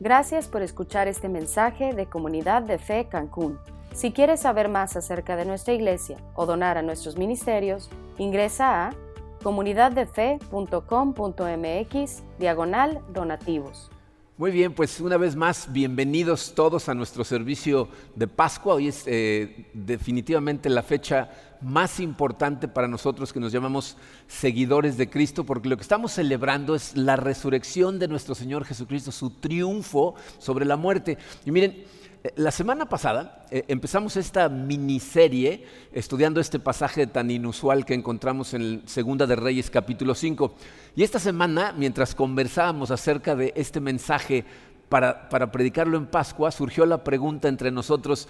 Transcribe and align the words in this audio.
Gracias 0.00 0.46
por 0.46 0.62
escuchar 0.62 1.08
este 1.08 1.28
mensaje 1.28 1.92
de 1.92 2.06
Comunidad 2.06 2.62
de 2.62 2.78
Fe 2.78 3.08
Cancún. 3.08 3.58
Si 3.92 4.12
quieres 4.12 4.38
saber 4.40 4.68
más 4.68 4.96
acerca 4.96 5.34
de 5.34 5.44
nuestra 5.44 5.74
iglesia 5.74 6.18
o 6.34 6.46
donar 6.46 6.78
a 6.78 6.82
nuestros 6.82 7.16
ministerios, 7.16 7.90
ingresa 8.16 8.86
a 8.86 8.94
comunidaddefe.com.mx 9.42 12.22
diagonal 12.38 13.00
donativos. 13.12 13.90
Muy 14.38 14.52
bien, 14.52 14.72
pues 14.72 15.00
una 15.00 15.16
vez 15.16 15.34
más, 15.34 15.72
bienvenidos 15.72 16.52
todos 16.54 16.88
a 16.88 16.94
nuestro 16.94 17.24
servicio 17.24 17.88
de 18.14 18.28
Pascua. 18.28 18.74
Hoy 18.74 18.86
es 18.86 19.02
eh, 19.06 19.66
definitivamente 19.74 20.70
la 20.70 20.84
fecha 20.84 21.28
más 21.60 21.98
importante 21.98 22.68
para 22.68 22.86
nosotros 22.86 23.32
que 23.32 23.40
nos 23.40 23.50
llamamos 23.50 23.96
seguidores 24.28 24.96
de 24.96 25.10
Cristo, 25.10 25.42
porque 25.42 25.68
lo 25.68 25.76
que 25.76 25.82
estamos 25.82 26.12
celebrando 26.12 26.76
es 26.76 26.96
la 26.96 27.16
resurrección 27.16 27.98
de 27.98 28.06
nuestro 28.06 28.36
Señor 28.36 28.64
Jesucristo, 28.64 29.10
su 29.10 29.30
triunfo 29.30 30.14
sobre 30.38 30.66
la 30.66 30.76
muerte. 30.76 31.18
Y 31.44 31.50
miren, 31.50 31.82
la 32.36 32.50
semana 32.50 32.88
pasada 32.88 33.44
eh, 33.50 33.64
empezamos 33.68 34.16
esta 34.16 34.48
miniserie 34.48 35.64
estudiando 35.92 36.40
este 36.40 36.58
pasaje 36.58 37.06
tan 37.06 37.30
inusual 37.30 37.84
que 37.84 37.94
encontramos 37.94 38.54
en 38.54 38.82
Segunda 38.86 39.26
de 39.26 39.36
Reyes 39.36 39.70
capítulo 39.70 40.14
5. 40.14 40.54
Y 40.96 41.02
esta 41.02 41.18
semana, 41.18 41.72
mientras 41.76 42.14
conversábamos 42.14 42.90
acerca 42.90 43.36
de 43.36 43.52
este 43.56 43.80
mensaje 43.80 44.44
para, 44.88 45.28
para 45.28 45.52
predicarlo 45.52 45.96
en 45.96 46.06
Pascua, 46.06 46.50
surgió 46.50 46.86
la 46.86 47.04
pregunta 47.04 47.48
entre 47.48 47.70
nosotros, 47.70 48.28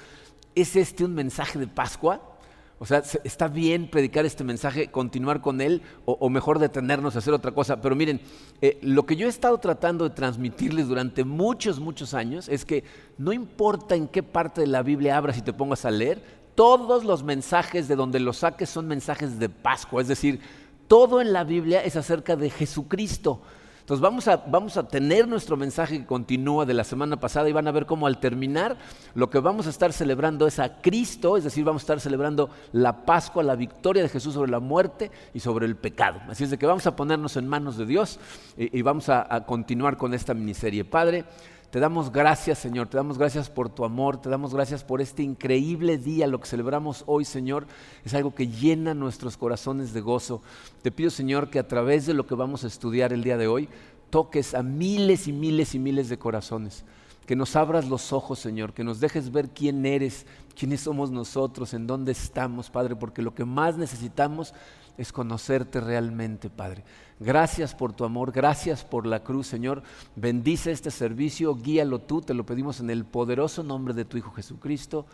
¿es 0.55 0.77
este 0.77 1.05
un 1.05 1.15
mensaje 1.15 1.59
de 1.59 1.67
Pascua? 1.67 2.38
O 2.81 2.87
sea, 2.87 3.03
está 3.25 3.49
bien 3.49 3.91
predicar 3.91 4.25
este 4.25 4.45
mensaje, 4.45 4.89
continuar 4.89 5.41
con 5.41 5.61
él, 5.61 5.83
o, 6.05 6.31
mejor 6.31 6.61
detenernos 6.61 7.17
a 7.17 7.19
hacer 7.19 7.35
otra 7.35 7.51
cosa. 7.51 7.81
Pero 7.81 7.97
miren, 7.97 8.21
eh, 8.63 8.79
lo 8.83 9.05
que 9.05 9.17
yo 9.17 9.27
he 9.27 9.31
estado 9.31 9.59
tratando 9.59 10.09
de 10.09 10.15
transmitirles 10.15 10.87
durante 10.87 11.25
muchos, 11.25 11.81
muchos 11.81 12.15
años 12.15 12.49
es 12.49 12.65
que 12.65 12.85
no 13.17 13.33
importa 13.33 13.97
en 13.97 14.07
qué 14.07 14.23
parte 14.23 14.61
de 14.61 14.69
la 14.69 14.83
Biblia 14.83 15.17
abras 15.17 15.39
y 15.39 15.43
te 15.43 15.53
pongas 15.53 15.85
a 15.85 15.91
leer, 15.91 16.23
todos 16.55 17.05
los 17.05 17.25
mensajes 17.25 17.89
de 17.89 17.97
donde 17.97 18.20
los 18.20 18.39
saques 18.39 18.70
son 18.70 18.87
mensajes 18.87 19.39
de 19.39 19.48
Pascua. 19.48 20.01
Es 20.01 20.09
decir, 20.09 20.41
todo 20.87 21.20
en 21.20 21.33
la 21.33 21.45
Biblia 21.45 21.83
es 21.83 21.97
acerca 21.97 22.37
de 22.37 22.51
Jesucristo. 22.51 23.41
Entonces 23.89 24.03
vamos 24.03 24.28
a, 24.28 24.36
vamos 24.36 24.77
a 24.77 24.86
tener 24.86 25.27
nuestro 25.27 25.56
mensaje 25.56 26.00
que 26.00 26.05
continúa 26.05 26.67
de 26.67 26.75
la 26.75 26.84
semana 26.84 27.19
pasada 27.19 27.48
y 27.48 27.55
van 27.55 27.69
a 27.69 27.72
ver 27.72 27.86
cómo 27.86 28.06
al 28.06 28.20
terminar 28.20 28.77
lo 29.14 29.30
que 29.30 29.39
vamos 29.39 29.67
a 29.67 29.70
estar 29.70 29.95
celebrando 29.95 30.47
es 30.47 30.58
a 30.58 30.83
Cristo, 30.83 31.39
es 31.39 31.45
decir, 31.45 31.64
vamos 31.64 31.80
a 31.80 31.84
estar 31.84 32.00
celebrando 32.00 32.50
la 32.72 33.06
Pascua, 33.06 33.42
la 33.42 33.56
victoria 33.56 34.03
de 34.03 34.11
Jesús 34.11 34.34
sobre 34.34 34.50
la 34.50 34.61
muerte 34.61 35.11
y 35.33 35.41
sobre 35.41 35.64
el 35.64 35.75
pecado. 35.75 36.20
Así 36.28 36.45
es 36.45 36.50
de 36.50 36.58
que 36.58 36.67
vamos 36.67 36.86
a 36.86 36.97
ponernos 36.97 37.39
en 37.39 37.48
manos 37.48 37.78
de 37.78 37.86
Dios 37.86 38.20
y, 38.58 38.83
vamos 38.83 39.08
a, 39.08 39.27
a 39.34 39.47
continuar 39.47 39.97
con 39.97 40.12
esta 40.12 40.34
miniserie. 40.34 40.84
Padre, 40.84 41.25
te 41.70 41.80
damos 41.80 42.11
gracias, 42.11 42.58
Señor, 42.58 42.88
te 42.88 42.97
damos 42.97 43.19
gracias 43.19 43.50
por 43.50 43.69
tu 43.69 43.84
amor, 43.84 44.20
te 44.20 44.30
damos 44.30 44.55
gracias 44.55 44.84
por 44.84 45.02
este 45.02 45.22
increíble 45.22 45.98
día, 45.98 46.27
lo 46.27 46.41
que 46.41 46.47
celebramos 46.47 47.05
hoy, 47.06 47.27
Señor, 47.27 47.66
es 48.05 48.14
algo 48.14 48.34
que 48.34 48.48
llena 48.48 48.94
nuestros 48.94 49.36
corazones 49.36 49.92
de 49.92 50.00
gozo. 50.00 50.41
Te 50.80 50.91
pido, 50.91 51.11
Señor, 51.11 51.50
que 51.50 51.58
a 51.58 51.69
través 51.69 52.06
de 52.06 52.14
lo 52.14 52.27
que 52.27 52.34
vamos 52.34 52.64
a 52.64 52.69
estudiar 52.69 53.12
el 53.12 53.22
día 53.22 53.36
de 53.36 53.48
hoy, 53.48 53.69
toques 54.08 54.55
a 54.55 54.62
miles 54.62 55.28
y 55.28 55.33
miles 55.33 55.74
y 55.74 55.78
miles 55.78 56.08
de 56.08 56.19
corazones. 56.19 56.84
Que 57.27 57.36
nos 57.36 57.55
abras 57.56 57.86
los 57.86 58.14
ojos, 58.14 58.39
Señor, 58.39 58.72
que 58.72 58.84
nos 58.84 59.00
dejes 59.00 59.30
ver 59.30 59.50
quién 59.50 59.84
eres, 59.84 60.24
quiénes 60.58 60.80
somos 60.80 61.11
nosotros, 61.11 61.74
en 61.74 61.86
dónde 61.86 62.12
estamos, 62.12 62.70
Padre, 62.70 62.96
porque 62.96 63.20
lo 63.20 63.34
que 63.34 63.44
más 63.44 63.77
necesitamos 63.77 64.55
es 64.99 65.13
conocerte 65.13 65.81
realmente, 65.81 66.51
Padre. 66.51 66.85
Gracias 67.21 67.75
por 67.75 67.93
tu 67.93 68.05
amor, 68.05 68.33
gracias 68.33 68.85
por 68.85 69.07
la 69.07 69.23
cruz, 69.23 69.47
Señor. 69.47 69.83
Bendice 70.17 70.73
este 70.73 70.91
servicio, 70.91 71.55
guíalo 71.55 72.01
tú, 72.01 72.21
te 72.21 72.35
lo 72.35 72.45
pedimos 72.45 72.81
en 72.81 72.91
el 72.91 73.05
poderoso 73.05 73.63
nombre 73.63 73.95
de 73.95 74.05
tu 74.05 74.19
Hijo 74.19 74.33
Jesucristo. 74.33 75.07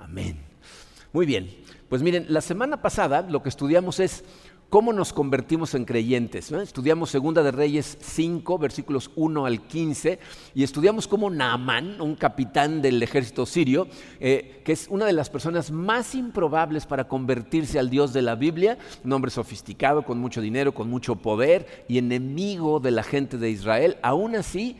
Amén. 0.00 0.38
Muy 1.12 1.24
bien, 1.24 1.48
pues 1.88 2.02
miren, 2.02 2.26
la 2.28 2.40
semana 2.40 2.82
pasada 2.82 3.22
lo 3.22 3.42
que 3.42 3.48
estudiamos 3.48 4.00
es 4.00 4.24
¿Cómo 4.68 4.92
nos 4.92 5.12
convertimos 5.12 5.76
en 5.76 5.84
creyentes? 5.84 6.50
Estudiamos 6.50 7.10
Segunda 7.10 7.44
de 7.44 7.52
Reyes 7.52 7.96
5, 8.00 8.58
versículos 8.58 9.12
1 9.14 9.46
al 9.46 9.60
15, 9.60 10.18
y 10.56 10.64
estudiamos 10.64 11.06
cómo 11.06 11.30
Naamán, 11.30 12.00
un 12.00 12.16
capitán 12.16 12.82
del 12.82 13.00
ejército 13.00 13.46
sirio, 13.46 13.86
eh, 14.18 14.62
que 14.64 14.72
es 14.72 14.88
una 14.90 15.06
de 15.06 15.12
las 15.12 15.30
personas 15.30 15.70
más 15.70 16.16
improbables 16.16 16.84
para 16.84 17.06
convertirse 17.06 17.78
al 17.78 17.90
Dios 17.90 18.12
de 18.12 18.22
la 18.22 18.34
Biblia, 18.34 18.76
un 19.04 19.12
hombre 19.12 19.30
sofisticado, 19.30 20.02
con 20.02 20.18
mucho 20.18 20.40
dinero, 20.40 20.74
con 20.74 20.90
mucho 20.90 21.14
poder 21.14 21.84
y 21.86 21.98
enemigo 21.98 22.80
de 22.80 22.90
la 22.90 23.04
gente 23.04 23.38
de 23.38 23.50
Israel, 23.50 23.98
aún 24.02 24.34
así 24.34 24.76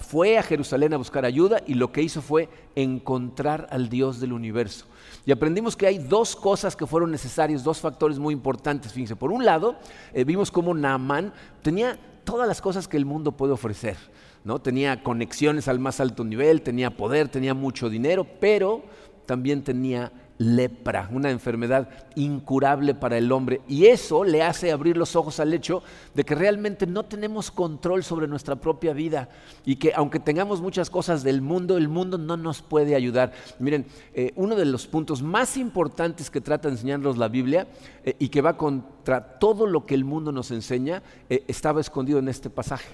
fue 0.00 0.38
a 0.38 0.42
Jerusalén 0.42 0.94
a 0.94 0.98
buscar 0.98 1.24
ayuda 1.24 1.62
y 1.66 1.74
lo 1.74 1.92
que 1.92 2.02
hizo 2.02 2.22
fue 2.22 2.48
encontrar 2.74 3.66
al 3.70 3.88
Dios 3.88 4.20
del 4.20 4.32
universo. 4.32 4.86
Y 5.24 5.32
aprendimos 5.32 5.76
que 5.76 5.86
hay 5.86 5.98
dos 5.98 6.36
cosas 6.36 6.76
que 6.76 6.86
fueron 6.86 7.10
necesarias, 7.10 7.64
dos 7.64 7.80
factores 7.80 8.18
muy 8.18 8.32
importantes. 8.34 8.92
Fíjense, 8.92 9.16
por 9.16 9.32
un 9.32 9.44
lado, 9.44 9.76
eh, 10.12 10.24
vimos 10.24 10.50
cómo 10.50 10.74
Naamán 10.74 11.32
tenía 11.62 11.98
todas 12.24 12.46
las 12.46 12.60
cosas 12.60 12.88
que 12.88 12.96
el 12.96 13.04
mundo 13.04 13.32
puede 13.32 13.52
ofrecer. 13.52 13.96
¿no? 14.44 14.60
Tenía 14.60 15.02
conexiones 15.02 15.68
al 15.68 15.78
más 15.78 16.00
alto 16.00 16.24
nivel, 16.24 16.62
tenía 16.62 16.96
poder, 16.96 17.28
tenía 17.28 17.54
mucho 17.54 17.90
dinero, 17.90 18.26
pero 18.40 18.84
también 19.26 19.62
tenía 19.62 20.12
lepra, 20.38 21.08
una 21.12 21.30
enfermedad 21.30 21.88
incurable 22.14 22.94
para 22.94 23.18
el 23.18 23.30
hombre. 23.32 23.60
Y 23.68 23.86
eso 23.86 24.24
le 24.24 24.42
hace 24.42 24.72
abrir 24.72 24.96
los 24.96 25.16
ojos 25.16 25.40
al 25.40 25.52
hecho 25.52 25.82
de 26.14 26.24
que 26.24 26.34
realmente 26.34 26.86
no 26.86 27.04
tenemos 27.04 27.50
control 27.50 28.04
sobre 28.04 28.28
nuestra 28.28 28.56
propia 28.56 28.92
vida 28.92 29.28
y 29.64 29.76
que 29.76 29.92
aunque 29.94 30.20
tengamos 30.20 30.60
muchas 30.60 30.90
cosas 30.90 31.22
del 31.22 31.42
mundo, 31.42 31.76
el 31.76 31.88
mundo 31.88 32.18
no 32.18 32.36
nos 32.36 32.62
puede 32.62 32.94
ayudar. 32.94 33.32
Miren, 33.58 33.86
eh, 34.14 34.32
uno 34.36 34.54
de 34.54 34.64
los 34.64 34.86
puntos 34.86 35.22
más 35.22 35.56
importantes 35.56 36.30
que 36.30 36.40
trata 36.40 36.68
de 36.68 36.74
enseñarnos 36.74 37.18
la 37.18 37.28
Biblia 37.28 37.66
eh, 38.04 38.14
y 38.18 38.28
que 38.28 38.40
va 38.40 38.56
contra 38.56 39.38
todo 39.38 39.66
lo 39.66 39.86
que 39.86 39.94
el 39.94 40.04
mundo 40.04 40.32
nos 40.32 40.50
enseña, 40.50 41.02
eh, 41.28 41.44
estaba 41.48 41.80
escondido 41.80 42.18
en 42.18 42.28
este 42.28 42.50
pasaje. 42.50 42.88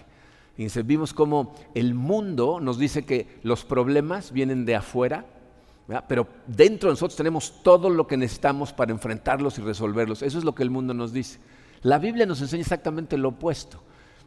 Y 0.57 0.69
vimos 0.83 1.13
cómo 1.13 1.53
el 1.75 1.95
mundo 1.95 2.61
nos 2.61 2.79
dice 2.79 3.05
que 3.05 3.27
los 3.43 3.65
problemas 3.65 4.31
vienen 4.31 4.65
de 4.65 4.77
afuera, 4.77 5.27
pero 6.09 6.27
dentro 6.47 6.89
de 6.89 6.93
nosotros 6.95 7.17
tenemos 7.17 7.63
todo 7.63 7.91
lo 7.91 8.07
que 8.07 8.17
necesitamos 8.17 8.73
para 8.73 8.93
enfrentarlos 8.93 9.59
y 9.59 9.63
resolverlos. 9.63 10.23
Eso 10.23 10.39
es 10.39 10.45
lo 10.45 10.55
que 10.55 10.63
el 10.63 10.71
mundo 10.71 10.95
nos 10.95 11.13
dice. 11.13 11.39
La 11.83 11.99
Biblia 11.99 12.25
nos 12.25 12.41
enseña 12.41 12.63
exactamente 12.63 13.19
lo 13.19 13.31
opuesto, 13.31 13.83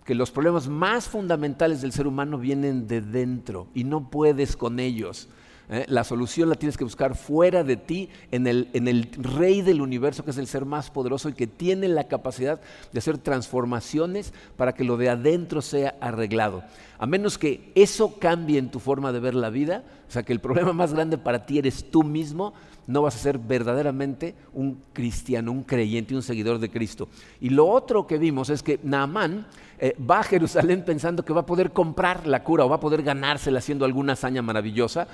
que 0.06 0.13
los 0.13 0.29
problemas 0.29 0.67
más 0.67 1.07
fundamentales 1.07 1.81
del 1.81 1.91
ser 1.91 2.06
humano 2.06 2.38
vienen 2.38 2.88
de 2.88 3.01
dentro 3.01 3.67
y 3.73 3.84
no 3.84 4.12
puedes 4.12 4.56
con 4.56 4.79
ellos. 4.79 5.28
¿eh? 5.69 5.85
La 5.88 6.03
solución 6.03 6.50
la 6.50 6.56
tienes 6.56 6.78
que 6.78 6.84
buscar 6.84 7.16
fuera 7.16 7.63
de 7.63 7.75
ti, 7.75 8.09
en 8.29 8.46
el, 8.46 8.69
en 8.73 8.88
el 8.88 9.09
rey 9.17 9.63
del 9.63 9.81
universo, 9.81 10.23
que 10.23 10.31
es 10.31 10.38
el 10.38 10.46
ser 10.46 10.66
más 10.66 10.91
poderoso 10.91 11.29
y 11.29 11.34
que 11.34 11.47
tiene 11.47 11.88
la 11.88 12.07
capacidad 12.07 12.62
de 12.94 13.00
hacer 13.00 13.17
transformaciones 13.17 14.34
para 14.56 14.73
que 14.73 14.84
lo 14.84 14.96
de 14.96 15.09
adentro 15.09 15.63
sea 15.63 15.96
arreglado. 16.00 16.63
A 17.00 17.06
menos 17.06 17.38
que 17.38 17.72
eso 17.75 18.18
cambie 18.19 18.58
en 18.58 18.72
tu 18.72 18.80
forma 18.80 19.12
de 19.12 19.19
ver 19.19 19.35
la 19.35 19.50
vida, 19.50 19.84
o 20.08 20.12
sea, 20.12 20.24
que 20.24 20.34
el 20.34 20.40
problema 20.40 20.74
más 20.74 20.94
grande 20.94 21.18
para 21.18 21.46
ti 21.46 21.59
eres 21.59 21.91
tú 21.91 22.03
mismo, 22.03 22.53
no 22.88 23.02
vas 23.02 23.16
a 23.16 23.19
ser 23.19 23.38
verdaderamente 23.38 24.35
un 24.53 24.81
cristiano, 24.94 25.52
un 25.52 25.63
creyente, 25.63 26.16
un 26.16 26.24
seguidor 26.24 26.59
de 26.59 26.72
Cristo. 26.72 27.09
Y 27.40 27.50
lo 27.50 27.68
otro 27.68 28.08
que 28.08 28.18
vimos 28.18 28.50
es 28.50 28.63
que 28.63 28.80
Naamán 28.81 29.46
eh, 29.78 29.96
va 30.00 30.19
a 30.19 30.24
Jerusalén 30.24 30.84
pensando 30.85 31.24
que 31.24 31.34
va 31.34 31.41
a 31.41 31.46
poder 31.46 31.72
comprar 31.72 32.25
la 32.25 32.44
cura 32.44 32.66
o 32.66 32.69
va 32.69 32.78
a 32.78 32.80
poder 32.80 33.03
ganársela 33.03 33.59
haciendo 33.59 33.85
alguna 33.85 34.14
hazaña 34.14 34.41
maravillosa, 34.41 35.08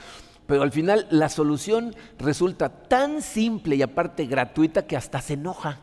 pero 0.46 0.62
al 0.62 0.72
final 0.72 1.08
la 1.10 1.30
solución 1.30 1.96
resulta 2.20 2.70
tan 2.70 3.22
simple 3.22 3.76
y 3.76 3.82
aparte 3.82 4.26
gratuita 4.26 4.86
que 4.86 4.96
hasta 4.96 5.20
se 5.20 5.34
enoja. 5.34 5.80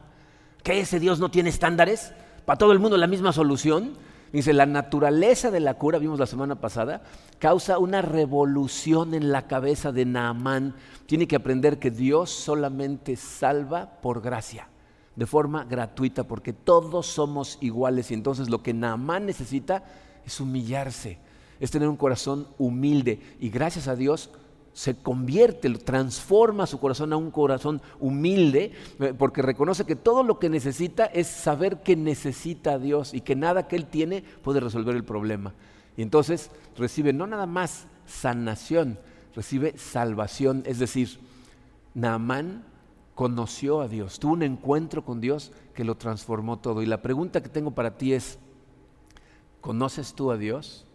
¿Que 0.62 0.80
ese 0.80 1.00
Dios 1.00 1.18
no 1.18 1.30
tiene 1.30 1.50
estándares? 1.50 2.12
¿Para 2.44 2.58
todo 2.58 2.72
el 2.72 2.78
mundo 2.78 2.96
la 2.96 3.06
misma 3.06 3.32
solución? 3.32 3.94
Dice, 4.32 4.52
la 4.52 4.66
naturaleza 4.66 5.50
de 5.50 5.58
la 5.58 5.74
cura, 5.74 5.98
vimos 5.98 6.20
la 6.20 6.26
semana 6.26 6.60
pasada, 6.60 7.02
causa 7.38 7.78
una 7.78 8.00
revolución 8.00 9.14
en 9.14 9.32
la 9.32 9.48
cabeza 9.48 9.90
de 9.90 10.04
Naamán. 10.04 10.76
Tiene 11.06 11.26
que 11.26 11.36
aprender 11.36 11.80
que 11.80 11.90
Dios 11.90 12.30
solamente 12.30 13.16
salva 13.16 14.00
por 14.00 14.20
gracia, 14.22 14.68
de 15.16 15.26
forma 15.26 15.64
gratuita, 15.64 16.24
porque 16.24 16.52
todos 16.52 17.06
somos 17.06 17.58
iguales. 17.60 18.12
Y 18.12 18.14
entonces 18.14 18.48
lo 18.48 18.62
que 18.62 18.72
Naamán 18.72 19.26
necesita 19.26 19.82
es 20.24 20.40
humillarse, 20.40 21.18
es 21.58 21.72
tener 21.72 21.88
un 21.88 21.96
corazón 21.96 22.46
humilde. 22.56 23.20
Y 23.40 23.50
gracias 23.50 23.88
a 23.88 23.96
Dios 23.96 24.30
se 24.72 24.96
convierte, 24.96 25.68
transforma 25.70 26.66
su 26.66 26.78
corazón 26.78 27.12
a 27.12 27.16
un 27.16 27.30
corazón 27.30 27.82
humilde, 27.98 28.72
eh, 29.00 29.14
porque 29.16 29.42
reconoce 29.42 29.84
que 29.84 29.96
todo 29.96 30.22
lo 30.22 30.38
que 30.38 30.48
necesita 30.48 31.06
es 31.06 31.26
saber 31.26 31.82
que 31.82 31.96
necesita 31.96 32.72
a 32.72 32.78
Dios 32.78 33.12
y 33.12 33.20
que 33.20 33.36
nada 33.36 33.66
que 33.66 33.76
Él 33.76 33.86
tiene 33.86 34.22
puede 34.42 34.60
resolver 34.60 34.94
el 34.94 35.04
problema. 35.04 35.54
Y 35.96 36.02
entonces 36.02 36.50
recibe 36.76 37.12
no 37.12 37.26
nada 37.26 37.46
más 37.46 37.86
sanación, 38.06 38.98
recibe 39.34 39.76
salvación, 39.76 40.62
es 40.66 40.78
decir, 40.78 41.18
Naamán 41.94 42.64
conoció 43.14 43.80
a 43.80 43.88
Dios, 43.88 44.18
tuvo 44.18 44.32
un 44.32 44.42
encuentro 44.42 45.04
con 45.04 45.20
Dios 45.20 45.52
que 45.74 45.84
lo 45.84 45.96
transformó 45.96 46.58
todo. 46.58 46.80
Y 46.82 46.86
la 46.86 47.02
pregunta 47.02 47.42
que 47.42 47.48
tengo 47.48 47.72
para 47.72 47.98
ti 47.98 48.14
es, 48.14 48.38
¿conoces 49.60 50.14
tú 50.14 50.30
a 50.30 50.38
Dios? 50.38 50.86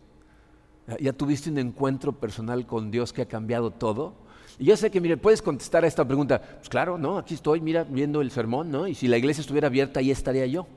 ¿Ya 0.99 1.13
tuviste 1.13 1.49
un 1.49 1.57
encuentro 1.57 2.13
personal 2.13 2.65
con 2.67 2.91
Dios 2.91 3.11
que 3.11 3.23
ha 3.23 3.27
cambiado 3.27 3.71
todo? 3.71 4.13
Y 4.59 4.65
yo 4.65 4.77
sé 4.77 4.91
que, 4.91 5.01
mire, 5.01 5.17
puedes 5.17 5.41
contestar 5.41 5.83
a 5.83 5.87
esta 5.87 6.05
pregunta. 6.05 6.41
Pues 6.41 6.69
claro, 6.69 6.97
¿no? 6.97 7.17
Aquí 7.17 7.33
estoy, 7.33 7.59
mira, 7.59 7.83
viendo 7.83 8.21
el 8.21 8.31
sermón, 8.31 8.71
¿no? 8.71 8.87
Y 8.87 8.95
si 8.95 9.07
la 9.07 9.17
iglesia 9.17 9.41
estuviera 9.41 9.67
abierta, 9.67 9.99
ahí 9.99 10.11
estaría 10.11 10.45
yo. 10.45 10.67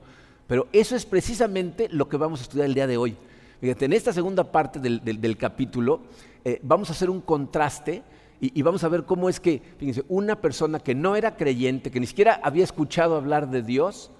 Pero 0.47 0.67
eso 0.73 0.95
es 0.95 1.05
precisamente 1.05 1.87
lo 1.89 2.09
que 2.09 2.17
vamos 2.17 2.39
a 2.39 2.43
estudiar 2.43 2.65
el 2.65 2.73
día 2.73 2.87
de 2.87 2.97
hoy. 2.97 3.15
Fíjate, 3.61 3.85
en 3.85 3.93
esta 3.93 4.11
segunda 4.13 4.51
parte 4.51 4.79
del, 4.79 5.37
capítulo 5.37 6.01
eh, 6.43 6.59
vamos 6.63 6.89
a 6.89 6.93
hacer 6.93 7.09
un 7.09 7.21
contraste 7.21 8.03
y, 8.41 8.61
vamos 8.61 8.85
a 8.85 8.87
ver 8.87 9.03
cómo 9.03 9.27
es 9.27 9.39
que, 9.41 9.61
fíjense, 9.77 10.05
una 10.07 10.39
persona 10.39 10.79
que 10.79 10.95
no 10.95 11.17
era 11.17 11.35
creyente, 11.35 11.91
que 11.91 11.99
ni 11.99 12.07
siquiera 12.07 12.39
había 12.41 12.63
escuchado 12.63 13.17
hablar 13.17 13.49
de 13.49 13.61
Dios, 13.61 14.11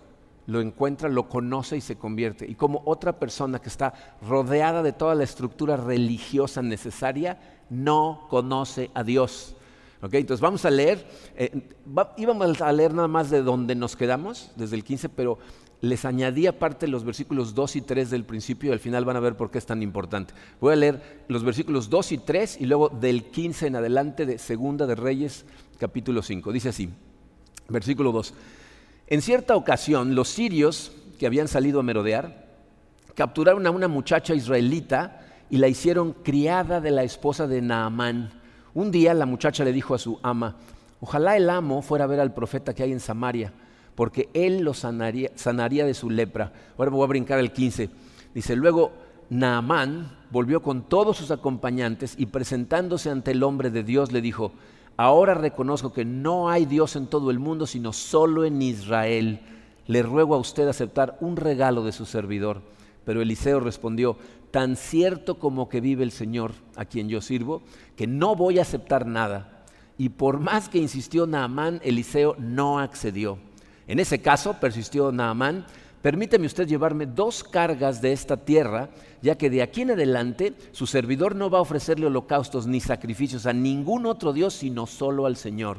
lo 0.50 0.62
encuentra, 0.62 1.10
lo 1.10 1.30
conoce 1.30 1.78
y 1.78 1.82
se 1.82 1.96
convierte. 1.96 2.46
Y 2.50 2.56
como 2.56 2.82
otra 2.86 3.20
persona 3.20 3.60
que 3.60 3.70
está 3.70 3.94
rodeada 4.28 4.82
de 4.82 4.94
toda 4.94 5.14
la 5.14 5.24
estructura 5.24 5.78
religiosa 5.78 6.64
necesaria, 6.64 7.40
no 7.70 8.26
conoce 8.30 8.90
a 8.96 9.04
Dios. 9.04 9.56
Entonces 10.02 10.42
vamos 10.42 10.66
a 10.66 10.72
leer, 10.72 11.06
eh, 11.36 11.52
íbamos 12.18 12.62
a 12.62 12.72
leer 12.72 12.94
nada 12.94 13.08
más 13.08 13.30
de 13.30 13.44
donde 13.44 13.76
nos 13.76 13.96
quedamos, 13.96 14.52
desde 14.56 14.76
el 14.76 14.84
15, 14.84 15.10
pero 15.10 15.38
les 15.82 16.04
añadí 16.04 16.48
aparte 16.48 16.88
los 16.88 17.04
versículos 17.04 17.54
2 17.54 17.76
y 17.76 17.82
3 17.82 18.10
del 18.10 18.26
principio 18.26 18.70
y 18.70 18.74
al 18.74 18.80
final 18.80 19.06
van 19.06 19.18
a 19.18 19.20
ver 19.20 19.38
por 19.38 19.52
qué 19.52 19.60
es 19.60 19.66
tan 19.66 19.84
importante. 19.84 20.34
Voy 20.60 20.74
a 20.74 20.78
leer 20.78 21.24
los 21.28 21.44
versículos 21.44 21.90
2 21.90 22.14
y 22.14 22.18
3 22.18 22.62
y 22.62 22.66
luego 22.66 22.90
del 22.90 23.26
15 23.26 23.68
en 23.68 23.76
adelante 23.76 24.26
de 24.26 24.40
Segunda 24.40 24.88
de 24.88 24.96
Reyes, 24.96 25.46
capítulo 25.78 26.24
5. 26.24 26.52
Dice 26.52 26.70
así, 26.70 26.90
versículo 27.68 28.12
2. 28.12 28.34
En 29.10 29.22
cierta 29.22 29.56
ocasión, 29.56 30.16
los 30.16 30.30
sirios 30.30 30.92
que 31.18 31.28
habían 31.28 31.48
salido 31.48 31.80
a 31.80 31.84
merodear 31.84 32.48
capturaron 33.16 33.68
a 33.68 33.72
una 33.72 33.88
muchacha 33.88 34.34
israelita 34.34 35.22
y 35.50 35.58
la 35.58 35.68
hicieron 35.68 36.14
criada 36.14 36.80
de 36.80 36.92
la 36.92 37.04
esposa 37.04 37.48
de 37.48 37.62
Naamán. 37.62 38.30
Un 38.74 38.92
día 38.92 39.14
la 39.14 39.26
muchacha 39.26 39.64
le 39.64 39.74
dijo 39.74 39.96
a 39.96 40.00
su 40.00 40.20
ama, 40.24 40.56
ojalá 41.02 41.36
el 41.36 41.50
amo 41.50 41.82
fuera 41.82 42.06
a 42.06 42.08
ver 42.08 42.20
al 42.20 42.34
profeta 42.34 42.74
que 42.74 42.84
hay 42.84 42.92
en 42.92 43.00
Samaria 43.00 43.52
porque 44.00 44.30
él 44.34 44.62
lo 44.62 44.74
sanaría, 44.74 45.30
de 45.86 45.94
su 45.94 46.10
lepra. 46.10 46.54
Ahora 46.78 46.90
voy 46.90 47.04
a 47.04 47.08
brincar 47.08 47.38
al 47.38 47.52
15. 47.52 47.90
Dice, 48.34 48.56
luego 48.56 48.94
Naamán 49.30 50.16
volvió 50.32 50.62
con 50.62 50.88
todos 50.88 51.18
sus 51.18 51.32
acompañantes 51.32 52.16
y 52.18 52.28
presentándose 52.28 53.10
ante 53.10 53.32
el 53.32 53.44
hombre 53.44 53.72
de 53.72 53.84
Dios 53.84 54.14
le 54.14 54.22
dijo, 54.22 54.54
ahora 55.00 55.34
reconozco 55.34 55.94
que 55.94 56.04
no 56.04 56.50
hay 56.50 56.66
Dios 56.66 56.98
en 56.98 57.08
todo 57.08 57.32
el 57.32 57.40
mundo, 57.40 57.66
sino 57.66 57.94
solo 57.94 58.44
en 58.44 58.62
Israel. 58.62 59.40
Le 59.88 60.04
ruego 60.04 60.36
a 60.36 60.40
usted 60.40 60.68
aceptar 60.68 61.18
un 61.22 61.38
regalo 61.38 61.86
de 61.86 61.94
su 61.94 62.06
servidor. 62.06 62.62
Pero 63.06 63.22
Eliseo 63.22 63.62
respondió, 63.62 64.18
tan 64.52 64.76
cierto 64.76 65.40
como 65.40 65.70
que 65.70 65.80
vive 65.80 66.04
el 66.04 66.12
Señor 66.12 66.52
a 66.76 66.84
quien 66.84 67.08
yo 67.08 67.22
sirvo, 67.22 67.62
que 67.96 68.08
no 68.08 68.36
voy 68.36 68.60
a 68.60 68.64
aceptar 68.64 69.06
nada. 69.06 69.64
Y 69.98 70.10
por 70.10 70.42
más 70.42 70.68
que 70.68 70.80
insistió 70.80 71.26
Naamán, 71.26 71.80
Eliseo 71.82 72.36
no 72.38 72.78
accedió. 72.78 73.38
En 73.88 74.00
ese 74.00 74.22
caso, 74.22 74.56
persistió 74.60 75.14
Naamán, 75.14 75.66
permíteme 76.02 76.46
usted 76.46 76.68
llevarme 76.68 77.06
dos 77.06 77.44
cargas 77.44 78.02
de 78.02 78.12
esta 78.12 78.38
tierra, 78.38 78.90
ya 79.22 79.38
que 79.38 79.50
de 79.50 79.62
aquí 79.62 79.82
en 79.82 79.92
adelante 79.92 80.54
su 80.72 80.88
servidor 80.88 81.36
no 81.36 81.50
va 81.50 81.60
a 81.60 81.62
ofrecerle 81.62 82.08
holocaustos 82.08 82.68
ni 82.68 82.80
sacrificios 82.80 83.46
a 83.46 83.54
ningún 83.54 84.06
otro 84.06 84.34
Dios, 84.34 84.54
sino 84.54 84.88
solo 84.88 85.26
al 85.26 85.36
Señor. 85.36 85.78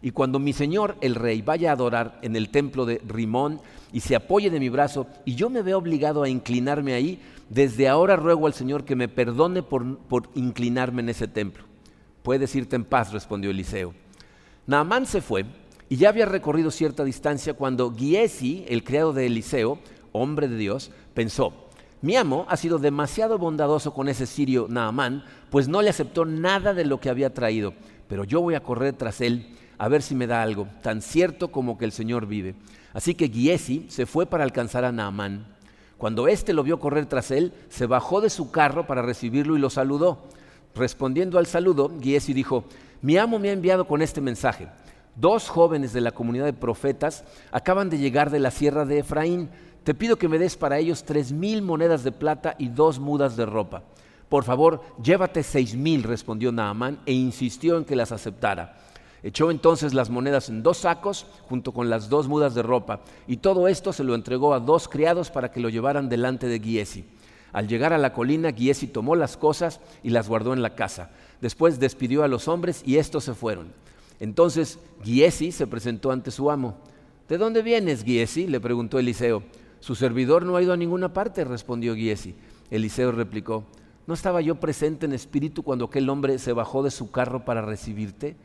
Y 0.00 0.12
cuando 0.12 0.38
mi 0.38 0.52
Señor, 0.52 0.96
el 1.00 1.14
Rey, 1.14 1.42
vaya 1.42 1.70
a 1.70 1.72
adorar 1.72 2.18
en 2.22 2.36
el 2.36 2.50
templo 2.50 2.86
de 2.86 3.00
Rimón 3.06 3.60
y 3.92 4.00
se 4.00 4.14
apoye 4.14 4.50
de 4.50 4.60
mi 4.60 4.68
brazo, 4.68 5.06
y 5.24 5.34
yo 5.34 5.50
me 5.50 5.62
vea 5.62 5.76
obligado 5.76 6.22
a 6.22 6.28
inclinarme 6.28 6.94
ahí, 6.94 7.20
desde 7.48 7.88
ahora 7.88 8.16
ruego 8.16 8.46
al 8.46 8.54
Señor 8.54 8.84
que 8.84 8.94
me 8.94 9.08
perdone 9.08 9.62
por, 9.62 9.98
por 9.98 10.28
inclinarme 10.34 11.02
en 11.02 11.08
ese 11.08 11.26
templo. 11.26 11.64
Puedes 12.22 12.54
irte 12.54 12.76
en 12.76 12.84
paz, 12.84 13.12
respondió 13.12 13.50
Eliseo. 13.50 13.94
Naamán 14.66 15.06
se 15.06 15.22
fue 15.22 15.46
y 15.88 15.96
ya 15.96 16.10
había 16.10 16.26
recorrido 16.26 16.70
cierta 16.70 17.04
distancia 17.04 17.54
cuando 17.54 17.94
Giesi, 17.94 18.64
el 18.68 18.84
criado 18.84 19.12
de 19.12 19.26
Eliseo, 19.26 19.78
hombre 20.12 20.48
de 20.48 20.56
Dios, 20.56 20.90
pensó, 21.14 21.52
mi 22.02 22.16
amo 22.16 22.46
ha 22.48 22.56
sido 22.56 22.78
demasiado 22.78 23.38
bondadoso 23.38 23.94
con 23.94 24.08
ese 24.08 24.26
sirio 24.26 24.66
Naamán, 24.68 25.24
pues 25.50 25.66
no 25.66 25.80
le 25.80 25.90
aceptó 25.90 26.24
nada 26.24 26.74
de 26.74 26.84
lo 26.84 27.00
que 27.00 27.08
había 27.08 27.32
traído, 27.32 27.72
pero 28.06 28.24
yo 28.24 28.40
voy 28.40 28.54
a 28.54 28.62
correr 28.62 28.94
tras 28.94 29.20
él 29.20 29.54
a 29.78 29.88
ver 29.88 30.02
si 30.02 30.14
me 30.14 30.26
da 30.26 30.42
algo, 30.42 30.68
tan 30.82 31.00
cierto 31.00 31.48
como 31.48 31.78
que 31.78 31.84
el 31.84 31.92
Señor 31.92 32.26
vive. 32.26 32.54
Así 32.92 33.14
que 33.14 33.28
Giesi 33.28 33.86
se 33.88 34.06
fue 34.06 34.26
para 34.26 34.44
alcanzar 34.44 34.84
a 34.84 34.92
Naamán. 34.92 35.46
Cuando 35.96 36.28
éste 36.28 36.52
lo 36.52 36.64
vio 36.64 36.80
correr 36.80 37.06
tras 37.06 37.30
él, 37.30 37.52
se 37.68 37.86
bajó 37.86 38.20
de 38.20 38.30
su 38.30 38.50
carro 38.50 38.86
para 38.86 39.02
recibirlo 39.02 39.56
y 39.56 39.60
lo 39.60 39.70
saludó. 39.70 40.26
Respondiendo 40.74 41.38
al 41.38 41.46
saludo, 41.46 41.92
Giesi 42.00 42.34
dijo, 42.34 42.64
mi 43.02 43.16
amo 43.16 43.38
me 43.38 43.50
ha 43.50 43.52
enviado 43.52 43.86
con 43.86 44.02
este 44.02 44.20
mensaje 44.20 44.68
Dos 45.20 45.48
jóvenes 45.48 45.92
de 45.92 46.00
la 46.00 46.12
comunidad 46.12 46.44
de 46.44 46.52
profetas 46.52 47.24
acaban 47.50 47.90
de 47.90 47.98
llegar 47.98 48.30
de 48.30 48.38
la 48.38 48.52
sierra 48.52 48.84
de 48.84 49.00
Efraín. 49.00 49.50
Te 49.82 49.92
pido 49.92 50.16
que 50.16 50.28
me 50.28 50.38
des 50.38 50.56
para 50.56 50.78
ellos 50.78 51.02
tres 51.02 51.32
mil 51.32 51.60
monedas 51.60 52.04
de 52.04 52.12
plata 52.12 52.54
y 52.56 52.68
dos 52.68 53.00
mudas 53.00 53.36
de 53.36 53.44
ropa. 53.44 53.82
Por 54.28 54.44
favor, 54.44 54.80
llévate 55.02 55.42
seis 55.42 55.74
mil, 55.74 56.04
respondió 56.04 56.52
Naamán, 56.52 57.00
e 57.04 57.14
insistió 57.14 57.76
en 57.76 57.84
que 57.84 57.96
las 57.96 58.12
aceptara. 58.12 58.76
Echó 59.24 59.50
entonces 59.50 59.92
las 59.92 60.08
monedas 60.08 60.50
en 60.50 60.62
dos 60.62 60.78
sacos 60.78 61.26
junto 61.48 61.72
con 61.72 61.90
las 61.90 62.08
dos 62.08 62.28
mudas 62.28 62.54
de 62.54 62.62
ropa, 62.62 63.00
y 63.26 63.38
todo 63.38 63.66
esto 63.66 63.92
se 63.92 64.04
lo 64.04 64.14
entregó 64.14 64.54
a 64.54 64.60
dos 64.60 64.86
criados 64.86 65.32
para 65.32 65.50
que 65.50 65.58
lo 65.58 65.68
llevaran 65.68 66.08
delante 66.08 66.46
de 66.46 66.60
Giesi. 66.60 67.04
Al 67.52 67.66
llegar 67.66 67.92
a 67.92 67.98
la 67.98 68.12
colina, 68.12 68.52
Giesi 68.52 68.86
tomó 68.86 69.16
las 69.16 69.36
cosas 69.36 69.80
y 70.04 70.10
las 70.10 70.28
guardó 70.28 70.52
en 70.52 70.62
la 70.62 70.76
casa. 70.76 71.10
Después 71.40 71.80
despidió 71.80 72.22
a 72.22 72.28
los 72.28 72.46
hombres 72.46 72.82
y 72.86 72.98
estos 72.98 73.24
se 73.24 73.34
fueron. 73.34 73.72
Entonces 74.20 74.78
Giesi 75.02 75.52
se 75.52 75.66
presentó 75.66 76.10
ante 76.10 76.30
su 76.30 76.50
amo. 76.50 76.76
¿De 77.28 77.38
dónde 77.38 77.62
vienes, 77.62 78.04
Giesi? 78.04 78.46
le 78.46 78.60
preguntó 78.60 78.98
Eliseo. 78.98 79.42
Su 79.80 79.94
servidor 79.94 80.44
no 80.44 80.56
ha 80.56 80.62
ido 80.62 80.72
a 80.72 80.76
ninguna 80.76 81.12
parte, 81.12 81.44
respondió 81.44 81.94
Giesi. 81.94 82.34
Eliseo 82.70 83.12
replicó, 83.12 83.64
¿no 84.06 84.14
estaba 84.14 84.40
yo 84.40 84.56
presente 84.56 85.06
en 85.06 85.12
espíritu 85.12 85.62
cuando 85.62 85.86
aquel 85.86 86.08
hombre 86.08 86.38
se 86.38 86.52
bajó 86.52 86.82
de 86.82 86.90
su 86.90 87.10
carro 87.10 87.44
para 87.44 87.62
recibirte? 87.62 88.36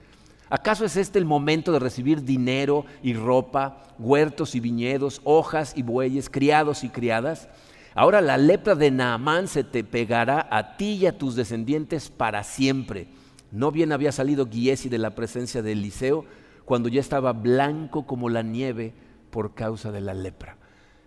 ¿Acaso 0.50 0.86
es 0.86 0.98
este 0.98 1.18
el 1.18 1.25
momento 1.25 1.72
de 1.72 1.80
recibir 1.80 2.24
dinero 2.24 2.86
y 3.02 3.14
ropa, 3.14 3.84
huertos 3.98 4.54
y 4.54 4.60
viñedos, 4.60 5.22
hojas 5.24 5.74
y 5.75 5.81
bueyes, 5.81 6.30
criados 6.30 6.84
y 6.84 6.90
criadas? 6.90 7.48
Ahora 7.96 8.22
la 8.22 8.38
lepra 8.38 8.75
de 8.75 8.92
Naamán 8.92 9.48
se 9.48 9.64
te 9.64 9.84
pegará 9.84 10.48
a 10.52 10.78
ti 10.78 10.94
y 10.94 11.06
a 11.06 11.18
tus 11.18 11.36
descendientes 11.36 12.10
para 12.10 12.44
siempre. 12.44 13.08
No 13.53 13.72
bien 13.72 13.91
había 13.91 14.12
salido 14.12 14.50
Giesi 14.50 14.89
de 14.89 14.98
la 14.98 15.13
presencia 15.13 15.62
de 15.62 15.74
Eliseo 15.74 16.25
cuando 16.65 16.89
ya 16.89 17.00
estaba 17.00 17.33
blanco 17.33 18.07
como 18.07 18.27
la 18.27 18.41
nieve 18.41 18.95
por 19.29 19.53
causa 19.53 19.91
de 19.91 20.01
la 20.01 20.15
lepra. 20.15 20.57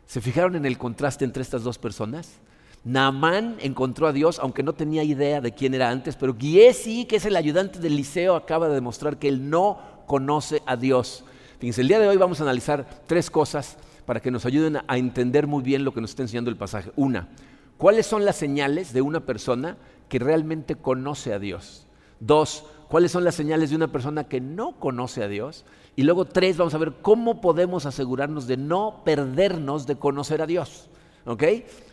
¿Se 0.06 0.20
fijaron 0.20 0.54
en 0.54 0.64
el 0.64 0.78
contraste 0.78 1.24
entre 1.24 1.42
estas 1.42 1.64
dos 1.64 1.76
personas? 1.76 2.38
Naamán 2.84 3.56
encontró 3.58 4.06
a 4.06 4.12
Dios, 4.12 4.38
aunque 4.38 4.62
no 4.62 4.74
tenía 4.74 5.02
idea 5.02 5.40
de 5.40 5.54
quién 5.54 5.74
era 5.74 5.90
antes, 5.90 6.14
pero 6.14 6.36
Giesi, 6.38 7.04
que 7.06 7.16
es 7.16 7.24
el 7.24 7.34
ayudante 7.34 7.80
de 7.80 7.88
Eliseo, 7.88 8.36
acaba 8.36 8.68
de 8.68 8.76
demostrar 8.76 9.18
que 9.18 9.26
él 9.26 9.50
no 9.50 9.80
conoce 10.06 10.62
a 10.66 10.76
Dios. 10.76 11.24
Fíjense, 11.58 11.80
el 11.80 11.88
día 11.88 11.98
de 11.98 12.06
hoy 12.06 12.16
vamos 12.16 12.38
a 12.38 12.44
analizar 12.44 12.86
tres 13.08 13.28
cosas 13.28 13.76
para 14.04 14.20
que 14.20 14.30
nos 14.30 14.46
ayuden 14.46 14.78
a 14.86 14.98
entender 14.98 15.48
muy 15.48 15.64
bien 15.64 15.82
lo 15.82 15.92
que 15.92 16.00
nos 16.00 16.10
está 16.10 16.22
enseñando 16.22 16.50
el 16.50 16.56
pasaje. 16.56 16.92
Una, 16.94 17.28
¿cuáles 17.76 18.06
son 18.06 18.24
las 18.24 18.36
señales 18.36 18.92
de 18.92 19.02
una 19.02 19.26
persona 19.26 19.78
que 20.08 20.20
realmente 20.20 20.76
conoce 20.76 21.32
a 21.32 21.40
Dios? 21.40 21.85
Dos, 22.20 22.64
cuáles 22.88 23.12
son 23.12 23.24
las 23.24 23.34
señales 23.34 23.70
de 23.70 23.76
una 23.76 23.92
persona 23.92 24.24
que 24.24 24.40
no 24.40 24.78
conoce 24.78 25.22
a 25.22 25.28
Dios. 25.28 25.64
Y 25.96 26.02
luego 26.02 26.24
tres, 26.24 26.56
vamos 26.56 26.74
a 26.74 26.78
ver 26.78 26.94
cómo 27.02 27.40
podemos 27.40 27.86
asegurarnos 27.86 28.46
de 28.46 28.56
no 28.56 29.02
perdernos 29.04 29.86
de 29.86 29.96
conocer 29.96 30.42
a 30.42 30.46
Dios. 30.46 30.88
¿Ok? 31.24 31.42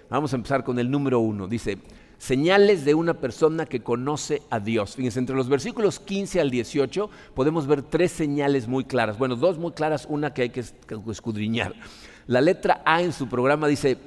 Vamos 0.10 0.34
a 0.34 0.36
empezar 0.36 0.63
con 0.63 0.77
el 0.80 0.92
número 0.92 1.20
uno. 1.20 1.48
Dice, 1.48 1.80
señales 2.18 2.86
de 2.86 2.94
una 2.94 3.15
persona 3.15 3.65
que 3.65 3.82
conoce 3.82 4.42
a 4.50 4.60
Dios. 4.60 4.96
Fíjense, 4.96 5.20
entre 5.20 5.36
los 5.36 5.50
versículos 5.50 6.00
15 6.00 6.39
al 6.39 6.51
18 6.51 7.10
podemos 7.34 7.65
ver 7.65 7.82
tres 7.82 8.12
señales 8.12 8.68
muy 8.68 8.86
claras. 8.86 9.18
Bueno, 9.18 9.36
dos 9.36 9.58
muy 9.58 9.72
claras, 9.72 10.06
una 10.10 10.34
que 10.34 10.44
hay 10.44 10.50
que 10.50 10.63
escudriñar. 11.10 11.74
La 12.27 12.42
letra 12.42 12.82
A 12.86 13.01
en 13.01 13.12
su 13.12 13.27
programa 13.27 13.68
dice, 13.68 13.98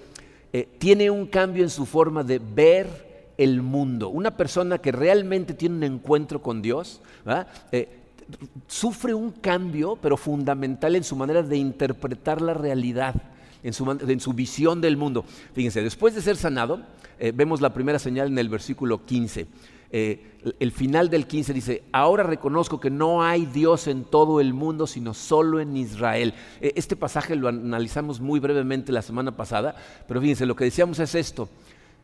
eh, 0.52 0.68
tiene 0.78 1.10
un 1.10 1.26
cambio 1.26 1.62
en 1.62 1.70
su 1.70 1.84
forma 1.84 2.22
de 2.22 2.38
ver 2.38 3.05
el 3.38 3.62
mundo. 3.62 4.08
Una 4.08 4.36
persona 4.36 4.78
que 4.78 4.92
realmente 4.92 5.54
tiene 5.54 5.76
un 5.76 5.82
encuentro 5.84 6.40
con 6.42 6.62
Dios, 6.62 7.00
eh, 7.72 7.88
sufre 8.66 9.14
un 9.14 9.32
cambio, 9.32 9.98
pero 10.00 10.16
fundamental 10.16 10.96
en 10.96 11.04
su 11.04 11.16
manera 11.16 11.42
de 11.42 11.56
interpretar 11.56 12.40
la 12.40 12.54
realidad, 12.54 13.14
en 13.62 13.72
su, 14.20 14.32
visión 14.32 14.80
del 14.80 14.96
mundo. 14.96 15.24
Fíjense, 15.54 15.82
después 15.82 16.14
de 16.14 16.22
ser 16.22 16.36
sanado, 16.36 16.80
eh, 17.18 17.32
vemos 17.34 17.60
la 17.60 17.74
primera 17.74 17.98
señal 17.98 18.28
en 18.28 18.38
el 18.38 18.48
versículo 18.48 19.04
15. 19.04 19.46
Eh, 19.90 20.32
el 20.58 20.72
final 20.72 21.10
del 21.10 21.26
15 21.26 21.52
dice, 21.52 21.82
ahora 21.92 22.22
reconozco 22.22 22.80
que 22.80 22.90
no 22.90 23.22
hay 23.22 23.46
Dios 23.46 23.86
en 23.86 24.04
todo 24.04 24.40
el 24.40 24.52
mundo, 24.52 24.86
sino 24.86 25.14
solo 25.14 25.60
en 25.60 25.76
Israel. 25.76 26.34
este 26.60 26.96
pasaje 26.96 27.34
lo 27.34 27.48
analizamos 27.48 28.20
muy 28.20 28.40
brevemente 28.40 28.92
la 28.92 29.02
semana 29.02 29.36
pasada, 29.36 29.74
pero 30.06 30.20
fíjense, 30.20 30.46
lo 30.46 30.56
que 30.56 30.64
decíamos 30.64 30.98
es 30.98 31.14
esto, 31.14 31.48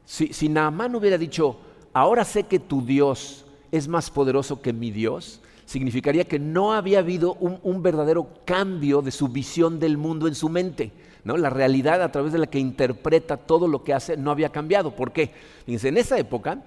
si, 0.05 0.33
si 0.33 0.49
Naamán 0.49 0.95
hubiera 0.95 1.19
dicho, 1.19 1.57
ahora 1.93 2.25
sé 2.25 2.45
que 2.45 2.59
tu 2.59 2.85
Dios 2.85 3.45
es 3.71 3.89
más 3.89 4.11
poderoso 4.11 4.61
que 4.61 4.73
mi 4.73 4.91
Dios, 4.91 5.41
significaría 5.73 6.25
que 6.25 6.39
no 6.39 6.75
había 6.75 6.99
habido 6.99 7.35
un, 7.35 7.83
verdadero 7.83 8.29
cambio 8.45 9.01
de 9.01 9.11
su 9.11 9.29
visión 9.29 9.81
del 9.81 9.97
mundo 9.97 10.29
en 10.29 10.35
su 10.35 10.51
mente. 10.51 10.93
¿no? 11.25 11.37
La 11.39 11.49
realidad 11.49 12.03
a 12.03 12.13
través 12.13 12.33
de 12.33 12.39
la 12.39 12.47
que 12.47 12.59
interpreta 12.59 13.39
todo 13.39 13.67
lo 13.67 13.83
que 13.83 13.95
hace 13.95 14.19
no 14.19 14.31
había 14.31 14.51
cambiado. 14.51 14.95
¿Por 14.95 15.13
qué? 15.13 15.33
En 15.67 15.97
esa 15.97 16.19
época, 16.19 16.63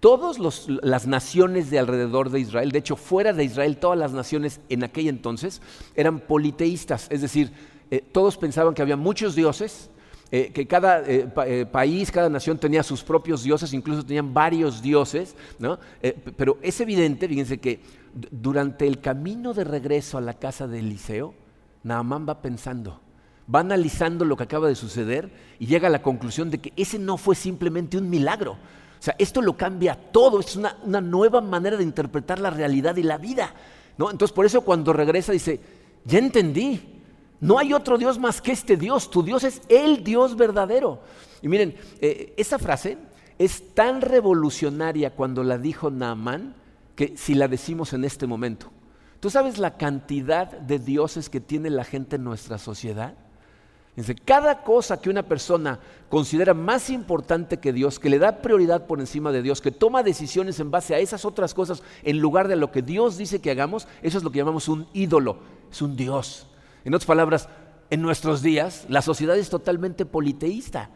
todas 0.00 0.38
las 0.38 1.06
naciones 1.06 1.70
de 1.70 1.78
alrededor 1.78 2.30
de 2.30 2.40
Israel, 2.40 2.72
de 2.72 2.78
hecho 2.78 2.96
fuera 2.96 3.34
de 3.34 3.44
Israel, 3.44 3.76
todas 3.76 3.98
las 3.98 4.12
naciones 4.12 4.60
en 4.70 4.82
aquel 4.82 5.08
entonces 5.08 5.60
eran 5.94 6.20
politeístas, 6.20 7.06
es 7.10 7.20
decir, 7.20 7.52
eh, 7.90 8.02
todos 8.12 8.36
pensaban 8.36 8.74
que 8.74 8.82
había 8.82 8.96
muchos 8.96 9.34
dioses, 9.34 9.90
eh, 10.30 10.52
que 10.52 10.66
cada 10.66 11.02
eh, 11.06 11.66
país, 11.70 12.10
cada 12.10 12.28
nación 12.28 12.58
tenía 12.58 12.82
sus 12.82 13.02
propios 13.02 13.42
dioses, 13.42 13.72
incluso 13.72 14.04
tenían 14.04 14.34
varios 14.34 14.82
dioses, 14.82 15.34
¿no? 15.58 15.78
pero 16.36 16.58
es 16.62 16.80
evidente, 16.80 17.28
fíjense 17.28 17.58
que 17.58 17.80
durante 18.30 18.86
el 18.86 19.00
camino 19.00 19.54
de 19.54 19.64
regreso 19.64 20.18
a 20.18 20.20
la 20.20 20.34
casa 20.34 20.66
de 20.66 20.80
Eliseo, 20.80 21.34
Naamán 21.82 22.26
va 22.28 22.42
pensando, 22.42 23.00
va 23.52 23.60
analizando 23.60 24.24
lo 24.24 24.36
que 24.36 24.44
acaba 24.44 24.68
de 24.68 24.74
suceder 24.74 25.30
y 25.58 25.66
llega 25.66 25.88
a 25.88 25.90
la 25.90 26.02
conclusión 26.02 26.50
de 26.50 26.58
que 26.58 26.72
ese 26.76 26.98
no 26.98 27.16
fue 27.16 27.34
simplemente 27.34 27.96
un 27.96 28.10
milagro. 28.10 28.52
O 28.52 29.02
sea, 29.02 29.14
esto 29.18 29.40
lo 29.40 29.56
cambia 29.56 29.94
todo, 29.94 30.40
es 30.40 30.56
una, 30.56 30.76
nueva 31.00 31.40
manera 31.40 31.76
de 31.76 31.84
interpretar 31.84 32.40
la 32.40 32.50
realidad 32.50 32.96
y 32.96 33.04
la 33.04 33.16
vida. 33.16 33.54
¿no? 33.96 34.10
Entonces, 34.10 34.34
por 34.34 34.44
eso 34.44 34.62
cuando 34.62 34.92
regresa 34.92 35.32
dice, 35.32 35.60
ya 36.04 36.18
entendí, 36.18 36.97
no 37.40 37.58
hay 37.58 37.72
otro 37.72 37.98
Dios 37.98 38.18
más 38.18 38.40
que 38.40 38.52
este 38.52 38.76
Dios, 38.76 39.10
tu 39.10 39.22
Dios 39.22 39.44
es 39.44 39.62
el 39.68 40.02
Dios 40.02 40.36
verdadero. 40.36 41.00
Y 41.42 41.48
miren, 41.48 41.76
eh, 42.00 42.34
esa 42.36 42.58
frase 42.58 42.98
es 43.38 43.74
tan 43.74 44.00
revolucionaria 44.00 45.14
cuando 45.14 45.44
la 45.44 45.58
dijo 45.58 45.90
Naamán 45.90 46.54
que 46.96 47.16
si 47.16 47.34
la 47.34 47.46
decimos 47.46 47.92
en 47.92 48.04
este 48.04 48.26
momento. 48.26 48.70
¿Tú 49.20 49.30
sabes 49.30 49.58
la 49.58 49.76
cantidad 49.76 50.50
de 50.50 50.78
dioses 50.78 51.28
que 51.28 51.40
tiene 51.40 51.70
la 51.70 51.84
gente 51.84 52.16
en 52.16 52.24
nuestra 52.24 52.58
sociedad? 52.58 53.14
cada 54.24 54.62
cosa 54.62 55.00
que 55.00 55.10
una 55.10 55.24
persona 55.24 55.80
considera 56.08 56.54
más 56.54 56.90
importante 56.90 57.58
que 57.58 57.72
Dios, 57.72 57.98
que 57.98 58.10
le 58.10 58.18
da 58.18 58.40
prioridad 58.40 58.86
por 58.86 59.00
encima 59.00 59.32
de 59.32 59.42
Dios, 59.42 59.60
que 59.60 59.72
toma 59.72 60.02
decisiones 60.02 60.60
en 60.60 60.70
base 60.70 60.94
a 60.94 60.98
esas 60.98 61.24
otras 61.24 61.54
cosas 61.54 61.82
en 62.04 62.18
lugar 62.18 62.48
de 62.48 62.56
lo 62.56 62.70
que 62.70 62.82
Dios 62.82 63.18
dice 63.18 63.40
que 63.40 63.50
hagamos, 63.50 63.88
eso 64.02 64.18
es 64.18 64.24
lo 64.24 64.30
que 64.30 64.38
llamamos 64.38 64.68
un 64.68 64.86
ídolo, 64.92 65.38
es 65.70 65.82
un 65.82 65.96
Dios. 65.96 66.47
En 66.84 66.94
otras 66.94 67.06
palabras, 67.06 67.48
en 67.90 68.02
nuestros 68.02 68.42
días 68.42 68.86
la 68.88 69.02
sociedad 69.02 69.36
es 69.36 69.48
totalmente 69.48 70.06
politeísta. 70.06 70.90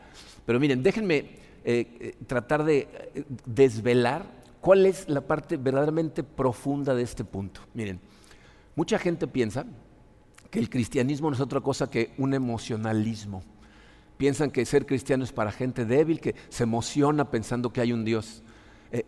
Pero 0.45 0.59
miren, 0.61 0.83
déjenme 0.83 1.17
eh, 1.19 1.97
eh, 2.01 2.17
tratar 2.27 2.65
de 2.65 2.89
eh, 3.15 3.25
desvelar 3.47 4.27
cuál 4.61 4.87
es 4.87 5.09
la 5.09 5.21
parte 5.21 5.57
verdaderamente 5.57 6.23
profunda 6.23 6.95
de 6.95 7.03
este 7.03 7.25
punto. 7.25 7.61
Miren, 7.75 8.01
mucha 8.75 8.99
gente 8.99 9.27
piensa 9.27 9.65
que 10.51 10.59
el 10.59 10.69
cristianismo 10.69 11.31
no 11.31 11.37
es 11.37 11.41
otra 11.41 11.61
cosa 11.61 11.89
que 11.89 12.13
un 12.19 12.35
emocionalismo. 12.35 13.43
Piensan 14.17 14.51
que 14.51 14.67
ser 14.67 14.87
cristiano 14.87 15.25
es 15.25 15.33
para 15.33 15.51
gente 15.51 15.85
débil, 15.85 16.21
que 16.21 16.35
se 16.49 16.65
emociona 16.65 17.31
pensando 17.31 17.73
que 17.73 17.81
hay 17.81 17.93
un 17.93 18.05
Dios. 18.05 18.43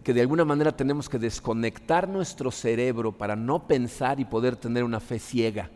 Que 0.03 0.15
de 0.15 0.23
alguna 0.23 0.47
manera 0.47 0.75
tenemos 0.75 1.11
que 1.11 1.19
desconectar 1.19 2.09
nuestro 2.09 2.51
cerebro 2.51 3.13
para 3.13 3.37
no 3.37 3.67
pensar 3.67 4.19
y 4.19 4.25
poder 4.25 4.57
tener 4.57 4.83
una 4.83 4.99
fe 4.99 5.19
ciega. 5.19 5.71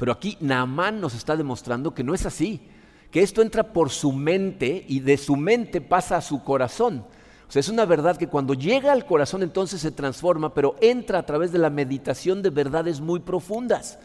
Pero 0.00 0.12
aquí 0.12 0.38
Naamán 0.40 0.98
nos 0.98 1.14
está 1.14 1.36
demostrando 1.36 1.94
que 1.94 2.02
no 2.02 2.14
es 2.14 2.24
así, 2.24 2.62
que 3.10 3.20
esto 3.20 3.42
entra 3.42 3.74
por 3.74 3.90
su 3.90 4.12
mente 4.12 4.82
y 4.88 5.00
de 5.00 5.18
su 5.18 5.36
mente 5.36 5.82
pasa 5.82 6.16
a 6.16 6.22
su 6.22 6.42
corazón. 6.42 7.04
O 7.46 7.52
sea, 7.52 7.60
es 7.60 7.68
una 7.68 7.84
verdad 7.84 8.16
que 8.16 8.26
cuando 8.26 8.54
llega 8.54 8.92
al 8.92 9.04
corazón 9.04 9.42
entonces 9.42 9.82
se 9.82 9.90
transforma, 9.90 10.54
pero 10.54 10.74
entra 10.80 11.18
a 11.18 11.26
través 11.26 11.52
de 11.52 11.58
la 11.58 11.68
meditación 11.68 12.40
de 12.40 12.48
verdades 12.48 12.98
muy 13.02 13.20
profundas. 13.20 13.98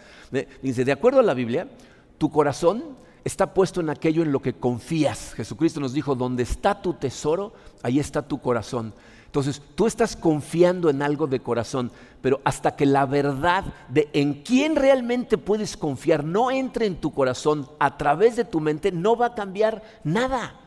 Dice, 0.62 0.84
de 0.84 0.92
acuerdo 0.92 1.22
a 1.22 1.24
la 1.24 1.34
Biblia, 1.34 1.70
tu 2.18 2.30
corazón 2.30 2.84
está 3.24 3.54
puesto 3.54 3.80
en 3.80 3.90
aquello 3.90 4.22
en 4.22 4.34
lo 4.34 4.42
que 4.42 4.52
confías. 4.52 5.34
Jesucristo 5.36 5.80
nos 5.80 5.94
dijo, 5.94 6.14
donde 6.14 6.44
está 6.44 6.82
tu 6.82 6.96
tesoro, 6.96 7.54
ahí 7.84 8.00
está 8.00 8.22
tu 8.22 8.42
corazón. 8.42 8.94
Entonces, 9.36 9.62
tú 9.76 9.86
estás 9.86 10.16
confiando 10.16 10.90
en 10.90 11.02
algo 11.02 11.28
de 11.28 11.42
corazón, 11.42 11.92
pero 12.22 12.40
hasta 12.46 12.78
que 12.78 12.86
la 12.86 13.06
verdad 13.06 13.66
de 13.90 14.08
en 14.14 14.36
quién 14.44 14.78
realmente 14.78 15.38
puedes 15.38 15.76
confiar 15.76 16.24
no 16.24 16.52
entre 16.52 16.86
en 16.86 16.96
tu 16.96 17.12
corazón 17.12 17.70
a 17.78 17.98
través 17.98 18.38
de 18.38 18.46
tu 18.46 18.62
mente, 18.62 18.94
no 18.94 19.18
va 19.18 19.26
a 19.26 19.36
cambiar 19.36 19.84
nada. 20.06 20.58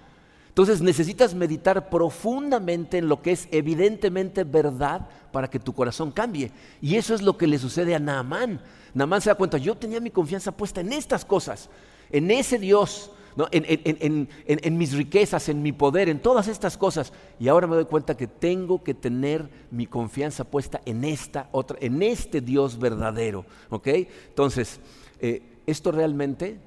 Entonces 0.48 0.82
necesitas 0.82 1.34
meditar 1.34 1.88
profundamente 1.88 2.98
en 2.98 3.08
lo 3.08 3.22
que 3.22 3.32
es 3.32 3.48
evidentemente 3.52 4.44
verdad 4.44 5.08
para 5.32 5.48
que 5.48 5.58
tu 5.58 5.72
corazón 5.72 6.12
cambie. 6.12 6.52
Y 6.82 6.96
eso 6.96 7.14
es 7.14 7.22
lo 7.22 7.38
que 7.38 7.46
le 7.46 7.58
sucede 7.58 7.94
a 7.94 7.98
Naamán. 7.98 8.60
Naamán 8.92 9.22
se 9.22 9.30
da 9.30 9.34
cuenta, 9.34 9.56
yo 9.56 9.78
tenía 9.78 9.98
mi 9.98 10.10
confianza 10.10 10.52
puesta 10.52 10.82
en 10.82 10.92
estas 10.92 11.24
cosas, 11.24 11.70
en 12.10 12.30
ese 12.30 12.58
Dios, 12.58 13.12
en, 13.50 14.78
mis 14.78 14.92
riquezas, 14.94 15.48
en 15.48 15.62
mi 15.62 15.72
poder, 15.72 16.08
en 16.08 16.20
todas 16.20 16.48
estas 16.48 16.76
cosas. 16.76 17.12
Y 17.38 17.48
ahora 17.48 17.66
me 17.66 17.76
doy 17.76 17.84
cuenta 17.84 18.16
que 18.16 18.26
tengo 18.26 18.82
que 18.82 18.94
tener 18.94 19.48
mi 19.70 19.86
confianza 19.86 20.44
puesta 20.44 20.80
en 20.84 21.04
esta 21.04 21.48
otra, 21.52 21.78
en 21.80 22.02
este 22.02 22.40
Dios 22.40 22.78
verdadero. 22.78 23.44
Entonces, 23.70 24.80
eh, 25.20 25.42
esto 25.66 25.92
realmente 25.92 26.58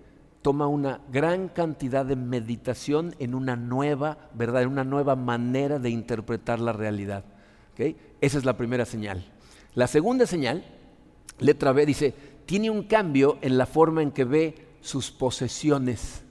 toma 0.42 0.68
una 0.68 1.02
gran 1.12 1.50
cantidad 1.50 2.06
de 2.06 2.16
meditación 2.16 3.16
en 3.20 3.36
una 3.36 3.56
nueva 3.56 4.30
verdad, 4.34 4.64
en 4.64 4.70
una 4.70 4.84
nueva 4.84 5.16
manera 5.16 5.80
de 5.80 5.90
interpretar 5.90 6.60
la 6.60 6.74
realidad. 6.74 7.26
Esa 8.22 8.38
es 8.38 8.46
la 8.46 8.58
primera 8.58 8.86
señal. 8.86 9.26
La 9.74 9.88
segunda 9.88 10.28
señal 10.28 10.64
Letra 11.42 11.72
B 11.72 11.86
dice, 11.86 12.14
tiene 12.46 12.70
un 12.70 12.84
cambio 12.84 13.38
en 13.42 13.58
la 13.58 13.66
forma 13.66 14.02
en 14.02 14.12
que 14.12 14.24
ve 14.24 14.68
sus 14.82 15.12
posesiones. 15.12 16.24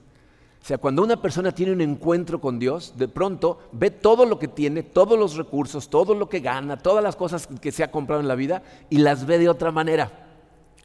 O 0.62 0.66
sea, 0.66 0.78
cuando 0.78 1.02
una 1.02 1.20
persona 1.20 1.52
tiene 1.52 1.72
un 1.72 1.80
encuentro 1.80 2.40
con 2.40 2.58
Dios, 2.58 2.94
de 2.96 3.08
pronto 3.08 3.60
ve 3.72 3.90
todo 3.90 4.26
lo 4.26 4.38
que 4.38 4.48
tiene, 4.48 4.82
todos 4.82 5.18
los 5.18 5.36
recursos, 5.36 5.88
todo 5.88 6.14
lo 6.14 6.28
que 6.28 6.40
gana, 6.40 6.76
todas 6.76 7.02
las 7.02 7.16
cosas 7.16 7.46
que 7.46 7.72
se 7.72 7.82
ha 7.82 7.90
comprado 7.90 8.20
en 8.20 8.28
la 8.28 8.34
vida 8.34 8.62
y 8.90 8.98
las 8.98 9.24
ve 9.24 9.38
de 9.38 9.48
otra 9.48 9.72
manera. 9.72 10.28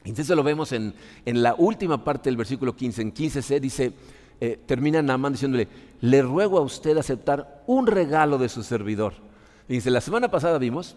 Entonces 0.04 0.34
lo 0.34 0.42
vemos 0.42 0.72
en, 0.72 0.94
la 1.24 1.54
última 1.58 2.04
parte 2.04 2.30
del 2.30 2.36
versículo 2.36 2.74
15, 2.74 3.02
en 3.02 3.12
15c 3.12 3.60
dice, 3.60 3.92
eh, 4.40 4.58
termina 4.64 5.02
Naaman 5.02 5.32
diciéndole, 5.32 5.68
le 6.00 6.22
ruego 6.22 6.58
a 6.58 6.62
usted 6.62 6.96
aceptar 6.96 7.62
un 7.66 7.86
regalo 7.86 8.38
de 8.38 8.48
su 8.48 8.62
servidor. 8.62 9.14
dice, 9.68 9.90
la 9.90 10.00
semana 10.00 10.30
pasada 10.30 10.58
vimos 10.58 10.96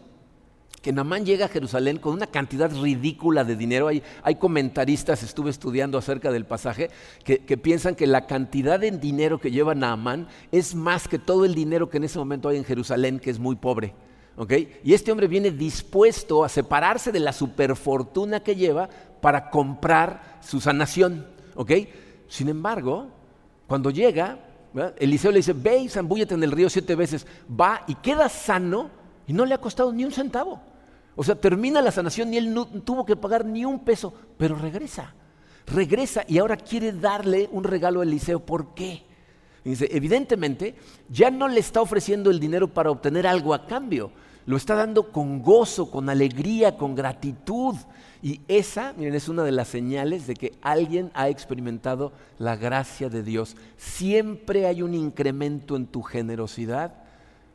que 0.81 0.93
Namán 0.93 1.25
llega 1.25 1.45
a 1.45 1.49
Jerusalén 1.49 1.97
con 1.97 2.13
una 2.13 2.27
cantidad 2.27 2.71
ridícula 2.71 3.43
de 3.43 3.55
dinero. 3.55 3.87
Hay, 3.87 4.35
comentaristas, 4.35 5.23
estuve 5.23 5.49
estudiando 5.49 5.97
acerca 5.97 6.31
del 6.31 6.45
pasaje, 6.45 6.89
que, 7.23 7.57
piensan 7.57 7.95
que 7.95 8.07
la 8.07 8.27
cantidad 8.27 8.79
de 8.79 8.91
dinero 8.91 9.39
que 9.39 9.51
lleva 9.51 9.75
Naamán 9.75 10.27
es 10.51 10.75
más 10.75 11.07
que 11.07 11.19
todo 11.19 11.45
el 11.45 11.53
dinero 11.53 11.89
que 11.89 11.97
en 11.97 12.05
ese 12.05 12.17
momento 12.17 12.49
hay 12.49 12.57
en 12.57 12.65
Jerusalén, 12.65 13.19
que 13.19 13.29
es 13.29 13.39
muy 13.39 13.55
pobre. 13.55 13.93
Y 14.83 14.93
este 14.93 15.11
hombre 15.11 15.27
viene 15.27 15.51
dispuesto 15.51 16.45
a 16.45 16.49
separarse 16.49 17.11
de 17.11 17.19
la 17.19 17.33
superfortuna 17.33 18.39
que 18.39 18.55
lleva 18.55 18.87
para 19.21 19.49
comprar 19.49 20.39
su 20.41 20.61
sanación. 20.61 21.27
Sin 22.29 22.47
embargo, 22.47 23.07
cuando 23.67 23.89
llega, 23.89 24.39
Eliseo 24.97 25.31
le 25.31 25.39
dice, 25.39 25.51
ve 25.51 25.79
y 25.79 25.89
zambúllete 25.89 26.35
en 26.35 26.43
el 26.43 26.51
río 26.51 26.69
siete 26.69 26.95
veces, 26.95 27.27
va 27.49 27.83
y 27.85 27.95
queda 27.95 28.29
sano 28.29 28.98
y 29.29 29.33
no 29.33 29.45
le 29.45 29.53
ha 29.53 29.59
costado 29.59 29.93
ni 29.93 30.03
un 30.03 30.11
centavo. 30.11 30.59
O 31.15 31.23
sea, 31.23 31.35
termina 31.35 31.83
la 31.83 31.91
sanación 31.91 32.33
y 32.33 32.37
él 32.37 32.51
no 32.51 32.65
tuvo 32.65 33.05
que 33.05 33.15
pagar 33.15 33.45
ni 33.45 33.63
un 33.63 33.81
peso, 33.85 34.11
pero 34.39 34.55
regresa. 34.55 35.13
Regresa 35.67 36.23
y 36.27 36.39
ahora 36.39 36.57
quiere 36.57 36.93
darle 36.93 37.47
un 37.51 37.63
regalo 37.63 37.99
a 37.99 38.03
Eliseo. 38.03 38.39
¿Por 38.39 38.73
qué? 38.73 39.03
dice, 39.63 39.87
evidentemente 39.91 40.73
ya 41.09 41.29
no 41.29 41.47
le 41.47 41.59
está 41.59 41.79
ofreciendo 41.79 42.31
el 42.31 42.39
dinero 42.39 42.73
para 42.73 42.89
obtener 42.89 43.27
algo 43.27 43.53
a 43.53 43.67
cambio. 43.67 44.09
Lo 44.47 44.57
está 44.57 44.73
dando 44.73 45.11
con 45.11 45.43
gozo, 45.43 45.91
con 45.91 46.09
alegría, 46.09 46.75
con 46.75 46.95
gratitud. 46.95 47.75
Y 48.23 48.41
esa, 48.47 48.93
miren, 48.97 49.13
es 49.13 49.29
una 49.29 49.43
de 49.43 49.51
las 49.51 49.67
señales 49.67 50.25
de 50.25 50.33
que 50.33 50.53
alguien 50.63 51.11
ha 51.13 51.29
experimentado 51.29 52.13
la 52.39 52.55
gracia 52.55 53.09
de 53.09 53.21
Dios. 53.21 53.55
Siempre 53.77 54.65
hay 54.65 54.81
un 54.81 54.95
incremento 54.95 55.75
en 55.75 55.85
tu 55.85 56.01
generosidad 56.01 56.95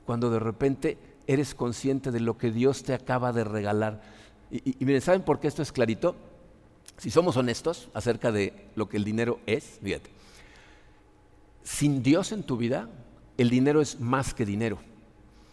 cuando 0.06 0.30
de 0.30 0.38
repente 0.38 1.13
eres 1.26 1.54
consciente 1.54 2.10
de 2.10 2.20
lo 2.20 2.36
que 2.38 2.50
Dios 2.50 2.82
te 2.82 2.94
acaba 2.94 3.32
de 3.32 3.44
regalar. 3.44 4.02
Y, 4.50 4.76
miren, 4.84 5.00
¿saben 5.00 5.22
por 5.22 5.40
qué 5.40 5.48
esto 5.48 5.62
es 5.62 5.72
clarito? 5.72 6.14
Si 6.96 7.10
somos 7.10 7.36
honestos 7.36 7.88
acerca 7.94 8.30
de 8.30 8.68
lo 8.76 8.88
que 8.88 8.96
el 8.96 9.04
dinero 9.04 9.40
es, 9.46 9.78
fíjate, 9.82 10.10
sin 11.62 12.02
Dios 12.02 12.30
en 12.32 12.42
tu 12.42 12.56
vida, 12.56 12.88
el 13.36 13.50
dinero 13.50 13.80
es 13.80 13.98
más 13.98 14.34
que 14.34 14.44
dinero. 14.44 14.78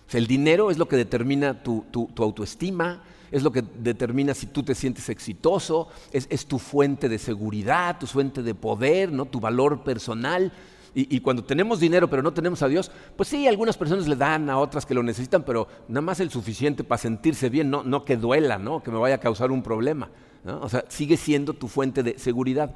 O 0.08 0.12
sea, 0.12 0.20
el 0.20 0.28
dinero 0.28 0.70
es 0.70 0.78
lo 0.78 0.88
que 0.88 0.98
determina 0.98 1.64
tu, 1.64 1.86
autoestima, 2.18 3.02
es 3.32 3.44
lo 3.44 3.52
que 3.52 3.64
determina 3.80 4.34
si 4.34 4.46
tú 4.46 4.62
te 4.62 4.76
sientes 4.76 5.08
exitoso, 5.10 5.88
es, 6.12 6.28
es, 6.30 6.46
tu 6.46 6.60
fuente 6.60 7.08
de 7.08 7.18
seguridad, 7.18 7.98
tu 7.98 8.06
fuente 8.06 8.44
de 8.44 8.54
poder, 8.54 9.12
¿no? 9.12 9.26
tu 9.26 9.40
valor 9.40 9.84
personal. 9.84 10.52
Y, 10.94 11.22
cuando 11.22 11.44
tenemos 11.44 11.80
dinero 11.80 12.10
pero 12.10 12.22
no 12.22 12.34
tenemos 12.34 12.62
a 12.62 12.68
Dios, 12.68 12.92
pues 13.16 13.30
sí, 13.30 13.48
algunas 13.48 13.78
personas 13.78 14.10
le 14.10 14.16
dan 14.18 14.50
a 14.50 14.58
otras 14.58 14.86
que 14.86 14.94
lo 14.94 15.02
necesitan, 15.02 15.44
pero 15.44 15.68
nada 15.88 16.02
más 16.02 16.20
el 16.20 16.30
suficiente 16.30 16.84
para 16.84 16.98
sentirse 17.00 17.50
bien, 17.50 17.70
no, 17.70 17.84
no 17.84 18.04
que 18.04 18.18
duela, 18.18 18.58
¿no? 18.58 18.84
que 18.84 18.92
me 18.92 18.98
vaya 18.98 19.16
a 19.16 19.20
causar 19.20 19.52
un 19.52 19.64
problema. 19.64 20.10
O 20.44 20.68
sea, 20.68 20.84
sigue 20.90 21.18
siendo 21.18 21.54
tu 21.54 21.68
fuente 21.68 22.04
de 22.04 22.18
seguridad. 22.20 22.76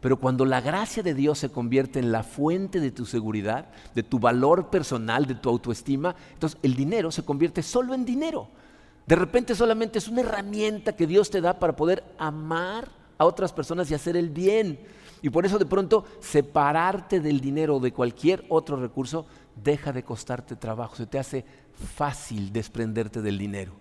Pero 0.00 0.18
cuando 0.18 0.44
la 0.44 0.60
gracia 0.60 1.02
de 1.02 1.14
Dios 1.14 1.38
se 1.38 1.48
convierte 1.48 1.98
en 1.98 2.12
la 2.12 2.22
fuente 2.22 2.80
de 2.80 2.90
tu 2.90 3.06
seguridad, 3.06 3.68
de 3.94 4.02
tu 4.02 4.18
valor 4.18 4.68
personal, 4.68 5.24
de 5.24 5.34
tu 5.34 5.48
autoestima, 5.48 6.14
entonces 6.34 6.58
el 6.62 6.74
dinero 6.74 7.10
se 7.10 7.24
convierte 7.24 7.62
solo 7.62 7.94
en 7.94 8.04
dinero. 8.04 8.48
De 9.06 9.16
repente 9.16 9.54
solamente 9.54 9.98
es 9.98 10.08
una 10.08 10.20
herramienta 10.20 10.94
que 10.94 11.06
Dios 11.06 11.30
te 11.30 11.40
da 11.40 11.58
para 11.58 11.76
poder 11.76 12.04
amar 12.18 12.88
a 13.16 13.24
otras 13.24 13.52
personas 13.54 13.90
y 13.90 13.94
hacer 13.94 14.16
el 14.18 14.28
bien. 14.28 14.78
Y 15.24 15.30
por 15.30 15.46
eso 15.46 15.58
de 15.58 15.64
pronto 15.64 16.04
separarte 16.20 17.18
del 17.18 17.40
dinero 17.40 17.76
o 17.76 17.80
de 17.80 17.94
cualquier 17.94 18.44
otro 18.50 18.76
recurso 18.76 19.24
deja 19.56 19.90
de 19.90 20.02
costarte 20.02 20.54
trabajo, 20.54 20.96
se 20.96 21.06
te 21.06 21.18
hace 21.18 21.46
fácil 21.96 22.52
desprenderte 22.52 23.22
del 23.22 23.38
dinero. 23.38 23.72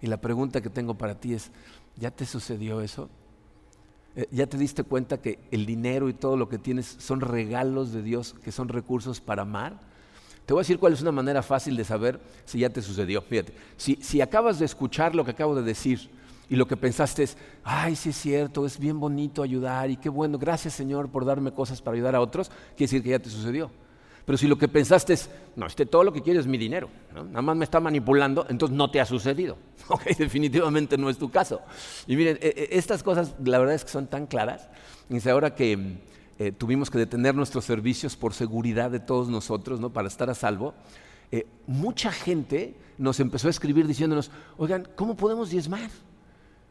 Y 0.00 0.06
la 0.06 0.22
pregunta 0.22 0.62
que 0.62 0.70
tengo 0.70 0.94
para 0.94 1.20
ti 1.20 1.34
es, 1.34 1.50
¿ya 1.96 2.10
te 2.10 2.24
sucedió 2.24 2.80
eso? 2.80 3.10
Eh, 4.16 4.26
¿Ya 4.30 4.46
te 4.46 4.56
diste 4.56 4.82
cuenta 4.82 5.20
que 5.20 5.38
el 5.50 5.66
dinero 5.66 6.08
y 6.08 6.14
todo 6.14 6.38
lo 6.38 6.48
que 6.48 6.56
tienes 6.56 6.96
son 6.98 7.20
regalos 7.20 7.92
de 7.92 8.00
Dios, 8.00 8.34
que 8.42 8.50
son 8.50 8.70
recursos 8.70 9.20
para 9.20 9.42
amar? 9.42 9.78
Te 10.46 10.54
voy 10.54 10.60
a 10.60 10.64
decir 10.64 10.78
cuál 10.78 10.94
es 10.94 11.02
una 11.02 11.12
manera 11.12 11.42
fácil 11.42 11.76
de 11.76 11.84
saber 11.84 12.18
si 12.46 12.60
ya 12.60 12.70
te 12.70 12.80
sucedió. 12.80 13.20
Fíjate, 13.20 13.52
si, 13.76 13.96
si 13.96 14.22
acabas 14.22 14.58
de 14.58 14.64
escuchar 14.64 15.14
lo 15.14 15.26
que 15.26 15.32
acabo 15.32 15.54
de 15.54 15.62
decir 15.62 16.08
y 16.50 16.56
lo 16.56 16.66
que 16.66 16.76
pensaste 16.76 17.22
es, 17.22 17.38
ay, 17.62 17.94
sí 17.94 18.10
es 18.10 18.16
cierto, 18.16 18.66
es 18.66 18.78
bien 18.78 18.98
bonito 18.98 19.42
ayudar 19.42 19.88
y 19.88 19.96
qué 19.96 20.08
bueno, 20.08 20.36
gracias 20.36 20.74
Señor 20.74 21.08
por 21.08 21.24
darme 21.24 21.52
cosas 21.52 21.80
para 21.80 21.94
ayudar 21.94 22.16
a 22.16 22.20
otros, 22.20 22.50
quiere 22.76 22.90
decir 22.90 23.02
que 23.02 23.10
ya 23.10 23.20
te 23.20 23.30
sucedió. 23.30 23.70
Pero 24.26 24.36
si 24.36 24.48
lo 24.48 24.58
que 24.58 24.68
pensaste 24.68 25.12
es, 25.12 25.30
no, 25.56 25.66
este 25.66 25.86
todo 25.86 26.04
lo 26.04 26.12
que 26.12 26.22
quiere 26.22 26.40
es 26.40 26.46
mi 26.46 26.58
dinero, 26.58 26.90
nada 27.14 27.40
más 27.40 27.56
me 27.56 27.64
está 27.64 27.78
manipulando, 27.78 28.46
entonces 28.48 28.76
no 28.76 28.90
te 28.90 29.00
ha 29.00 29.06
sucedido. 29.06 29.56
Ok, 29.88 30.04
definitivamente 30.16 30.96
no 30.96 31.10
es 31.10 31.18
tu 31.18 31.30
caso. 31.30 31.62
Y 32.06 32.14
miren, 32.14 32.38
e, 32.40 32.46
e, 32.48 32.78
estas 32.78 33.02
cosas 33.02 33.34
la 33.44 33.58
verdad 33.58 33.74
es 33.74 33.84
que 33.84 33.90
son 33.90 34.06
tan 34.06 34.26
claras. 34.28 34.68
Y 35.08 35.28
ahora 35.28 35.52
que 35.56 35.98
eh, 36.38 36.52
tuvimos 36.52 36.90
que 36.90 36.98
detener 36.98 37.34
nuestros 37.34 37.64
servicios 37.64 38.14
por 38.14 38.32
seguridad 38.32 38.92
de 38.92 39.00
todos 39.00 39.28
nosotros, 39.28 39.80
¿no? 39.80 39.90
para 39.90 40.06
estar 40.06 40.30
a 40.30 40.34
salvo, 40.34 40.74
eh, 41.32 41.46
mucha 41.66 42.12
gente 42.12 42.76
nos 42.98 43.18
empezó 43.18 43.48
a 43.48 43.50
escribir 43.50 43.88
diciéndonos, 43.88 44.30
oigan, 44.58 44.86
¿cómo 44.94 45.16
podemos 45.16 45.50
diezmar? 45.50 45.90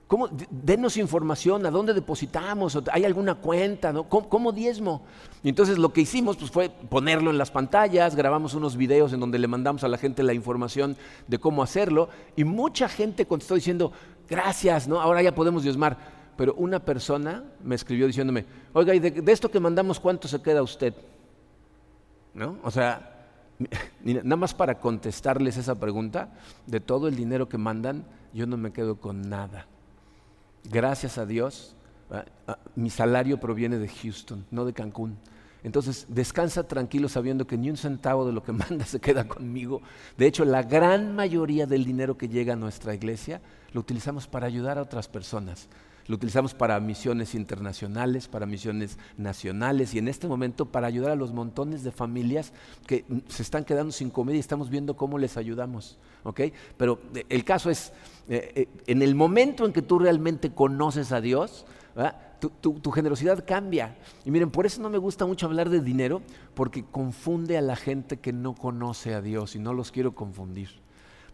¿Cómo? 0.10 0.28
Denos 0.50 0.98
información, 0.98 1.68
¿a 1.68 1.70
dónde 1.70 1.94
depositamos? 1.94 2.76
¿Hay 2.92 3.06
alguna 3.06 3.36
cuenta? 3.36 3.94
¿Cómo, 3.94 4.52
diezmo? 4.52 5.04
Y 5.44 5.50
entonces 5.50 5.78
lo 5.78 5.94
que 5.94 6.02
hicimos 6.02 6.36
pues, 6.36 6.50
fue 6.50 6.68
ponerlo 6.68 7.30
en 7.30 7.38
las 7.38 7.52
pantallas, 7.52 8.16
grabamos 8.16 8.56
unos 8.56 8.76
videos 8.76 9.14
en 9.14 9.20
donde 9.20 9.38
le 9.38 9.48
mandamos 9.48 9.84
a 9.84 9.88
la 9.88 10.00
gente 10.00 10.24
la 10.24 10.34
información 10.34 10.98
de 11.28 11.38
cómo 11.38 11.62
hacerlo 11.62 12.10
y 12.36 12.44
mucha 12.44 12.90
gente 12.90 13.28
contestó 13.28 13.54
diciendo, 13.54 13.92
gracias, 14.28 14.88
¿no? 14.88 15.00
ahora 15.00 15.22
ya 15.22 15.36
podemos 15.36 15.62
diezmar. 15.62 16.00
Pero 16.36 16.56
una 16.56 16.80
persona 16.80 17.44
me 17.64 17.76
escribió 17.76 18.08
diciéndome, 18.08 18.48
oiga, 18.74 18.96
¿y 18.96 19.00
de, 19.00 19.32
esto 19.32 19.52
que 19.52 19.60
mandamos 19.60 20.00
cuánto 20.00 20.28
se 20.28 20.42
queda 20.42 20.64
usted? 20.64 20.96
¿No? 22.34 22.58
O 22.64 22.72
sea, 22.72 23.28
nada 24.04 24.38
más 24.38 24.56
para 24.56 24.80
contestarles 24.80 25.58
esa 25.58 25.80
pregunta, 25.80 26.34
de 26.66 26.80
todo 26.80 27.08
el 27.08 27.16
dinero 27.16 27.48
que 27.48 27.60
mandan, 27.60 28.06
yo 28.34 28.48
no 28.48 28.58
me 28.58 28.74
quedo 28.74 28.96
con 29.00 29.30
nada 29.30 29.68
gracias 30.64 31.18
a 31.18 31.26
Dios, 31.26 31.76
ah, 32.12 32.58
mi 32.76 32.90
salario 32.90 33.40
proviene 33.40 33.78
de 33.78 33.88
Houston, 33.88 34.46
no 34.52 34.66
de 34.66 34.74
Cancún. 34.74 35.18
Entonces, 35.64 36.06
descansa 36.08 36.68
tranquilo 36.68 37.10
sabiendo 37.10 37.46
que 37.46 37.58
ni 37.58 37.70
un 37.70 37.78
centavo 37.78 38.26
de 38.26 38.34
lo 38.34 38.44
que 38.44 38.52
manda 38.54 38.86
se 38.86 39.00
queda 39.00 39.28
conmigo. 39.28 39.82
De 40.18 40.28
hecho, 40.28 40.46
la 40.46 40.64
gran 40.64 41.16
mayoría 41.16 41.66
del 41.66 41.86
dinero 41.86 42.18
que 42.18 42.30
llega 42.30 42.54
a 42.54 42.58
nuestra 42.58 42.94
iglesia 42.94 43.42
lo 43.74 43.82
utilizamos 43.82 44.28
para 44.28 44.48
ayudar 44.48 44.78
a 44.78 44.82
otras 44.82 45.08
personas. 45.08 45.68
Lo 46.10 46.16
utilizamos 46.16 46.56
para 46.56 46.80
misiones 46.80 47.36
internacionales, 47.36 48.28
para 48.28 48.48
misiones 48.48 48.98
nacionales 49.16 49.94
y 49.94 50.00
en 50.00 50.08
este 50.08 50.28
momento 50.28 50.66
para 50.66 50.88
ayudar 50.88 51.12
a 51.12 51.16
los 51.16 51.34
montones 51.34 51.84
de 51.84 51.92
familias 51.92 52.52
que 52.88 53.06
se 53.28 53.44
están 53.44 53.64
quedando 53.64 53.92
sin 53.92 54.10
comida 54.10 54.36
y 54.36 54.40
estamos 54.40 54.72
viendo 54.72 54.98
cómo 54.98 55.20
les 55.20 55.38
ayudamos. 55.38 56.00
Pero 56.78 57.00
eh, 57.14 57.26
el 57.30 57.46
caso 57.46 57.70
es, 57.70 57.94
eh, 58.28 58.52
eh, 58.56 58.68
en 58.88 59.04
el 59.04 59.14
momento 59.14 59.68
en 59.68 59.72
que 59.72 59.84
tú 59.84 60.00
realmente 60.00 60.52
conoces 60.52 61.12
a 61.12 61.22
Dios, 61.22 61.68
tu, 62.60 62.92
generosidad 62.92 63.46
cambia. 63.46 63.96
Y 64.26 64.32
miren, 64.32 64.50
por 64.50 64.66
eso 64.66 64.82
no 64.82 64.90
me 64.90 64.98
gusta 64.98 65.28
mucho 65.28 65.46
hablar 65.46 65.70
de 65.70 65.80
dinero, 65.80 66.24
porque 66.56 66.86
confunde 66.90 67.56
a 67.56 67.62
la 67.62 67.76
gente 67.76 68.18
que 68.18 68.34
no 68.34 68.56
conoce 68.56 69.14
a 69.14 69.22
Dios 69.22 69.56
y 69.56 69.60
no 69.60 69.76
los 69.76 69.92
quiero 69.92 70.16
confundir. 70.16 70.70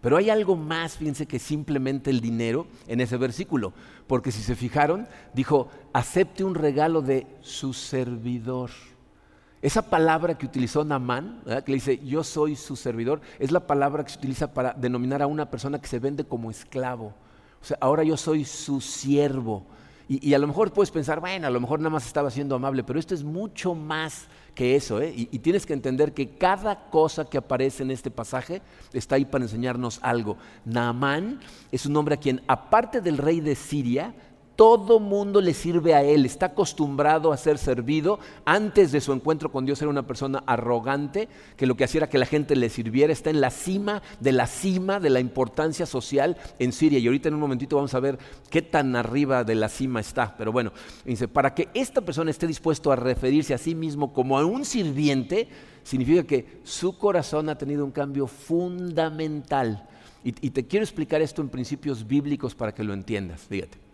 Pero 0.02 0.18
hay 0.18 0.30
algo 0.30 0.56
más, 0.56 0.98
fíjense, 0.98 1.26
que 1.26 1.40
simplemente 1.40 2.10
el 2.10 2.22
dinero 2.22 2.68
en 2.88 3.02
ese 3.02 3.18
versículo. 3.18 3.74
Porque 4.08 4.32
si 4.32 4.42
se 4.42 4.56
fijaron, 4.56 5.08
dijo, 5.34 5.70
acepte 5.94 6.44
un 6.44 6.56
regalo 6.56 7.02
de 7.02 7.28
su 7.42 7.74
servidor. 7.74 8.72
Esa 9.62 9.90
palabra 9.90 10.38
que 10.38 10.46
utilizó 10.46 10.86
Namán, 10.86 11.42
que 11.66 11.72
le 11.72 11.76
dice, 11.76 12.00
yo 12.06 12.24
soy 12.24 12.56
su 12.56 12.76
servidor, 12.76 13.22
es 13.40 13.52
la 13.52 13.66
palabra 13.66 14.04
que 14.04 14.12
se 14.12 14.20
utiliza 14.20 14.54
para 14.54 14.74
denominar 14.74 15.24
a 15.24 15.28
una 15.28 15.50
persona 15.50 15.82
que 15.82 15.88
se 15.88 15.98
vende 15.98 16.24
como 16.24 16.52
esclavo. 16.52 17.16
O 17.62 17.66
sea, 17.66 17.78
ahora 17.82 18.04
yo 18.04 18.16
soy 18.16 18.46
su 18.46 18.80
siervo. 18.80 19.66
Y, 20.08 20.34
a 20.34 20.40
lo 20.40 20.46
mejor 20.46 20.72
puedes 20.72 20.92
pensar, 20.92 21.20
bueno, 21.20 21.48
a 21.48 21.50
lo 21.50 21.60
mejor 21.60 21.80
nada 21.80 21.90
más 21.90 22.06
estaba 22.06 22.30
siendo 22.30 22.56
amable, 22.56 22.84
pero 22.84 23.00
esto 23.00 23.16
es 23.16 23.24
mucho 23.24 23.74
más 23.74 24.28
que 24.54 24.76
eso. 24.76 25.02
¿eh? 25.02 25.12
Y, 25.16 25.30
y, 25.32 25.40
tienes 25.40 25.66
que 25.66 25.74
entender 25.74 26.14
que 26.14 26.30
cada 26.30 26.90
cosa 26.90 27.26
que 27.26 27.40
aparece 27.40 27.82
en 27.82 27.90
este 27.90 28.12
pasaje 28.12 28.62
está 28.94 29.16
ahí 29.16 29.26
para 29.26 29.46
enseñarnos 29.46 30.00
algo. 30.04 30.38
Naamán 30.64 31.40
es 31.72 31.88
un 31.88 31.98
hombre 31.98 32.16
a 32.16 32.20
quien, 32.20 32.42
aparte 32.48 33.02
del 33.02 33.18
rey 33.18 33.40
de 33.40 33.56
Siria, 33.56 34.14
todo 34.56 35.00
mundo 35.00 35.42
le 35.42 35.54
sirve 35.54 35.94
a 35.94 36.04
él, 36.04 36.26
está 36.26 36.48
acostumbrado 36.48 37.32
a 37.32 37.38
ser 37.38 37.58
servido. 37.58 38.20
Antes 38.46 38.92
de 38.92 39.02
su 39.02 39.12
encuentro 39.12 39.52
con 39.52 39.66
Dios 39.66 39.82
era 39.82 39.90
una 39.90 40.08
persona 40.08 40.44
arrogante, 40.46 41.28
que 41.58 41.66
lo 41.66 41.76
que 41.76 41.84
hacía 41.84 42.00
era 42.00 42.10
que 42.10 42.18
la 42.18 42.26
gente 42.26 42.56
le 42.56 42.70
sirviera. 42.70 43.12
Está 43.12 43.30
en 43.30 43.42
la 43.42 43.52
cima 43.52 44.02
de 44.20 44.32
la 44.32 44.48
cima 44.48 45.00
de 45.00 45.10
la 45.10 45.20
importancia 45.20 45.86
social 45.86 46.38
en 46.60 46.72
Siria. 46.72 47.00
Y 47.00 47.08
ahorita 47.08 47.28
en 47.28 47.36
un 47.36 47.42
momentito 47.42 47.76
vamos 47.76 47.94
a 47.94 48.00
ver 48.00 48.18
qué 48.50 48.62
tan 48.62 48.96
arriba 48.96 49.44
de 49.44 49.56
la 49.56 49.70
cima 49.70 50.00
está. 50.00 50.36
Pero 50.38 50.52
bueno, 50.52 50.72
dice, 51.04 51.28
para 51.28 51.54
que 51.54 51.70
esta 51.74 52.02
persona 52.02 52.32
esté 52.32 52.48
dispuesto 52.48 52.92
a 52.92 52.96
referirse 52.96 53.54
a 53.54 53.58
sí 53.58 53.76
mismo 53.76 54.14
como 54.14 54.38
a 54.38 54.46
un 54.46 54.64
sirviente, 54.64 55.50
significa 55.84 56.24
que 56.24 56.60
su 56.64 56.98
corazón 56.98 57.50
ha 57.50 57.58
tenido 57.58 57.84
un 57.84 57.92
cambio 57.92 58.28
fundamental. 58.28 59.88
Y, 60.24 60.32
te 60.32 60.66
quiero 60.66 60.84
explicar 60.84 61.22
esto 61.22 61.44
en 61.44 61.50
principios 61.50 62.08
bíblicos 62.08 62.56
para 62.56 62.74
que 62.74 62.84
lo 62.84 62.96
entiendas. 62.96 63.42
Fíjate. 63.42 63.85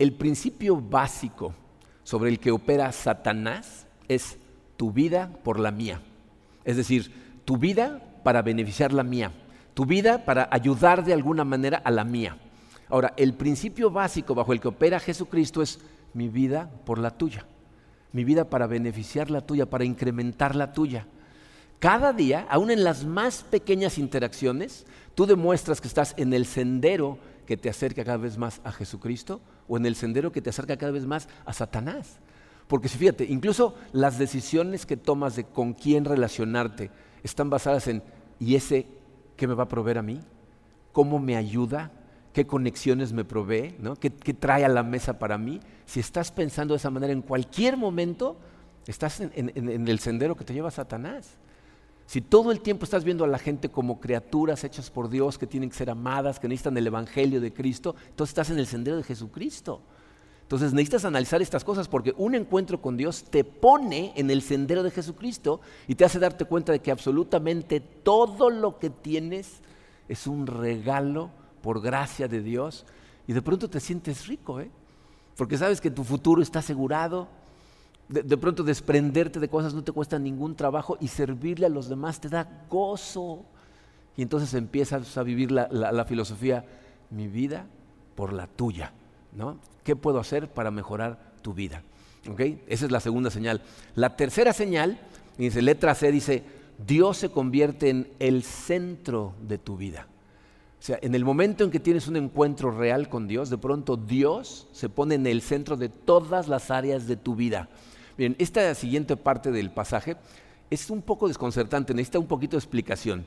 El 0.00 0.14
principio 0.14 0.76
básico 0.76 1.52
sobre 2.04 2.30
el 2.30 2.40
que 2.40 2.50
opera 2.50 2.90
Satanás 2.90 3.86
es 4.08 4.38
tu 4.78 4.92
vida 4.92 5.30
por 5.44 5.60
la 5.60 5.70
mía. 5.72 6.00
Es 6.64 6.78
decir, 6.78 7.12
tu 7.44 7.58
vida 7.58 8.00
para 8.24 8.40
beneficiar 8.40 8.94
la 8.94 9.02
mía, 9.02 9.30
tu 9.74 9.84
vida 9.84 10.24
para 10.24 10.48
ayudar 10.50 11.04
de 11.04 11.12
alguna 11.12 11.44
manera 11.44 11.82
a 11.84 11.90
la 11.90 12.04
mía. 12.04 12.38
Ahora, 12.88 13.12
el 13.18 13.34
principio 13.34 13.90
básico 13.90 14.34
bajo 14.34 14.54
el 14.54 14.60
que 14.60 14.68
opera 14.68 15.00
Jesucristo 15.00 15.60
es 15.60 15.80
mi 16.14 16.30
vida 16.30 16.70
por 16.86 16.98
la 16.98 17.10
tuya, 17.10 17.44
mi 18.12 18.24
vida 18.24 18.48
para 18.48 18.66
beneficiar 18.66 19.30
la 19.30 19.42
tuya, 19.42 19.66
para 19.66 19.84
incrementar 19.84 20.56
la 20.56 20.72
tuya. 20.72 21.06
Cada 21.78 22.14
día, 22.14 22.46
aún 22.48 22.70
en 22.70 22.84
las 22.84 23.04
más 23.04 23.42
pequeñas 23.42 23.98
interacciones, 23.98 24.86
tú 25.14 25.26
demuestras 25.26 25.78
que 25.78 25.88
estás 25.88 26.14
en 26.16 26.32
el 26.32 26.46
sendero 26.46 27.18
que 27.50 27.56
te 27.56 27.68
acerca 27.68 28.04
cada 28.04 28.16
vez 28.16 28.38
más 28.38 28.60
a 28.62 28.70
Jesucristo 28.70 29.40
o 29.66 29.76
en 29.76 29.84
el 29.84 29.96
sendero 29.96 30.30
que 30.30 30.40
te 30.40 30.50
acerca 30.50 30.76
cada 30.76 30.92
vez 30.92 31.04
más 31.04 31.28
a 31.44 31.52
Satanás. 31.52 32.20
Porque 32.68 32.86
si 32.86 32.96
fíjate, 32.96 33.24
incluso 33.24 33.74
las 33.90 34.20
decisiones 34.20 34.86
que 34.86 34.96
tomas 34.96 35.34
de 35.34 35.42
con 35.42 35.72
quién 35.74 36.04
relacionarte 36.04 36.92
están 37.24 37.50
basadas 37.50 37.88
en, 37.88 38.04
¿y 38.38 38.54
ese 38.54 38.86
qué 39.36 39.48
me 39.48 39.54
va 39.54 39.64
a 39.64 39.68
proveer 39.68 39.98
a 39.98 40.02
mí? 40.02 40.20
¿Cómo 40.92 41.18
me 41.18 41.36
ayuda? 41.36 41.90
¿Qué 42.32 42.46
conexiones 42.46 43.12
me 43.12 43.24
provee? 43.24 43.74
¿no? 43.80 43.96
¿Qué, 43.96 44.10
trae 44.10 44.64
a 44.64 44.68
la 44.68 44.84
mesa 44.84 45.18
para 45.18 45.36
mí? 45.36 45.58
Si 45.86 45.98
estás 45.98 46.30
pensando 46.30 46.74
de 46.74 46.78
esa 46.78 46.90
manera 46.90 47.12
en 47.12 47.22
cualquier 47.22 47.76
momento, 47.76 48.38
estás 48.86 49.20
en 49.20 49.88
el 49.88 49.98
sendero 49.98 50.36
que 50.36 50.44
te 50.44 50.54
lleva 50.54 50.70
Satanás. 50.70 51.36
Si 52.10 52.20
todo 52.20 52.50
el 52.50 52.60
tiempo 52.60 52.82
estás 52.82 53.04
viendo 53.04 53.22
a 53.22 53.28
la 53.28 53.38
gente 53.38 53.68
como 53.68 54.00
criaturas 54.00 54.64
hechas 54.64 54.90
por 54.90 55.08
Dios, 55.10 55.38
que 55.38 55.46
tienen 55.46 55.70
que 55.70 55.76
ser 55.76 55.90
amadas, 55.90 56.40
que 56.40 56.48
necesitan 56.48 56.76
el 56.76 56.88
Evangelio 56.88 57.40
de 57.40 57.52
Cristo, 57.52 57.94
entonces 58.08 58.32
estás 58.32 58.50
en 58.50 58.58
el 58.58 58.66
sendero 58.66 58.96
de 58.96 59.04
Jesucristo. 59.04 59.80
Entonces 60.42 60.72
necesitas 60.72 61.04
analizar 61.04 61.40
estas 61.40 61.62
cosas 61.62 61.86
porque 61.86 62.12
un 62.16 62.34
encuentro 62.34 62.82
con 62.82 62.96
Dios 62.96 63.22
te 63.30 63.44
pone 63.44 64.12
en 64.16 64.28
el 64.28 64.42
sendero 64.42 64.82
de 64.82 64.90
Jesucristo 64.90 65.60
y 65.86 65.94
te 65.94 66.04
hace 66.04 66.18
darte 66.18 66.46
cuenta 66.46 66.72
de 66.72 66.80
que 66.80 66.90
absolutamente 66.90 67.78
todo 67.78 68.50
lo 68.50 68.80
que 68.80 68.90
tienes 68.90 69.60
es 70.08 70.26
un 70.26 70.48
regalo 70.48 71.30
por 71.62 71.80
gracia 71.80 72.26
de 72.26 72.42
Dios 72.42 72.86
y 73.28 73.34
de 73.34 73.42
pronto 73.42 73.70
te 73.70 73.78
sientes 73.78 74.26
rico, 74.26 74.58
¿eh? 74.58 74.72
porque 75.36 75.56
sabes 75.56 75.80
que 75.80 75.92
tu 75.92 76.02
futuro 76.02 76.42
está 76.42 76.58
asegurado, 76.58 77.28
De, 78.10 78.36
pronto 78.36 78.64
desprenderte 78.64 79.38
de 79.38 79.48
cosas 79.48 79.72
no 79.72 79.84
te 79.84 79.92
cuesta 79.92 80.18
ningún 80.18 80.56
trabajo 80.56 80.98
y 81.00 81.06
servirle 81.06 81.66
a 81.66 81.68
los 81.68 81.88
demás 81.88 82.20
te 82.20 82.28
da 82.28 82.66
gozo. 82.68 83.44
Y 84.16 84.22
entonces 84.22 84.52
empiezas 84.54 85.16
a 85.16 85.22
vivir 85.22 85.52
la, 85.52 86.04
filosofía, 86.06 86.64
mi 87.10 87.28
vida 87.28 87.66
por 88.16 88.32
la 88.32 88.48
tuya. 88.48 88.92
¿no? 89.32 89.58
¿Qué 89.84 89.94
puedo 89.94 90.18
hacer 90.18 90.48
para 90.48 90.72
mejorar 90.72 91.20
tu 91.40 91.54
vida? 91.54 91.84
¿Okay? 92.28 92.60
Esa 92.66 92.86
es 92.86 92.90
la 92.90 92.98
segunda 92.98 93.30
señal. 93.30 93.62
La 93.94 94.16
tercera 94.16 94.52
señal, 94.52 94.98
dice 95.38 95.62
letra 95.62 95.94
C, 95.94 96.10
dice, 96.10 96.42
Dios 96.84 97.16
se 97.16 97.30
convierte 97.30 97.90
en 97.90 98.08
el 98.18 98.42
centro 98.42 99.34
de 99.46 99.58
tu 99.58 99.76
vida. 99.76 100.08
O 100.80 100.82
sea, 100.82 100.98
en 101.02 101.14
el 101.14 101.24
momento 101.24 101.62
en 101.62 101.70
que 101.70 101.78
tienes 101.78 102.08
un 102.08 102.16
encuentro 102.16 102.70
real 102.70 103.08
con 103.08 103.28
Dios, 103.28 103.50
de 103.50 103.58
pronto 103.58 103.96
Dios 103.96 104.66
se 104.72 104.88
pone 104.88 105.14
en 105.14 105.26
el 105.26 105.42
centro 105.42 105.76
de 105.76 105.90
todas 105.90 106.48
las 106.48 106.72
áreas 106.72 107.06
de 107.06 107.16
tu 107.16 107.36
vida. 107.36 107.68
Bien, 108.20 108.36
esta 108.38 108.74
siguiente 108.74 109.16
parte 109.16 109.50
del 109.50 109.70
pasaje 109.70 110.14
es 110.68 110.90
un 110.90 111.00
poco 111.00 111.26
desconcertante, 111.26 111.94
necesita 111.94 112.18
un 112.18 112.26
poquito 112.26 112.50
de 112.50 112.58
explicación. 112.58 113.24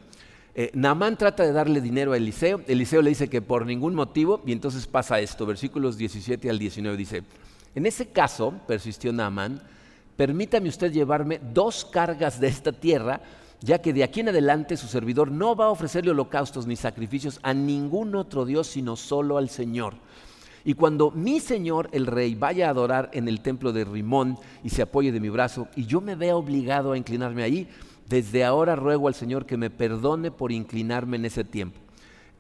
Eh, 0.53 0.69
Naamán 0.75 1.17
trata 1.17 1.41
de 1.41 1.51
darle 1.51 1.81
dinero 1.81 2.11
a 2.11 2.17
Eliseo, 2.17 2.61
Eliseo 2.67 3.01
le 3.01 3.09
dice 3.09 3.27
que 3.27 3.41
por 3.41 3.65
ningún 3.65 3.95
motivo, 3.95 4.43
y 4.45 4.51
entonces 4.51 4.85
pasa 4.85 5.19
esto, 5.19 5.47
versículos 5.47 5.97
17 5.97 6.47
al 6.47 6.59
19 6.59 6.95
dice, 6.95 7.23
en 7.73 7.87
ese 7.87 8.09
caso, 8.09 8.53
persistió 8.67 9.11
Naamán, 9.11 9.63
permítame 10.15 10.69
usted 10.69 10.91
llevarme 10.91 11.41
dos 11.41 11.85
cargas 11.85 12.39
de 12.39 12.49
esta 12.49 12.71
tierra 12.71 13.19
ya 13.61 13.81
que 13.81 13.93
de 13.93 14.03
aquí 14.03 14.19
en 14.19 14.29
adelante 14.29 14.77
su 14.77 14.85
servidor 14.85 15.31
no 15.31 15.55
va 15.55 15.65
a 15.65 15.69
ofrecerle 15.69 16.11
holocaustos 16.11 16.67
ni 16.67 16.75
sacrificios 16.75 17.39
a 17.41 17.55
ningún 17.55 18.13
otro 18.13 18.45
Dios, 18.45 18.67
sino 18.67 18.95
solo 18.95 19.39
al 19.39 19.49
Señor. 19.49 19.95
Y 20.65 20.75
cuando 20.75 21.11
mi 21.11 21.39
Señor 21.39 21.89
el 21.91 22.07
Rey 22.07 22.35
vaya 22.35 22.67
a 22.67 22.71
adorar 22.71 23.09
en 23.13 23.27
el 23.27 23.41
templo 23.41 23.73
de 23.73 23.83
Rimón 23.83 24.37
y 24.63 24.69
se 24.69 24.81
apoye 24.81 25.11
de 25.11 25.19
mi 25.19 25.29
brazo, 25.29 25.67
y 25.75 25.85
yo 25.85 25.99
me 26.01 26.15
vea 26.15 26.35
obligado 26.35 26.93
a 26.93 26.97
inclinarme 26.97 27.43
ahí, 27.43 27.67
desde 28.07 28.43
ahora 28.43 28.75
ruego 28.75 29.07
al 29.07 29.15
Señor 29.15 29.45
que 29.45 29.57
me 29.57 29.69
perdone 29.69 30.31
por 30.31 30.51
inclinarme 30.51 31.17
en 31.17 31.25
ese 31.25 31.43
tiempo. 31.43 31.79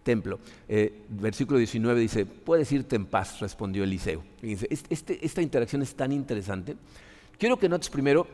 Templo. 0.03 0.39
Eh, 0.67 1.03
versículo 1.09 1.57
19 1.57 1.99
dice, 1.99 2.25
puedes 2.25 2.71
irte 2.71 2.95
en 2.95 3.05
paz, 3.05 3.39
respondió 3.39 3.83
Eliseo. 3.83 4.23
Este, 4.41 5.25
esta 5.25 5.41
interacción 5.41 5.81
es 5.81 5.95
tan 5.95 6.11
interesante. 6.11 6.75
Quiero 7.37 7.57
que 7.57 7.69
notes 7.69 7.89
primero 7.89 8.27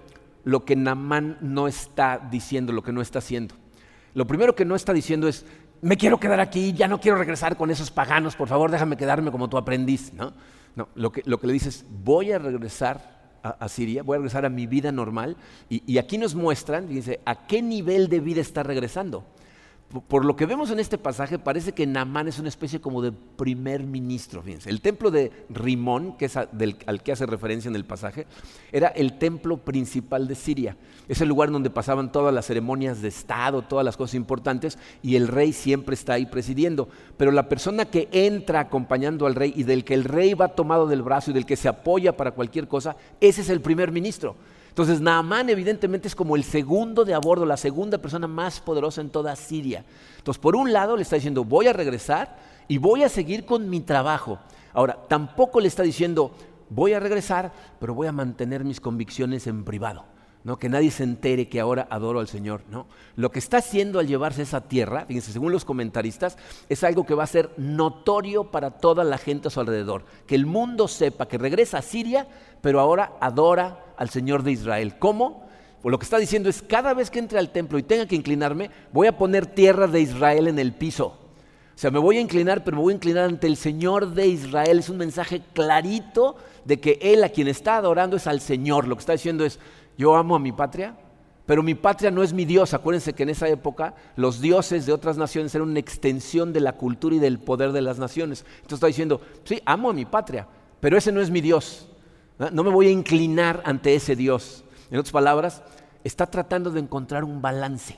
lo 0.43 0.65
que 0.65 0.75
Namán 0.75 1.37
no 1.41 1.67
está 1.67 2.27
diciendo, 2.31 2.73
lo 2.73 2.83
que 2.83 2.91
no 2.91 3.01
está 3.01 3.19
haciendo. 3.19 3.55
Lo 4.13 4.25
primero 4.25 4.55
que 4.55 4.65
no 4.65 4.75
está 4.75 4.93
diciendo 4.93 5.27
es, 5.27 5.45
me 5.81 5.97
quiero 5.97 6.19
quedar 6.19 6.39
aquí, 6.39 6.73
ya 6.73 6.87
no 6.87 6.99
quiero 6.99 7.17
regresar 7.17 7.55
con 7.57 7.71
esos 7.71 7.91
paganos, 7.91 8.35
por 8.35 8.47
favor 8.47 8.71
déjame 8.71 8.97
quedarme 8.97 9.31
como 9.31 9.49
tu 9.49 9.57
aprendiz. 9.57 10.13
No, 10.13 10.33
no 10.75 10.89
lo, 10.95 11.11
que, 11.11 11.21
lo 11.25 11.39
que 11.39 11.47
le 11.47 11.53
dice 11.53 11.69
es, 11.69 11.85
voy 11.89 12.31
a 12.31 12.39
regresar 12.39 13.19
a, 13.41 13.69
Siria, 13.69 14.03
voy 14.03 14.15
a 14.15 14.17
regresar 14.17 14.45
a 14.45 14.49
mi 14.49 14.67
vida 14.67 14.91
normal. 14.91 15.37
Y, 15.69 15.83
y 15.85 15.97
aquí 15.97 16.17
nos 16.17 16.35
muestran, 16.35 16.87
dice, 16.87 17.21
a 17.25 17.47
qué 17.47 17.61
nivel 17.61 18.09
de 18.09 18.19
vida 18.19 18.41
está 18.41 18.63
regresando 18.63 19.23
por 20.07 20.23
lo 20.23 20.35
que 20.35 20.45
vemos 20.45 20.69
en 20.69 20.79
este 20.79 20.99
pasaje, 20.99 21.39
parece 21.39 21.71
que 21.71 21.87
Naamán 21.87 22.27
es 22.27 22.37
una 22.37 22.49
especie 22.49 22.79
como 22.79 23.01
de 23.01 23.11
primer 23.11 23.83
ministro. 23.83 24.43
Fíjense. 24.43 24.69
El 24.69 24.81
templo 24.81 25.09
de 25.09 25.31
Rimón, 25.49 26.15
que 26.15 26.25
es 26.25 26.37
al 26.37 27.01
que 27.03 27.11
hace 27.11 27.25
referencia 27.25 27.69
en 27.69 27.75
el 27.75 27.85
pasaje, 27.85 28.27
era 28.71 28.89
el 28.89 29.17
templo 29.17 29.57
principal 29.57 30.27
de 30.27 30.35
Siria. 30.35 30.77
Es 31.07 31.21
el 31.21 31.27
lugar 31.27 31.49
donde 31.49 31.71
pasaban 31.71 32.11
todas 32.11 32.31
las 32.31 32.45
ceremonias 32.45 33.01
de 33.01 33.07
Estado, 33.07 33.63
todas 33.63 33.83
las 33.83 33.97
cosas 33.97 34.13
importantes, 34.13 34.77
y 35.01 35.15
el 35.15 35.27
rey 35.27 35.53
siempre 35.53 35.95
está 35.95 36.13
ahí 36.13 36.27
presidiendo. 36.27 36.87
Pero 37.17 37.31
la 37.31 37.49
persona 37.49 37.85
que 37.85 38.09
entra 38.11 38.59
acompañando 38.59 39.25
al 39.25 39.33
rey 39.33 39.53
y 39.55 39.63
del 39.63 39.83
que 39.83 39.95
el 39.95 40.03
rey 40.03 40.35
va 40.35 40.49
tomado 40.49 40.85
del 40.85 41.01
brazo 41.01 41.31
y 41.31 41.33
del 41.33 41.47
que 41.47 41.55
se 41.55 41.67
apoya 41.67 42.15
para 42.15 42.31
cualquier 42.31 42.67
cosa, 42.67 42.95
ese 43.19 43.41
es 43.41 43.49
el 43.49 43.61
primer 43.61 43.91
ministro. 43.91 44.35
Entonces 44.79 45.01
Naamán 45.01 45.49
evidentemente 45.49 46.07
es 46.07 46.15
como 46.15 46.37
el 46.37 46.45
segundo 46.45 47.03
de 47.03 47.13
a 47.13 47.19
bordo, 47.19 47.45
la 47.45 47.57
segunda 47.57 47.97
persona 47.97 48.27
más 48.27 48.61
poderosa 48.61 49.01
en 49.01 49.09
toda 49.09 49.35
Siria. 49.35 49.83
Entonces 50.19 50.39
por 50.39 50.55
un 50.55 50.71
lado 50.71 50.95
le 50.95 51.01
está 51.01 51.17
diciendo, 51.17 51.43
voy 51.43 51.67
a 51.67 51.73
regresar 51.73 52.37
y 52.69 52.77
voy 52.77 53.03
a 53.03 53.09
seguir 53.09 53.43
con 53.43 53.69
mi 53.69 53.81
trabajo. 53.81 54.39
Ahora, 54.71 54.97
tampoco 55.09 55.59
le 55.59 55.67
está 55.67 55.83
diciendo, 55.83 56.31
voy 56.69 56.93
a 56.93 57.01
regresar, 57.01 57.51
pero 57.77 57.93
voy 57.93 58.07
a 58.07 58.13
mantener 58.13 58.63
mis 58.63 58.79
convicciones 58.79 59.47
en 59.47 59.65
privado. 59.65 60.05
¿no? 60.45 60.57
que 60.57 60.69
nadie 60.69 60.91
se 60.91 61.03
entere 61.03 61.49
que 61.49 61.59
ahora 61.59 61.85
adoro 61.89 62.21
al 62.21 62.29
Señor. 62.29 62.61
¿no? 62.69 62.87
Lo 63.17 63.31
que 63.31 63.39
está 63.39 63.57
haciendo 63.57 63.99
al 63.99 64.07
llevarse 64.07 64.43
esa 64.43 64.61
tierra, 64.61 65.03
fíjense, 65.05 65.33
según 65.33 65.51
los 65.51 65.65
comentaristas, 65.65 66.37
es 66.69 66.85
algo 66.85 67.05
que 67.05 67.15
va 67.15 67.23
a 67.23 67.27
ser 67.27 67.51
notorio 67.57 68.45
para 68.45 68.71
toda 68.71 69.03
la 69.03 69.17
gente 69.17 69.49
a 69.49 69.51
su 69.51 69.59
alrededor. 69.59 70.05
Que 70.25 70.35
el 70.35 70.45
mundo 70.45 70.87
sepa 70.87 71.27
que 71.27 71.37
regresa 71.37 71.79
a 71.79 71.81
Siria, 71.81 72.27
pero 72.61 72.79
ahora 72.79 73.17
adora 73.19 73.88
al 73.99 74.09
Señor 74.09 74.43
de 74.43 74.53
Israel. 74.53 74.95
¿Cómo? 74.97 75.45
Pues 75.81 75.91
lo 75.91 75.99
que 75.99 76.05
está 76.05 76.17
diciendo 76.17 76.49
es, 76.49 76.61
cada 76.61 76.93
vez 76.93 77.11
que 77.11 77.19
entre 77.19 77.37
al 77.37 77.51
templo 77.51 77.77
y 77.77 77.83
tenga 77.83 78.05
que 78.05 78.15
inclinarme, 78.15 78.71
voy 78.93 79.07
a 79.07 79.17
poner 79.17 79.45
tierra 79.45 79.87
de 79.87 79.99
Israel 79.99 80.47
en 80.47 80.57
el 80.57 80.71
piso. 80.71 81.07
O 81.07 81.81
sea, 81.81 81.91
me 81.91 81.99
voy 81.99 82.17
a 82.17 82.21
inclinar, 82.21 82.63
pero 82.63 82.77
me 82.77 82.83
voy 82.83 82.93
a 82.93 82.95
inclinar 82.95 83.25
ante 83.25 83.47
el 83.47 83.57
Señor 83.57 84.13
de 84.13 84.27
Israel. 84.27 84.79
Es 84.79 84.89
un 84.89 84.97
mensaje 84.97 85.41
clarito 85.53 86.37
de 86.63 86.79
que 86.79 86.97
Él 87.01 87.25
a 87.25 87.29
quien 87.29 87.49
está 87.49 87.75
adorando 87.75 88.15
es 88.15 88.25
al 88.25 88.39
Señor. 88.39 88.87
Lo 88.87 88.95
que 88.95 89.01
está 89.01 89.13
diciendo 89.13 89.43
es, 89.43 89.59
yo 89.97 90.15
amo 90.15 90.35
a 90.35 90.39
mi 90.39 90.53
patria, 90.53 90.95
pero 91.45 91.61
mi 91.61 91.75
patria 91.75 92.09
no 92.09 92.23
es 92.23 92.31
mi 92.31 92.45
Dios. 92.45 92.73
Acuérdense 92.73 93.11
que 93.11 93.23
en 93.23 93.29
esa 93.29 93.49
época 93.49 93.95
los 94.15 94.39
dioses 94.39 94.85
de 94.85 94.93
otras 94.93 95.17
naciones 95.17 95.53
eran 95.55 95.67
una 95.67 95.79
extensión 95.79 96.53
de 96.53 96.61
la 96.61 96.73
cultura 96.73 97.17
y 97.17 97.19
del 97.19 97.37
poder 97.37 97.73
de 97.73 97.81
las 97.81 97.99
naciones. 97.99 98.45
Entonces 98.61 98.75
está 98.75 98.87
diciendo, 98.87 99.19
sí, 99.43 99.61
amo 99.65 99.89
a 99.89 99.93
mi 99.93 100.05
patria, 100.05 100.47
pero 100.79 100.97
ese 100.97 101.11
no 101.11 101.19
es 101.19 101.29
mi 101.29 101.41
Dios. 101.41 101.88
No 102.39 102.63
me 102.63 102.69
voy 102.69 102.87
a 102.87 102.91
inclinar 102.91 103.61
ante 103.65 103.93
ese 103.93 104.15
Dios. 104.15 104.63
En 104.89 104.97
otras 104.97 105.11
palabras, 105.11 105.61
está 106.03 106.25
tratando 106.25 106.71
de 106.71 106.79
encontrar 106.79 107.23
un 107.23 107.41
balance. 107.41 107.97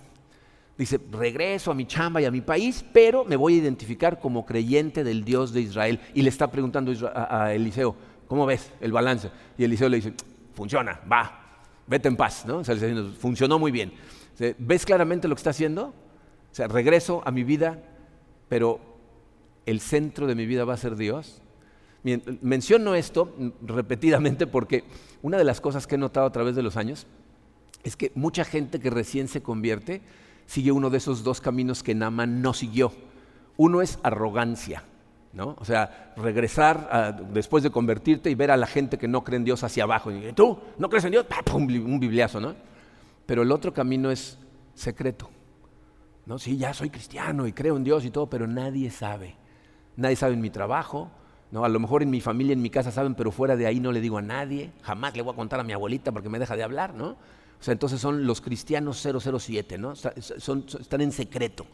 Dice, 0.77 0.99
regreso 1.11 1.69
a 1.69 1.75
mi 1.75 1.85
chamba 1.85 2.21
y 2.21 2.25
a 2.25 2.31
mi 2.31 2.41
país, 2.41 2.83
pero 2.91 3.23
me 3.23 3.35
voy 3.35 3.53
a 3.53 3.57
identificar 3.57 4.19
como 4.19 4.45
creyente 4.45 5.03
del 5.03 5.23
Dios 5.23 5.53
de 5.53 5.61
Israel. 5.61 5.99
Y 6.15 6.23
le 6.23 6.29
está 6.29 6.49
preguntando 6.49 6.91
a 7.13 7.53
Eliseo, 7.53 7.95
¿cómo 8.27 8.47
ves 8.47 8.71
el 8.81 8.91
balance? 8.91 9.29
Y 9.59 9.63
Eliseo 9.63 9.89
le 9.89 9.97
dice, 9.97 10.13
funciona, 10.55 10.99
va, 11.11 11.61
vete 11.85 12.07
en 12.07 12.17
paz. 12.17 12.45
¿no? 12.47 12.63
funcionó 13.19 13.59
muy 13.59 13.71
bien. 13.71 13.93
¿Ves 14.57 14.85
claramente 14.85 15.27
lo 15.27 15.35
que 15.35 15.39
está 15.39 15.51
haciendo? 15.51 15.93
O 16.51 16.55
sea, 16.55 16.67
regreso 16.67 17.21
a 17.25 17.31
mi 17.31 17.43
vida, 17.43 17.83
pero 18.49 18.79
el 19.67 19.79
centro 19.79 20.25
de 20.25 20.33
mi 20.33 20.47
vida 20.47 20.65
va 20.65 20.73
a 20.73 20.77
ser 20.77 20.95
Dios. 20.95 21.41
Menciono 22.03 22.95
esto 22.95 23.33
repetidamente 23.61 24.47
porque 24.47 24.83
una 25.21 25.37
de 25.37 25.43
las 25.43 25.61
cosas 25.61 25.85
que 25.85 25.95
he 25.95 25.97
notado 25.97 26.25
a 26.25 26.31
través 26.31 26.55
de 26.55 26.63
los 26.63 26.77
años 26.77 27.05
es 27.83 27.95
que 27.95 28.11
mucha 28.15 28.43
gente 28.43 28.79
que 28.79 28.89
recién 28.89 29.27
se 29.27 29.41
convierte 29.41 30.01
sigue 30.45 30.71
uno 30.71 30.89
de 30.89 30.97
esos 30.97 31.23
dos 31.23 31.41
caminos 31.41 31.83
que 31.83 31.95
Nama 31.95 32.25
no 32.25 32.53
siguió. 32.53 32.91
Uno 33.57 33.81
es 33.81 33.99
arrogancia, 34.03 34.83
¿no? 35.33 35.55
O 35.59 35.65
sea, 35.65 36.13
regresar 36.17 37.23
después 37.31 37.63
de 37.63 37.69
convertirte 37.69 38.29
y 38.29 38.35
ver 38.35 38.51
a 38.51 38.57
la 38.57 38.67
gente 38.67 38.97
que 38.97 39.07
no 39.07 39.23
cree 39.23 39.37
en 39.37 39.45
Dios 39.45 39.63
hacia 39.63 39.83
abajo. 39.83 40.11
Y 40.11 40.33
tú, 40.33 40.59
¿no 40.77 40.89
crees 40.89 41.05
en 41.05 41.11
Dios? 41.11 41.25
Un 41.53 41.99
bibliazo, 41.99 42.39
¿no? 42.39 42.55
Pero 43.25 43.43
el 43.43 43.51
otro 43.51 43.73
camino 43.73 44.11
es 44.11 44.39
secreto. 44.73 45.29
¿no? 46.25 46.37
Sí, 46.39 46.57
ya 46.57 46.73
soy 46.73 46.89
cristiano 46.89 47.47
y 47.47 47.53
creo 47.53 47.77
en 47.77 47.83
Dios 47.83 48.05
y 48.05 48.11
todo, 48.11 48.29
pero 48.29 48.47
nadie 48.47 48.89
sabe. 48.91 49.35
Nadie 49.95 50.15
sabe 50.15 50.33
en 50.33 50.41
mi 50.41 50.49
trabajo, 50.49 51.11
¿no? 51.51 51.65
A 51.65 51.69
lo 51.69 51.79
mejor 51.79 52.01
en 52.01 52.09
mi 52.09 52.21
familia, 52.21 52.53
en 52.53 52.61
mi 52.61 52.69
casa 52.69 52.91
saben, 52.91 53.13
pero 53.15 53.31
fuera 53.31 53.55
de 53.55 53.67
ahí 53.67 53.79
no 53.79 53.91
le 53.91 54.01
digo 54.01 54.17
a 54.17 54.21
nadie. 54.21 54.71
Jamás 54.81 55.15
le 55.15 55.21
voy 55.21 55.33
a 55.33 55.35
contar 55.35 55.59
a 55.59 55.63
mi 55.63 55.73
abuelita 55.73 56.11
porque 56.11 56.29
me 56.29 56.39
deja 56.39 56.55
de 56.55 56.63
hablar, 56.63 56.93
¿no? 56.93 57.09
O 57.09 57.63
sea, 57.63 57.73
entonces 57.73 58.01
son 58.01 58.25
los 58.25 58.41
cristianos 58.41 59.05
007, 59.05 59.77
¿no? 59.77 59.93
Son, 59.95 60.65
están 60.79 61.01
en 61.01 61.11
secreto, 61.11 61.65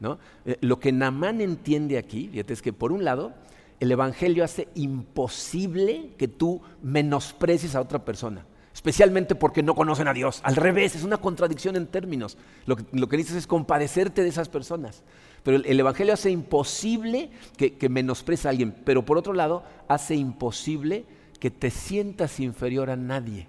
¿no? 0.00 0.18
Eh, 0.44 0.56
lo 0.62 0.80
que 0.80 0.90
Namán 0.90 1.40
entiende 1.40 1.96
aquí, 1.96 2.28
fíjate, 2.28 2.54
es 2.54 2.62
que 2.62 2.72
por 2.72 2.90
un 2.90 3.04
lado, 3.04 3.34
el 3.78 3.92
Evangelio 3.92 4.42
hace 4.42 4.68
imposible 4.74 6.10
que 6.18 6.26
tú 6.26 6.60
menosprecies 6.82 7.76
a 7.76 7.80
otra 7.80 8.04
persona, 8.04 8.46
especialmente 8.74 9.36
porque 9.36 9.62
no 9.62 9.76
conocen 9.76 10.08
a 10.08 10.12
Dios. 10.12 10.40
Al 10.42 10.56
revés, 10.56 10.96
es 10.96 11.04
una 11.04 11.18
contradicción 11.18 11.76
en 11.76 11.86
términos. 11.86 12.36
Lo 12.66 12.76
que, 12.76 12.84
lo 12.90 13.08
que 13.08 13.16
dices 13.16 13.36
es 13.36 13.46
compadecerte 13.46 14.22
de 14.22 14.28
esas 14.28 14.48
personas. 14.48 15.04
Pero 15.48 15.62
el, 15.64 15.80
Evangelio 15.80 16.12
hace 16.12 16.30
imposible 16.30 17.30
que, 17.56 17.78
que 17.78 17.86
a 17.86 18.48
alguien, 18.50 18.74
pero 18.84 19.06
por 19.06 19.16
otro 19.16 19.32
lado, 19.32 19.62
hace 19.88 20.14
imposible 20.14 21.06
que 21.40 21.50
te 21.50 21.70
sientas 21.70 22.38
inferior 22.38 22.90
a 22.90 22.96
nadie. 22.96 23.48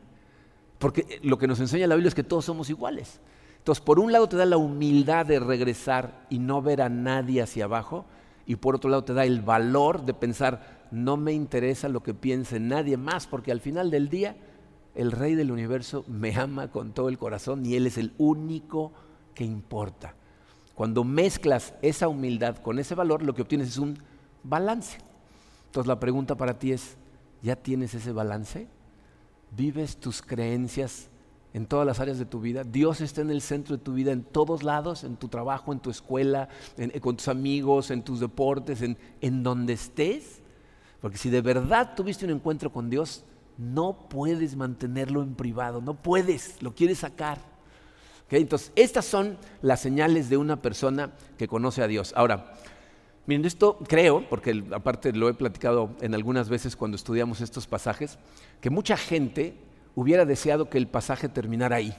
Porque 0.78 1.20
lo 1.24 1.38
que 1.38 1.46
nos 1.46 1.60
enseña 1.60 1.88
la 1.88 1.96
Biblia 1.96 2.08
es 2.08 2.16
que 2.16 2.24
todos 2.24 2.46
somos 2.46 2.70
iguales. 2.70 3.20
Entonces, 3.58 3.84
por 3.84 4.00
un 4.00 4.14
lado 4.14 4.30
te 4.30 4.38
da 4.38 4.46
la 4.46 4.56
humildad 4.56 5.26
de 5.26 5.42
regresar 5.42 6.26
y 6.30 6.40
no 6.40 6.62
ver 6.62 6.82
a 6.82 6.88
nadie 6.88 7.42
hacia 7.42 7.66
abajo, 7.66 8.06
y 8.46 8.56
por 8.56 8.76
otro 8.76 8.90
lado 8.90 9.04
te 9.04 9.14
da 9.14 9.26
el 9.26 9.42
valor 9.42 10.06
de 10.06 10.14
pensar, 10.14 10.88
no 10.92 11.18
me 11.18 11.34
interesa 11.34 11.90
lo 11.90 12.02
que 12.02 12.14
piense 12.14 12.62
nadie 12.62 12.96
más, 12.96 13.28
porque 13.28 13.52
al 13.52 13.60
final 13.60 13.92
del 13.92 14.08
día 14.08 14.38
el 14.96 15.12
rey 15.12 15.36
del 15.36 15.52
universo 15.52 16.06
me 16.08 16.34
ama 16.34 16.72
con 16.72 16.94
todo 16.94 17.10
el 17.10 17.18
corazón 17.18 17.66
y 17.66 17.76
él 17.76 17.88
es 17.88 17.98
el 17.98 18.14
único 18.18 18.94
que 19.36 19.44
importa. 19.44 20.16
Cuando 20.80 21.04
mezclas 21.04 21.74
esa 21.82 22.08
humildad 22.08 22.56
con 22.56 22.80
ese 22.80 22.96
valor, 22.96 23.22
lo 23.22 23.36
que 23.36 23.42
obtienes 23.42 23.68
es 23.68 23.78
un 23.80 24.00
balance. 24.44 24.98
Entonces 25.66 25.90
la 25.90 26.00
pregunta 26.00 26.38
para 26.38 26.58
ti 26.58 26.72
es, 26.72 26.96
¿ya 27.42 27.58
tienes 27.58 27.94
ese 27.96 28.14
balance? 28.14 28.66
¿Vives 29.58 29.98
tus 29.98 30.22
creencias 30.22 31.10
en 31.54 31.66
todas 31.66 31.86
las 31.86 32.00
áreas 32.00 32.18
de 32.18 32.24
tu 32.24 32.40
vida? 32.40 32.64
¿Dios 32.64 33.02
está 33.02 33.20
en 33.20 33.30
el 33.30 33.42
centro 33.42 33.76
de 33.76 33.84
tu 33.84 33.92
vida 33.92 34.14
en 34.14 34.24
todos 34.24 34.64
lados? 34.64 35.04
¿En 35.04 35.18
tu 35.18 35.28
trabajo, 35.28 35.74
en 35.74 35.82
tu 35.82 35.90
escuela, 35.90 36.48
con 37.02 37.18
tus 37.18 37.28
amigos, 37.28 37.92
en 37.92 38.02
tus 38.02 38.22
deportes, 38.22 38.82
en, 38.82 38.98
en 39.20 39.44
donde 39.44 39.74
estés? 39.74 40.42
Porque 41.02 41.18
si 41.18 41.30
de 41.30 41.42
verdad 41.42 41.94
tuviste 41.94 42.24
un 42.24 42.32
encuentro 42.32 42.72
con 42.72 42.90
Dios, 42.90 43.26
no 43.58 44.08
puedes 44.08 44.56
mantenerlo 44.56 45.24
en 45.24 45.36
privado, 45.36 45.82
no 45.82 45.96
puedes, 45.96 46.64
lo 46.64 46.74
quieres 46.74 47.00
sacar. 47.00 47.49
Entonces, 48.38 48.72
estas 48.76 49.06
son 49.06 49.38
las 49.62 49.80
señales 49.80 50.30
de 50.30 50.38
una 50.38 50.62
persona 50.62 51.12
que 51.38 51.48
conoce 51.48 51.82
a 51.82 51.88
Dios. 51.88 52.14
Ahora, 52.16 52.54
miren, 53.26 53.46
esto 53.46 53.78
creo, 53.88 54.28
porque 54.30 54.64
aparte 54.72 55.14
lo 55.14 55.30
he 55.30 55.34
platicado 55.34 55.92
en 56.02 56.14
algunas 56.14 56.50
veces 56.50 56.76
cuando 56.76 56.96
estudiamos 56.96 57.42
estos 57.42 57.68
pasajes, 57.68 58.20
que 58.62 58.70
mucha 58.70 58.98
gente 58.98 59.56
hubiera 59.96 60.26
deseado 60.26 60.70
que 60.70 60.78
el 60.78 60.88
pasaje 60.88 61.28
terminara 61.30 61.78
ahí. 61.78 61.96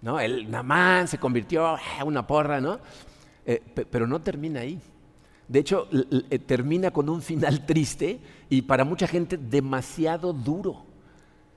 ¿no? 0.00 0.18
El 0.18 0.50
Namán 0.50 1.08
se 1.08 1.18
convirtió 1.18 1.76
en 2.00 2.06
una 2.06 2.26
porra, 2.26 2.60
¿no? 2.60 2.80
Eh, 3.46 3.62
pero 3.90 4.06
no 4.06 4.20
termina 4.20 4.60
ahí. 4.60 4.80
De 5.48 5.58
hecho, 5.58 5.88
eh, 6.30 6.38
termina 6.38 6.90
con 6.90 7.08
un 7.08 7.22
final 7.22 7.66
triste 7.66 8.20
y 8.48 8.62
para 8.62 8.84
mucha 8.84 9.06
gente 9.06 9.36
demasiado 9.36 10.32
duro. 10.32 10.84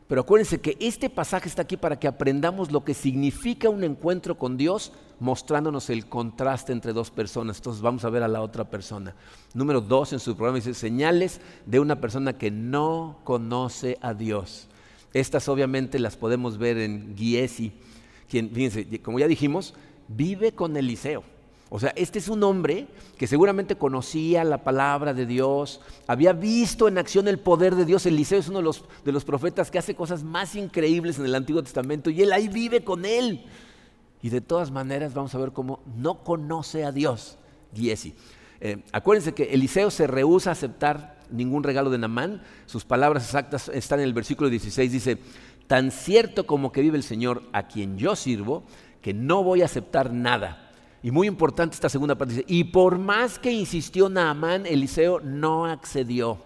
Pero 0.08 0.22
acuérdense 0.22 0.62
que 0.62 0.78
este 0.80 1.10
pasaje 1.10 1.50
está 1.50 1.64
aquí 1.64 1.78
para 1.78 2.00
que 2.00 2.08
aprendamos 2.08 2.72
lo 2.72 2.84
que 2.84 2.94
significa 2.94 3.70
un 3.70 3.84
encuentro 3.84 4.38
con 4.38 4.56
Dios, 4.56 4.92
mostrándonos 5.20 5.90
el 5.90 6.06
contraste 6.06 6.74
entre 6.74 6.94
dos 6.94 7.10
personas. 7.10 7.58
Entonces 7.58 7.82
vamos 7.82 8.06
a 8.06 8.10
ver 8.12 8.22
a 8.22 8.28
la 8.28 8.42
otra 8.42 8.70
persona. 8.70 9.16
Número 9.56 9.82
dos 9.82 10.14
en 10.14 10.20
su 10.20 10.36
programa 10.36 10.58
dice 10.58 10.76
señales 10.76 11.42
de 11.66 11.80
una 11.80 12.00
persona 12.00 12.38
que 12.38 12.52
no 12.52 13.20
conoce 13.24 13.98
a 14.02 14.14
Dios. 14.14 14.68
Estas 15.14 15.50
obviamente 15.50 15.98
las 15.98 16.18
podemos 16.18 16.60
ver 16.60 16.78
en 16.78 17.16
Giesi, 17.18 17.72
quien, 18.30 18.52
fíjense, 18.52 19.02
como 19.02 19.18
ya 19.18 19.28
dijimos, 19.28 19.74
vive 20.08 20.52
con 20.52 20.78
Eliseo. 20.78 21.24
O 21.76 21.80
sea, 21.82 21.92
este 21.98 22.20
es 22.20 22.30
un 22.30 22.42
hombre 22.44 22.88
que 23.18 23.28
seguramente 23.28 23.76
conocía 23.76 24.46
la 24.46 24.64
palabra 24.64 25.14
de 25.14 25.26
Dios, 25.26 25.82
había 26.08 26.32
visto 26.32 26.88
en 26.88 26.98
acción 26.98 27.28
el 27.28 27.38
poder 27.38 27.76
de 27.76 27.84
Dios. 27.84 28.06
Eliseo 28.06 28.40
es 28.40 28.48
uno 28.48 28.60
de 28.60 28.64
los, 28.64 28.86
de 29.04 29.12
los 29.12 29.26
profetas 29.26 29.70
que 29.70 29.78
hace 29.78 29.94
cosas 29.94 30.24
más 30.24 30.56
increíbles 30.56 31.20
en 31.20 31.26
el 31.26 31.36
Antiguo 31.36 31.62
Testamento 31.62 32.10
y 32.10 32.22
él 32.22 32.32
ahí 32.32 32.48
vive 32.48 32.86
con 32.86 33.04
él. 33.04 33.44
Y 34.22 34.30
de 34.30 34.40
todas 34.40 34.72
maneras 34.72 35.14
vamos 35.14 35.36
a 35.36 35.38
ver 35.38 35.52
cómo 35.52 35.82
no 35.98 36.24
conoce 36.24 36.86
a 36.86 36.94
Dios, 36.94 37.38
Giesi. 37.74 38.16
Eh, 38.62 38.82
acuérdense 38.94 39.34
que 39.34 39.54
Eliseo 39.54 39.92
se 39.92 40.08
rehúsa 40.08 40.52
a 40.52 40.54
aceptar 40.54 41.20
ningún 41.30 41.64
regalo 41.64 41.90
de 41.90 41.98
Namán. 41.98 42.42
Sus 42.68 42.86
palabras 42.86 43.26
exactas 43.26 43.68
están 43.68 44.00
en 44.00 44.06
el 44.06 44.14
versículo 44.14 44.50
16. 44.50 44.94
Dice, 44.94 45.18
tan 45.68 45.92
cierto 45.92 46.48
como 46.48 46.72
que 46.72 46.80
vive 46.80 46.96
el 46.96 47.04
Señor 47.04 47.44
a 47.52 47.68
quien 47.68 47.98
yo 47.98 48.16
sirvo, 48.16 48.64
que 49.02 49.14
no 49.14 49.44
voy 49.44 49.62
a 49.62 49.66
aceptar 49.66 50.14
nada 50.14 50.65
y 51.06 51.12
muy 51.12 51.28
importante 51.28 51.76
esta 51.76 51.88
segunda 51.88 52.16
parte, 52.16 52.34
dice, 52.34 52.46
y 52.48 52.64
por 52.64 52.98
más 52.98 53.38
que 53.38 53.52
insistió 53.52 54.10
Naamán, 54.10 54.66
Eliseo 54.66 55.20
no 55.20 55.68
accedió. 55.68 56.40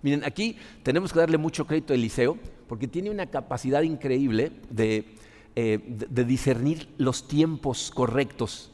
Miren, 0.00 0.24
aquí 0.24 0.56
tenemos 0.82 1.12
que 1.12 1.18
darle 1.18 1.36
mucho 1.36 1.66
crédito 1.66 1.92
a 1.92 1.96
Eliseo, 1.96 2.38
porque 2.66 2.88
tiene 2.88 3.10
una 3.10 3.26
capacidad 3.26 3.82
increíble 3.82 4.52
de, 4.70 5.04
eh, 5.54 5.78
discernir 6.26 6.88
los 6.96 7.28
tiempos 7.28 7.90
correctos. 7.94 8.72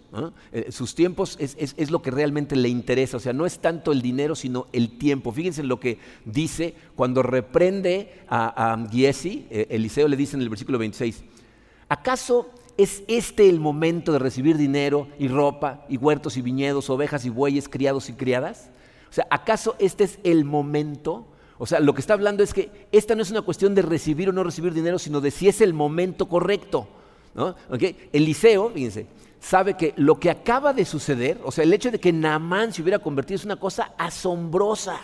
Eh, 0.52 0.70
sus 0.70 0.94
tiempos 0.94 1.36
es, 1.40 1.90
lo 1.90 2.02
que 2.02 2.12
realmente 2.12 2.54
le 2.54 2.68
interesa, 2.68 3.16
o 3.16 3.20
sea, 3.20 3.32
no 3.32 3.46
es 3.46 3.58
tanto 3.58 3.90
el 3.90 4.02
dinero, 4.02 4.36
sino 4.36 4.68
el 4.72 4.96
tiempo. 4.96 5.32
Fíjense 5.32 5.62
en 5.62 5.66
lo 5.66 5.80
que 5.80 5.98
dice 6.24 6.76
cuando 6.94 7.24
reprende 7.24 8.22
a, 8.28 8.74
a 8.74 8.88
Giesi, 8.90 9.48
eh, 9.50 9.66
Eliseo 9.70 10.06
le 10.06 10.16
dice 10.16 10.36
en 10.36 10.42
el 10.42 10.50
versículo 10.50 10.78
26, 10.78 11.24
¿acaso 11.88 12.48
¿Es 12.76 13.02
este 13.08 13.48
el 13.48 13.58
momento 13.58 14.12
de 14.12 14.18
recibir 14.18 14.56
dinero 14.56 15.08
y 15.18 15.28
ropa 15.28 15.84
y 15.88 15.96
huertos 15.96 16.36
y 16.36 16.42
viñedos, 16.42 16.90
ovejas 16.90 17.24
y 17.24 17.30
bueyes, 17.30 17.68
criados 17.68 18.08
y 18.10 18.12
criadas? 18.12 18.70
O 19.08 19.12
sea, 19.12 19.26
¿acaso 19.30 19.76
este 19.78 20.04
es 20.04 20.18
el 20.24 20.44
momento? 20.44 21.26
O 21.58 21.66
sea, 21.66 21.80
lo 21.80 21.94
que 21.94 22.00
está 22.00 22.14
hablando 22.14 22.42
es 22.42 22.52
que 22.52 22.88
esta 22.92 23.14
no 23.14 23.22
es 23.22 23.30
una 23.30 23.42
cuestión 23.42 23.74
de 23.74 23.82
recibir 23.82 24.28
o 24.28 24.32
no 24.32 24.44
recibir 24.44 24.74
dinero, 24.74 24.98
sino 24.98 25.20
de 25.20 25.30
si 25.30 25.48
es 25.48 25.60
el 25.60 25.72
momento 25.72 26.28
correcto. 26.28 26.86
¿no? 27.34 27.54
Eliseo, 28.12 28.70
fíjense, 28.70 29.06
sabe 29.40 29.74
que 29.74 29.94
lo 29.96 30.18
que 30.18 30.30
acaba 30.30 30.72
de 30.72 30.84
suceder, 30.84 31.38
o 31.44 31.52
sea, 31.52 31.64
el 31.64 31.72
hecho 31.72 31.90
de 31.90 32.00
que 32.00 32.12
Naamán 32.12 32.72
se 32.72 32.82
hubiera 32.82 32.98
convertido 32.98 33.36
es 33.36 33.44
una 33.44 33.56
cosa 33.56 33.92
asombrosa. 33.96 34.98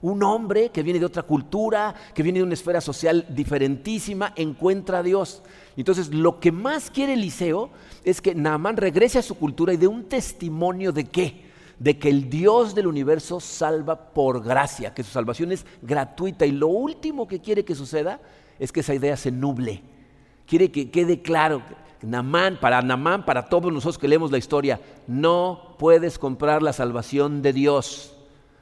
Un 0.00 0.22
hombre 0.22 0.70
que 0.70 0.84
viene 0.84 1.00
de 1.00 1.06
otra 1.06 1.24
cultura, 1.24 1.92
que 2.14 2.22
viene 2.22 2.38
de 2.38 2.44
una 2.44 2.54
esfera 2.54 2.80
social 2.80 3.26
diferentísima, 3.30 4.32
encuentra 4.36 4.98
a 4.98 5.02
Dios. 5.02 5.42
Entonces, 5.80 6.12
lo 6.12 6.40
que 6.40 6.50
más 6.50 6.90
quiere 6.90 7.14
Eliseo 7.14 7.70
es 8.04 8.20
que 8.20 8.34
Naamán 8.34 8.76
regrese 8.76 9.18
a 9.18 9.22
su 9.22 9.36
cultura 9.36 9.72
y 9.72 9.76
dé 9.76 9.86
un 9.86 10.04
testimonio 10.04 10.92
de 10.92 11.04
qué? 11.04 11.44
De 11.78 11.98
que 11.98 12.08
el 12.08 12.28
Dios 12.28 12.74
del 12.74 12.88
universo 12.88 13.38
salva 13.38 14.12
por 14.12 14.42
gracia, 14.42 14.92
que 14.92 15.04
su 15.04 15.12
salvación 15.12 15.52
es 15.52 15.64
gratuita. 15.80 16.44
Y 16.46 16.50
lo 16.50 16.66
último 16.66 17.28
que 17.28 17.40
quiere 17.40 17.64
que 17.64 17.76
suceda 17.76 18.20
es 18.58 18.72
que 18.72 18.80
esa 18.80 18.92
idea 18.92 19.16
se 19.16 19.30
nuble. 19.30 19.82
Quiere 20.46 20.72
que 20.72 20.90
quede 20.90 21.22
claro, 21.22 21.62
Naamán, 22.02 22.58
para 22.60 22.82
Naamán, 22.82 23.24
para 23.24 23.44
todos 23.44 23.72
nosotros 23.72 23.98
que 23.98 24.08
leemos 24.08 24.32
la 24.32 24.38
historia, 24.38 24.80
no 25.06 25.76
puedes 25.78 26.18
comprar 26.18 26.60
la 26.60 26.72
salvación 26.72 27.40
de 27.40 27.52
Dios. 27.52 28.16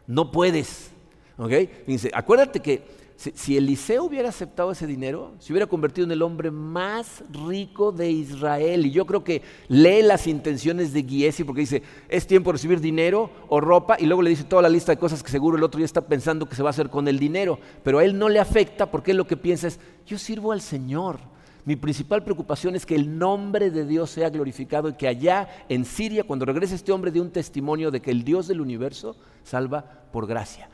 No 0.06 0.30
puedes. 0.30 0.90
¿Ok? 1.38 1.52
Fíjense, 1.86 2.10
acuérdate 2.12 2.60
que 2.60 3.05
si, 3.16 3.56
Eliseo 3.56 4.04
hubiera 4.04 4.28
aceptado 4.28 4.70
ese 4.70 4.86
dinero, 4.86 5.34
se 5.38 5.52
hubiera 5.52 5.66
convertido 5.66 6.04
en 6.04 6.12
el 6.12 6.20
hombre 6.20 6.50
más 6.50 7.24
rico 7.30 7.90
de 7.90 8.10
Israel. 8.10 8.84
Y 8.84 8.90
yo 8.90 9.06
creo 9.06 9.24
que 9.24 9.40
lee 9.68 10.02
las 10.02 10.26
intenciones 10.26 10.92
de 10.92 11.02
Giesi 11.02 11.42
porque 11.42 11.62
dice, 11.62 11.82
es 12.10 12.26
tiempo 12.26 12.50
de 12.50 12.54
recibir 12.54 12.80
dinero 12.80 13.30
o 13.48 13.58
ropa, 13.60 13.96
y 13.98 14.04
luego 14.04 14.20
le 14.20 14.30
dice 14.30 14.44
toda 14.44 14.62
la 14.62 14.68
lista 14.68 14.92
de 14.92 14.98
cosas 14.98 15.22
que 15.22 15.30
seguro 15.30 15.56
el 15.56 15.64
otro 15.64 15.80
ya 15.80 15.86
está 15.86 16.02
pensando 16.02 16.46
que 16.46 16.56
se 16.56 16.62
va 16.62 16.68
a 16.68 16.70
hacer 16.70 16.90
con 16.90 17.08
el 17.08 17.18
dinero. 17.18 17.58
Pero 17.82 17.98
a 17.98 18.04
él 18.04 18.18
no 18.18 18.28
le 18.28 18.38
afecta 18.38 18.90
porque 18.90 19.12
él 19.12 19.16
lo 19.16 19.26
que 19.26 19.38
piensa 19.38 19.68
es, 19.68 19.80
yo 20.06 20.18
sirvo 20.18 20.52
al 20.52 20.60
Señor. 20.60 21.18
Mi 21.64 21.74
principal 21.74 22.22
preocupación 22.22 22.76
es 22.76 22.84
que 22.84 22.94
el 22.94 23.18
nombre 23.18 23.70
de 23.70 23.86
Dios 23.86 24.10
sea 24.10 24.28
glorificado 24.28 24.90
y 24.90 24.94
que 24.94 25.08
allá 25.08 25.48
en 25.68 25.84
Siria, 25.84 26.22
cuando 26.22 26.44
regrese 26.44 26.74
este 26.74 26.92
hombre, 26.92 27.10
dé 27.10 27.20
un 27.20 27.32
testimonio 27.32 27.90
de 27.90 28.00
que 28.00 28.10
el 28.10 28.24
Dios 28.24 28.46
del 28.46 28.60
universo 28.60 29.16
salva 29.42 29.84
por 30.12 30.26
gracia. 30.26 30.68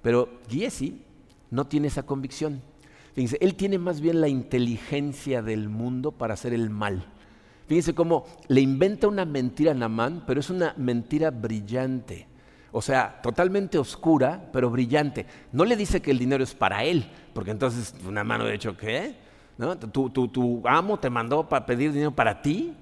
Pero 0.00 0.28
Giesi 0.48 1.02
no 1.50 1.66
tiene 1.66 1.88
esa 1.88 2.04
convicción. 2.04 2.62
Fíjense, 3.14 3.38
él 3.40 3.54
tiene 3.54 3.78
más 3.78 4.00
bien 4.00 4.20
la 4.20 4.28
inteligencia 4.28 5.42
del 5.42 5.68
mundo 5.68 6.12
para 6.12 6.34
hacer 6.34 6.52
el 6.52 6.70
mal. 6.70 7.06
Fíjense 7.66 7.94
cómo 7.94 8.24
le 8.48 8.60
inventa 8.60 9.08
una 9.08 9.24
mentira 9.24 9.72
a 9.72 9.74
Namán, 9.74 10.24
pero 10.26 10.40
es 10.40 10.50
una 10.50 10.74
mentira 10.76 11.30
brillante. 11.30 12.26
O 12.72 12.82
sea, 12.82 13.20
totalmente 13.22 13.78
oscura, 13.78 14.48
pero 14.52 14.70
brillante. 14.70 15.26
No 15.52 15.64
le 15.64 15.76
dice 15.76 16.00
que 16.00 16.10
el 16.10 16.18
dinero 16.18 16.44
es 16.44 16.54
para 16.54 16.84
él, 16.84 17.10
porque 17.32 17.50
entonces 17.50 17.94
una 18.06 18.24
mano 18.24 18.44
de 18.44 18.54
hecho, 18.54 18.76
¿qué? 18.76 19.16
¿No? 19.56 19.76
¿Tu, 19.76 20.62
amo 20.64 20.98
te 20.98 21.10
mandó 21.10 21.48
para 21.48 21.66
pedir 21.66 21.92
dinero 21.92 22.12
para 22.12 22.40
ti? 22.40 22.74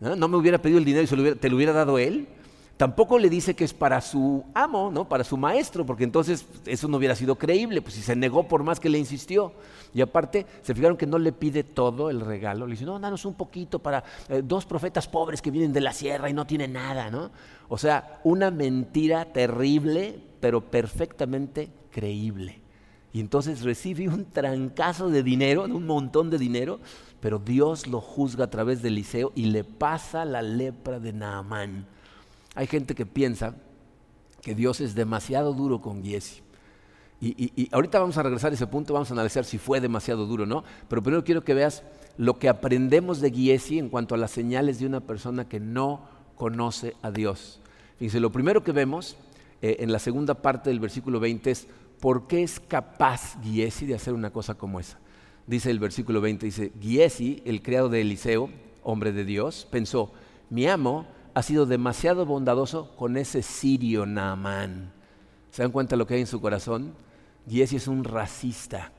¿No? 0.00 0.28
me 0.28 0.36
hubiera 0.36 0.58
pedido 0.58 0.78
el 0.78 0.84
dinero 0.84 1.04
y 1.04 1.34
te 1.36 1.48
lo 1.48 1.56
hubiera 1.56 1.72
dado 1.72 1.98
él? 1.98 2.28
Tampoco 2.76 3.18
le 3.18 3.30
dice 3.30 3.54
que 3.54 3.64
es 3.64 3.72
para 3.72 4.02
su 4.02 4.44
amo, 4.52 4.90
¿no? 4.92 5.08
Para 5.08 5.24
su 5.24 5.38
maestro, 5.38 5.86
porque 5.86 6.04
entonces 6.04 6.44
eso 6.66 6.88
no 6.88 6.98
hubiera 6.98 7.14
sido 7.14 7.36
creíble, 7.36 7.80
pues 7.80 7.94
si 7.94 8.02
se 8.02 8.14
negó 8.14 8.46
por 8.46 8.62
más 8.62 8.80
que 8.80 8.90
le 8.90 8.98
insistió. 8.98 9.52
Y 9.94 10.02
aparte, 10.02 10.44
se 10.60 10.74
fijaron 10.74 10.98
que 10.98 11.06
no 11.06 11.18
le 11.18 11.32
pide 11.32 11.64
todo 11.64 12.10
el 12.10 12.20
regalo, 12.20 12.66
le 12.66 12.72
dice, 12.72 12.84
no, 12.84 12.98
danos 12.98 13.24
un 13.24 13.32
poquito 13.32 13.78
para 13.78 14.04
eh, 14.28 14.42
dos 14.44 14.66
profetas 14.66 15.08
pobres 15.08 15.40
que 15.40 15.50
vienen 15.50 15.72
de 15.72 15.80
la 15.80 15.94
sierra 15.94 16.28
y 16.28 16.34
no 16.34 16.46
tienen 16.46 16.74
nada, 16.74 17.10
¿no? 17.10 17.30
O 17.68 17.78
sea, 17.78 18.20
una 18.24 18.50
mentira 18.50 19.24
terrible, 19.32 20.20
pero 20.40 20.60
perfectamente 20.60 21.70
creíble. 21.90 22.60
Y 23.14 23.20
entonces 23.20 23.62
recibe 23.62 24.06
un 24.10 24.26
trancazo 24.26 25.08
de 25.08 25.22
dinero, 25.22 25.64
un 25.64 25.86
montón 25.86 26.28
de 26.28 26.36
dinero, 26.36 26.78
pero 27.20 27.38
Dios 27.38 27.86
lo 27.86 28.02
juzga 28.02 28.44
a 28.44 28.50
través 28.50 28.82
de 28.82 28.88
Eliseo 28.88 29.32
y 29.34 29.46
le 29.46 29.64
pasa 29.64 30.26
la 30.26 30.42
lepra 30.42 31.00
de 31.00 31.14
Naamán. 31.14 31.86
Hay 32.56 32.66
gente 32.66 32.94
que 32.94 33.06
piensa 33.06 33.54
que 34.42 34.54
Dios 34.54 34.80
es 34.80 34.94
demasiado 34.94 35.52
duro 35.52 35.80
con 35.80 36.02
Giesi. 36.02 36.40
Y, 37.20 37.68
ahorita 37.72 37.98
vamos 37.98 38.18
a 38.18 38.22
regresar 38.22 38.50
a 38.50 38.54
ese 38.54 38.66
punto, 38.66 38.92
vamos 38.92 39.10
a 39.10 39.14
analizar 39.14 39.44
si 39.44 39.56
fue 39.58 39.80
demasiado 39.80 40.26
duro 40.26 40.44
o 40.44 40.46
no, 40.46 40.64
pero 40.88 41.02
primero 41.02 41.24
quiero 41.24 41.42
que 41.42 41.54
veas 41.54 41.82
lo 42.18 42.38
que 42.38 42.48
aprendemos 42.48 43.20
de 43.20 43.30
Giesi 43.30 43.78
en 43.78 43.88
cuanto 43.88 44.14
a 44.14 44.18
las 44.18 44.30
señales 44.30 44.78
de 44.78 44.86
una 44.86 45.00
persona 45.00 45.48
que 45.48 45.60
no 45.60 46.02
conoce 46.34 46.94
a 47.02 47.10
Dios. 47.10 47.60
Fíjense, 47.98 48.20
lo 48.20 48.32
primero 48.32 48.62
que 48.62 48.72
vemos 48.72 49.16
eh, 49.62 49.76
en 49.80 49.92
la 49.92 49.98
segunda 49.98 50.34
parte 50.34 50.68
del 50.68 50.80
versículo 50.80 51.20
20 51.20 51.50
es 51.50 51.66
por 52.00 52.26
qué 52.26 52.42
es 52.42 52.60
capaz 52.60 53.40
Giesi 53.42 53.86
de 53.86 53.94
hacer 53.94 54.12
una 54.12 54.30
cosa 54.30 54.54
como 54.54 54.78
esa. 54.80 54.98
Dice 55.46 55.70
el 55.70 55.78
versículo 55.78 56.20
20, 56.20 56.46
dice, 56.46 56.72
Giesi, 56.80 57.42
el 57.44 57.62
criado 57.62 57.88
de 57.88 58.02
Eliseo, 58.02 58.50
hombre 58.82 59.12
de 59.12 59.24
Dios, 59.24 59.66
pensó, 59.70 60.12
mi 60.50 60.66
amo 60.66 61.06
ha 61.36 61.42
sido 61.42 61.66
demasiado 61.66 62.24
bondadoso 62.24 62.96
con 62.96 63.18
ese 63.18 63.42
sirio 63.42 64.06
Naamán. 64.06 64.90
¿Se 65.50 65.60
dan 65.60 65.70
cuenta 65.70 65.94
lo 65.94 66.06
que 66.06 66.14
hay 66.14 66.20
en 66.20 66.26
su 66.26 66.40
corazón? 66.40 66.94
Giesi 67.46 67.76
es 67.76 67.88
un 67.88 68.04
racista. 68.04 68.90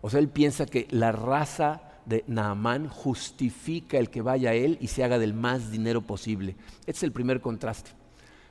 O 0.00 0.08
sea, 0.08 0.18
él 0.20 0.30
piensa 0.30 0.64
que 0.64 0.88
la 0.90 1.12
raza 1.12 1.82
de 2.06 2.24
Naamán 2.28 2.88
justifica 2.88 3.98
el 3.98 4.08
que 4.08 4.22
vaya 4.22 4.52
a 4.52 4.54
él 4.54 4.78
y 4.80 4.86
se 4.86 5.04
haga 5.04 5.18
del 5.18 5.34
más 5.34 5.70
dinero 5.70 6.00
posible. 6.00 6.56
Este 6.80 6.92
es 6.92 7.02
el 7.02 7.12
primer 7.12 7.42
contraste. 7.42 7.90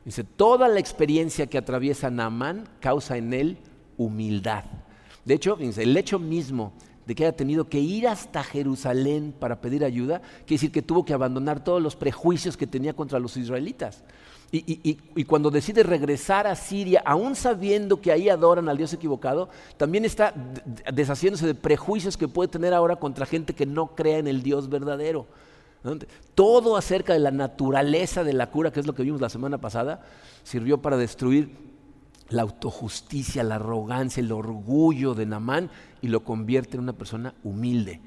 Dice, 0.06 0.24
toda 0.24 0.68
la 0.68 0.80
experiencia 0.80 1.48
que 1.48 1.58
atraviesa 1.58 2.12
Naamán 2.12 2.70
causa 2.80 3.18
en 3.18 3.34
él 3.34 3.58
humildad. 3.98 4.66
De 5.26 5.34
hecho, 5.34 5.58
el 5.60 5.98
hecho 5.98 6.20
mismo 6.20 6.74
de 7.06 7.16
que 7.16 7.26
haya 7.26 7.36
tenido 7.36 7.68
que 7.68 7.80
ir 7.80 8.08
hasta 8.08 8.44
Jerusalén 8.44 9.34
para 9.38 9.62
pedir 9.62 9.84
ayuda, 9.84 10.22
quiere 10.46 10.56
decir 10.56 10.72
que 10.72 10.82
tuvo 10.82 11.06
que 11.06 11.14
abandonar 11.14 11.64
todos 11.64 11.82
los 11.82 11.96
prejuicios 11.96 12.58
que 12.58 12.68
tenía 12.68 12.94
contra 12.94 13.20
los 13.20 13.38
israelitas. 13.38 14.04
Y, 14.54 15.24
cuando 15.26 15.50
decide 15.50 15.82
regresar 15.82 16.46
a 16.46 16.58
Siria, 16.58 17.02
aún 17.06 17.38
sabiendo 17.38 18.02
que 18.02 18.12
ahí 18.12 18.28
adoran 18.28 18.68
al 18.68 18.78
Dios 18.78 18.92
equivocado, 18.92 19.48
también 19.78 20.04
está 20.04 20.34
deshaciéndose 20.92 21.48
de 21.48 21.56
prejuicios 21.56 22.18
que 22.18 22.28
puede 22.28 22.50
tener 22.50 22.74
ahora 22.74 22.98
contra 22.98 23.26
gente 23.26 23.54
que 23.54 23.66
no 23.66 23.96
crea 23.96 24.18
en 24.18 24.28
el 24.28 24.44
Dios 24.44 24.68
verdadero. 24.68 25.26
Todo 26.36 26.76
acerca 26.76 27.14
de 27.14 27.20
la 27.20 27.32
naturaleza 27.32 28.26
de 28.26 28.34
la 28.34 28.52
cura, 28.52 28.72
que 28.72 28.82
es 28.82 28.88
lo 28.88 28.94
que 28.94 29.04
vimos 29.04 29.22
la 29.22 29.30
semana 29.30 29.60
pasada, 29.60 30.04
sirvió 30.44 30.82
para 30.82 30.98
destruir 30.98 31.71
la 32.32 32.44
autojusticia, 32.44 33.44
la 33.44 33.56
arrogancia, 33.56 34.22
el 34.22 34.32
orgullo 34.32 35.14
de 35.14 35.26
Namán 35.26 35.70
y 36.02 36.08
lo 36.08 36.24
convierte 36.24 36.78
en 36.78 36.84
una 36.84 36.94
persona 36.94 37.36
humilde. 37.44 38.02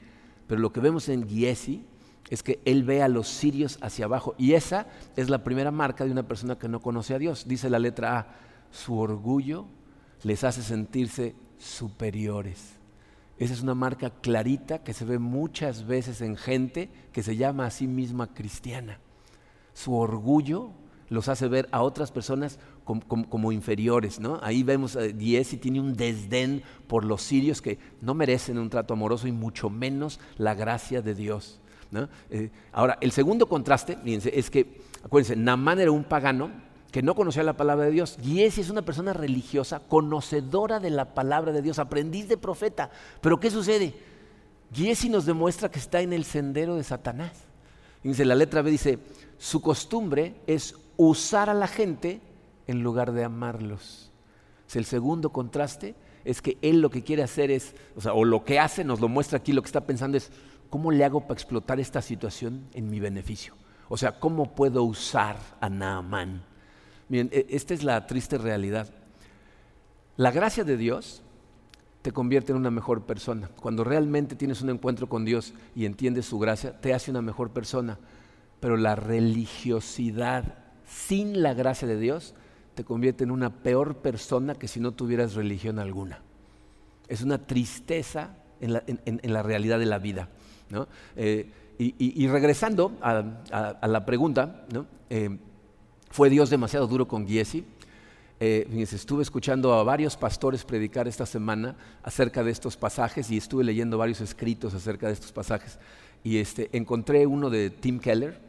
Pero 0.47 0.61
lo 0.61 0.73
que 0.73 0.81
vemos 0.81 1.09
en 1.09 1.29
Giesi 1.29 1.85
es 2.31 2.43
que 2.43 2.61
él 2.65 2.85
ve 2.85 3.03
a 3.03 3.09
los 3.09 3.29
sirios 3.29 3.79
hacia 3.83 4.07
abajo. 4.07 4.35
Y 4.39 4.55
esa 4.55 4.87
es 5.17 5.29
la 5.29 5.45
primera 5.45 5.71
marca 5.71 6.05
de 6.05 6.11
una 6.11 6.27
persona 6.27 6.59
que 6.59 6.69
no 6.69 6.81
conoce 6.81 7.15
a 7.15 7.19
Dios. 7.19 7.47
Dice 7.47 7.71
la 7.71 7.79
letra 7.79 8.19
A, 8.19 8.27
su 8.71 8.99
orgullo 8.99 9.67
les 10.23 10.43
hace 10.43 10.63
sentirse 10.63 11.35
superiores. 11.59 12.75
Esa 13.37 13.53
es 13.53 13.63
una 13.63 13.75
marca 13.75 14.11
clarita 14.11 14.83
que 14.83 14.95
se 14.95 15.05
ve 15.05 15.19
muchas 15.19 15.87
veces 15.87 16.21
en 16.21 16.37
gente 16.37 16.89
que 17.13 17.23
se 17.23 17.37
llama 17.37 17.67
a 17.67 17.71
sí 17.71 17.87
misma 17.87 18.33
cristiana. 18.33 19.01
Su 19.73 19.95
orgullo 19.95 20.71
los 21.09 21.29
hace 21.29 21.49
ver 21.49 21.69
a 21.73 21.83
otras 21.83 22.13
personas 22.13 22.59
como, 22.85 23.53
inferiores. 23.53 24.21
¿no? 24.21 24.39
Ahí 24.43 24.63
vemos 24.63 24.97
a 24.97 25.09
Giesi 25.09 25.57
tiene 25.57 25.81
un 25.81 25.95
desdén 25.95 26.63
por 26.87 27.05
los 27.05 27.23
sirios 27.23 27.63
que 27.63 27.79
no 28.01 28.15
merecen 28.15 28.59
un 28.59 28.71
trato 28.71 28.95
amoroso 28.95 29.27
y 29.27 29.33
mucho 29.33 29.71
menos 29.71 30.21
la 30.37 30.55
gracia 30.55 31.03
de 31.03 31.15
Dios. 31.15 31.61
Eh, 32.31 32.51
ahora, 32.73 32.99
el 33.01 33.13
segundo 33.13 33.47
contraste, 33.47 33.97
fíjense, 34.03 34.37
es 34.37 34.51
que, 34.51 34.81
acuérdense, 35.05 35.37
Namán 35.37 35.79
era 35.81 35.93
un 35.93 36.05
pagano 36.05 36.51
que 36.91 37.03
no 37.03 37.15
conocía 37.15 37.43
la 37.43 37.57
palabra 37.57 37.87
de 37.87 37.91
Dios. 37.91 38.19
Giesi 38.23 38.61
es 38.61 38.71
una 38.71 38.83
persona 38.83 39.13
religiosa, 39.13 39.81
conocedora 39.81 40.81
de 40.81 40.91
la 40.91 41.15
palabra 41.15 41.53
de 41.53 41.63
Dios, 41.63 41.79
aprendiz 41.79 42.29
de 42.29 42.37
profeta. 42.37 42.91
Pero 43.21 43.41
¿qué 43.41 43.51
sucede? 43.51 43.95
Giesi 44.73 45.09
nos 45.09 45.27
demuestra 45.27 45.71
que 45.71 45.79
está 45.79 46.01
en 46.01 46.13
el 46.13 46.25
sendero 46.25 46.77
de 46.77 46.85
Satanás. 46.85 47.33
La 48.03 48.35
letra 48.35 48.61
B 48.63 48.71
dice, 48.71 48.99
su 49.39 49.63
costumbre 49.63 50.35
es 50.47 50.77
usar 50.97 51.49
a 51.49 51.55
la 51.55 51.67
gente 51.67 52.21
en 52.67 52.83
lugar 52.83 53.13
de 53.13 53.25
amarlos. 53.25 54.11
el 54.75 54.85
segundo 54.85 55.31
contraste 55.31 55.95
es 56.25 56.43
que 56.43 56.59
él 56.63 56.81
lo 56.81 56.91
que 56.91 57.05
quiere 57.05 57.23
hacer 57.23 57.51
es, 57.51 57.75
o 57.95 58.01
sea, 58.01 58.15
o 58.15 58.25
lo 58.25 58.45
que 58.45 58.59
hace, 58.59 58.83
nos 58.83 59.01
lo 59.01 59.09
muestra 59.09 59.39
aquí, 59.39 59.53
lo 59.53 59.63
que 59.63 59.67
está 59.67 59.87
pensando 59.87 60.17
es, 60.17 60.33
¿cómo 60.71 60.91
le 60.91 61.05
hago 61.05 61.21
para 61.21 61.35
explotar 61.35 61.79
esta 61.79 62.03
situación 62.03 62.67
en 62.73 62.91
mi 62.91 62.99
beneficio? 62.99 63.55
O 63.89 63.97
sea, 63.97 64.19
¿cómo 64.19 64.55
puedo 64.55 64.83
usar 64.83 65.37
a 65.61 65.69
Naamán? 65.69 66.43
Miren, 67.09 67.29
e, 67.31 67.47
esta 67.51 67.75
es 67.75 67.85
la 67.85 68.07
triste 68.07 68.39
realidad. 68.39 68.89
La 70.17 70.31
gracia 70.31 70.65
de 70.65 70.77
Dios 70.77 71.23
te 72.03 72.13
convierte 72.13 72.53
en 72.53 72.59
una 72.59 72.71
mejor 72.71 73.05
persona. 73.05 73.51
Cuando 73.61 73.85
realmente 73.85 74.37
tienes 74.37 74.63
un 74.63 74.71
encuentro 74.71 75.09
con 75.09 75.25
Dios 75.25 75.55
y 75.75 75.87
entiendes 75.87 76.27
su 76.27 76.39
gracia, 76.39 76.81
te 76.81 76.95
hace 76.95 77.11
una 77.11 77.23
mejor 77.23 77.51
persona. 77.51 77.99
Pero 78.61 78.77
la 78.77 78.95
religiosidad 78.95 80.59
sin 80.87 81.43
la 81.43 81.55
gracia 81.55 81.89
de 81.89 81.99
Dios 81.99 82.35
te 82.75 82.85
convierte 82.85 83.25
en 83.25 83.31
una 83.31 83.51
peor 83.51 83.97
persona 83.97 84.55
que 84.55 84.69
si 84.69 84.81
no 84.81 84.93
tuvieras 84.93 85.35
religión 85.35 85.79
alguna. 85.79 86.21
Es 87.09 87.23
una 87.23 87.39
tristeza 87.39 88.37
en 88.61 89.33
la 89.33 89.43
realidad 89.43 89.79
de 89.79 89.87
la 89.87 89.99
vida. 89.99 90.29
Eh, 91.17 91.51
y, 91.79 92.29
regresando 92.29 92.93
a, 93.01 93.87
la 93.87 94.07
pregunta, 94.07 94.67
eh, 95.11 95.37
¿fue 96.11 96.31
Dios 96.31 96.51
demasiado 96.51 96.87
duro 96.87 97.09
con 97.09 97.27
Giesi? 97.27 97.65
Eh, 98.41 98.87
estuve 98.93 99.23
escuchando 99.23 99.73
a 99.75 99.83
varios 99.83 100.17
pastores 100.17 100.65
predicar 100.65 101.09
esta 101.09 101.27
semana 101.27 101.77
acerca 102.03 102.45
de 102.45 102.51
estos 102.51 102.77
pasajes 102.77 103.31
y 103.31 103.37
estuve 103.37 103.65
leyendo 103.65 103.99
varios 103.99 104.21
escritos 104.21 104.75
acerca 104.75 105.09
de 105.09 105.15
estos 105.15 105.33
pasajes. 105.33 105.79
Y 106.23 106.39
este, 106.39 106.71
encontré 106.73 107.27
uno 107.27 107.51
de 107.51 107.71
Tim 107.71 107.99
Keller, 107.99 108.41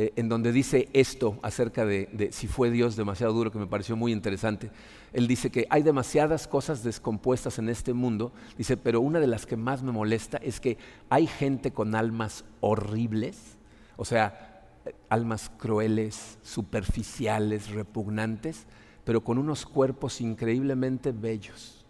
eh, 0.00 0.12
en 0.14 0.28
donde 0.28 0.52
dice 0.52 0.88
esto 0.92 1.40
acerca 1.42 1.84
de, 1.84 2.28
si 2.30 2.46
fue 2.46 2.70
Dios 2.70 2.94
demasiado 2.94 3.32
duro, 3.32 3.50
que 3.50 3.58
me 3.58 3.66
pareció 3.66 3.96
muy 3.96 4.12
interesante. 4.12 4.70
Él 5.12 5.26
dice 5.26 5.50
que 5.50 5.66
hay 5.70 5.82
demasiadas 5.82 6.46
cosas 6.46 6.84
descompuestas 6.84 7.58
en 7.58 7.68
este 7.68 7.92
mundo, 7.94 8.32
dice, 8.56 8.76
pero 8.76 9.00
una 9.00 9.18
de 9.18 9.26
las 9.26 9.44
que 9.44 9.56
más 9.56 9.82
me 9.82 9.90
molesta 9.90 10.36
es 10.36 10.60
que 10.60 10.78
hay 11.10 11.26
gente 11.26 11.72
con 11.72 11.96
almas 11.96 12.44
horribles, 12.60 13.56
o 13.96 14.04
sea, 14.04 14.62
almas 15.08 15.50
crueles, 15.58 16.38
superficiales, 16.42 17.70
repugnantes, 17.70 18.66
pero 19.02 19.24
con 19.24 19.36
unos 19.36 19.66
cuerpos 19.66 20.20
increíblemente 20.20 21.10
bellos. 21.10 21.84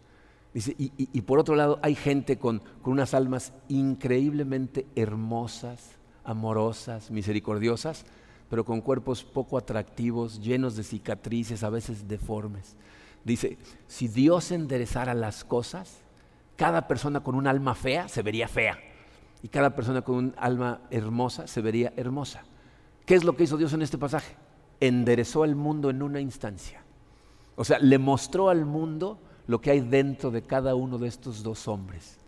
Dice, 0.55 0.75
y, 0.79 1.21
por 1.21 1.39
otro 1.39 1.55
lado, 1.57 1.79
hay 1.83 1.95
gente 1.95 2.39
con 2.39 2.63
unas 2.85 3.13
almas 3.13 3.53
increíblemente 3.69 4.87
hermosas, 4.97 5.98
amorosas, 6.29 7.11
misericordiosas, 7.11 8.05
pero 8.51 8.65
con 8.65 8.83
cuerpos 8.83 9.25
poco 9.25 9.57
atractivos, 9.57 10.41
llenos 10.41 10.77
de 10.77 10.85
cicatrices, 10.85 11.65
a 11.65 11.71
veces 11.71 12.07
deformes. 12.07 12.77
Dice, 13.25 13.57
si 13.87 14.09
Dios 14.09 14.53
enderezara 14.53 15.15
las 15.15 15.43
cosas, 15.43 16.01
cada 16.57 16.87
persona 16.87 17.21
con 17.21 17.35
un 17.35 17.47
alma 17.47 17.75
fea 17.75 18.09
se 18.09 18.23
vería 18.23 18.47
fea 18.47 18.79
y 19.43 19.49
cada 19.49 19.75
persona 19.75 20.03
con 20.03 20.17
un 20.17 20.35
alma 20.37 20.83
hermosa 20.91 21.47
se 21.47 21.63
vería 21.63 21.95
hermosa. 21.97 22.45
¿Qué 23.07 23.15
es 23.15 23.25
lo 23.25 23.35
que 23.35 23.45
hizo 23.45 23.57
Dios 23.57 23.73
en 23.73 23.81
este 23.81 23.97
pasaje? 23.97 24.37
Enderezó 24.81 25.45
al 25.45 25.57
mundo 25.57 25.89
en 25.89 26.03
una 26.03 26.21
instancia. 26.21 26.83
O 27.57 27.65
sea, 27.65 27.79
le 27.79 27.99
mostró 27.99 28.51
al 28.51 28.67
mundo 28.67 29.19
lo 29.47 29.63
que 29.63 29.71
hay 29.71 29.81
dentro 29.81 30.31
de 30.31 30.43
cada 30.43 30.75
uno 30.75 30.99
de 30.99 31.09
estos 31.09 31.43
dos 31.43 31.69
hombres. 31.69 32.19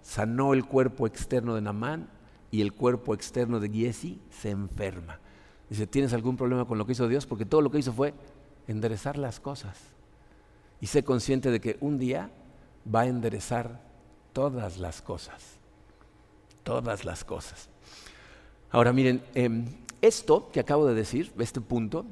Sanó 0.00 0.54
el 0.54 0.64
cuerpo 0.64 1.06
externo 1.06 1.54
de 1.54 1.60
Namán 1.60 2.08
y 2.50 2.60
el 2.62 2.72
cuerpo 2.72 3.14
externo 3.14 3.60
de 3.60 3.68
Giesi 3.68 4.20
se 4.30 4.50
enferma. 4.50 5.18
Dice, 5.68 5.86
¿tienes 5.86 6.12
algún 6.12 6.36
problema 6.36 6.64
con 6.64 6.78
lo 6.78 6.86
que 6.86 6.92
hizo 6.92 7.08
Dios? 7.08 7.26
Porque 7.26 7.44
todo 7.44 7.60
lo 7.60 7.70
que 7.70 7.78
hizo 7.78 7.92
fue 7.92 8.14
enderezar 8.66 9.18
las 9.18 9.40
cosas. 9.40 9.76
Y 10.80 10.86
sé 10.86 11.02
consciente 11.02 11.50
de 11.50 11.60
que 11.60 11.76
un 11.80 11.98
día 11.98 12.30
va 12.92 13.02
a 13.02 13.06
enderezar 13.06 13.80
todas 14.32 14.78
las 14.78 15.02
cosas. 15.02 15.58
Todas 16.62 17.04
las 17.04 17.24
cosas. 17.24 17.68
Ahora 18.70 18.92
miren, 18.92 19.22
em, 19.34 19.66
esto 20.00 20.50
que 20.52 20.60
acabo 20.60 20.86
de 20.86 20.94
decir, 20.94 21.32
este 21.38 21.60
punto, 21.60 22.06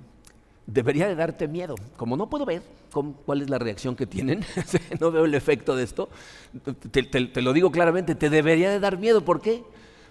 debería 0.66 1.06
de 1.06 1.14
darte 1.14 1.48
miedo. 1.48 1.76
Como 1.96 2.16
no 2.16 2.28
puedo 2.28 2.44
ver 2.44 2.62
cuál 3.24 3.42
es 3.42 3.50
la 3.50 3.58
reacción 3.58 3.94
que 3.94 4.06
tienen, 4.06 4.44
no 5.00 5.10
veo 5.10 5.24
el 5.24 5.34
efecto 5.34 5.76
de 5.76 5.84
esto, 5.84 6.08
te, 6.90 7.02
te, 7.02 7.42
lo 7.42 7.52
digo 7.52 7.70
claramente, 7.70 8.14
te 8.14 8.30
debería 8.30 8.70
de 8.70 8.80
dar 8.80 8.98
miedo. 8.98 9.24
¿Por 9.24 9.40
qué? 9.40 9.62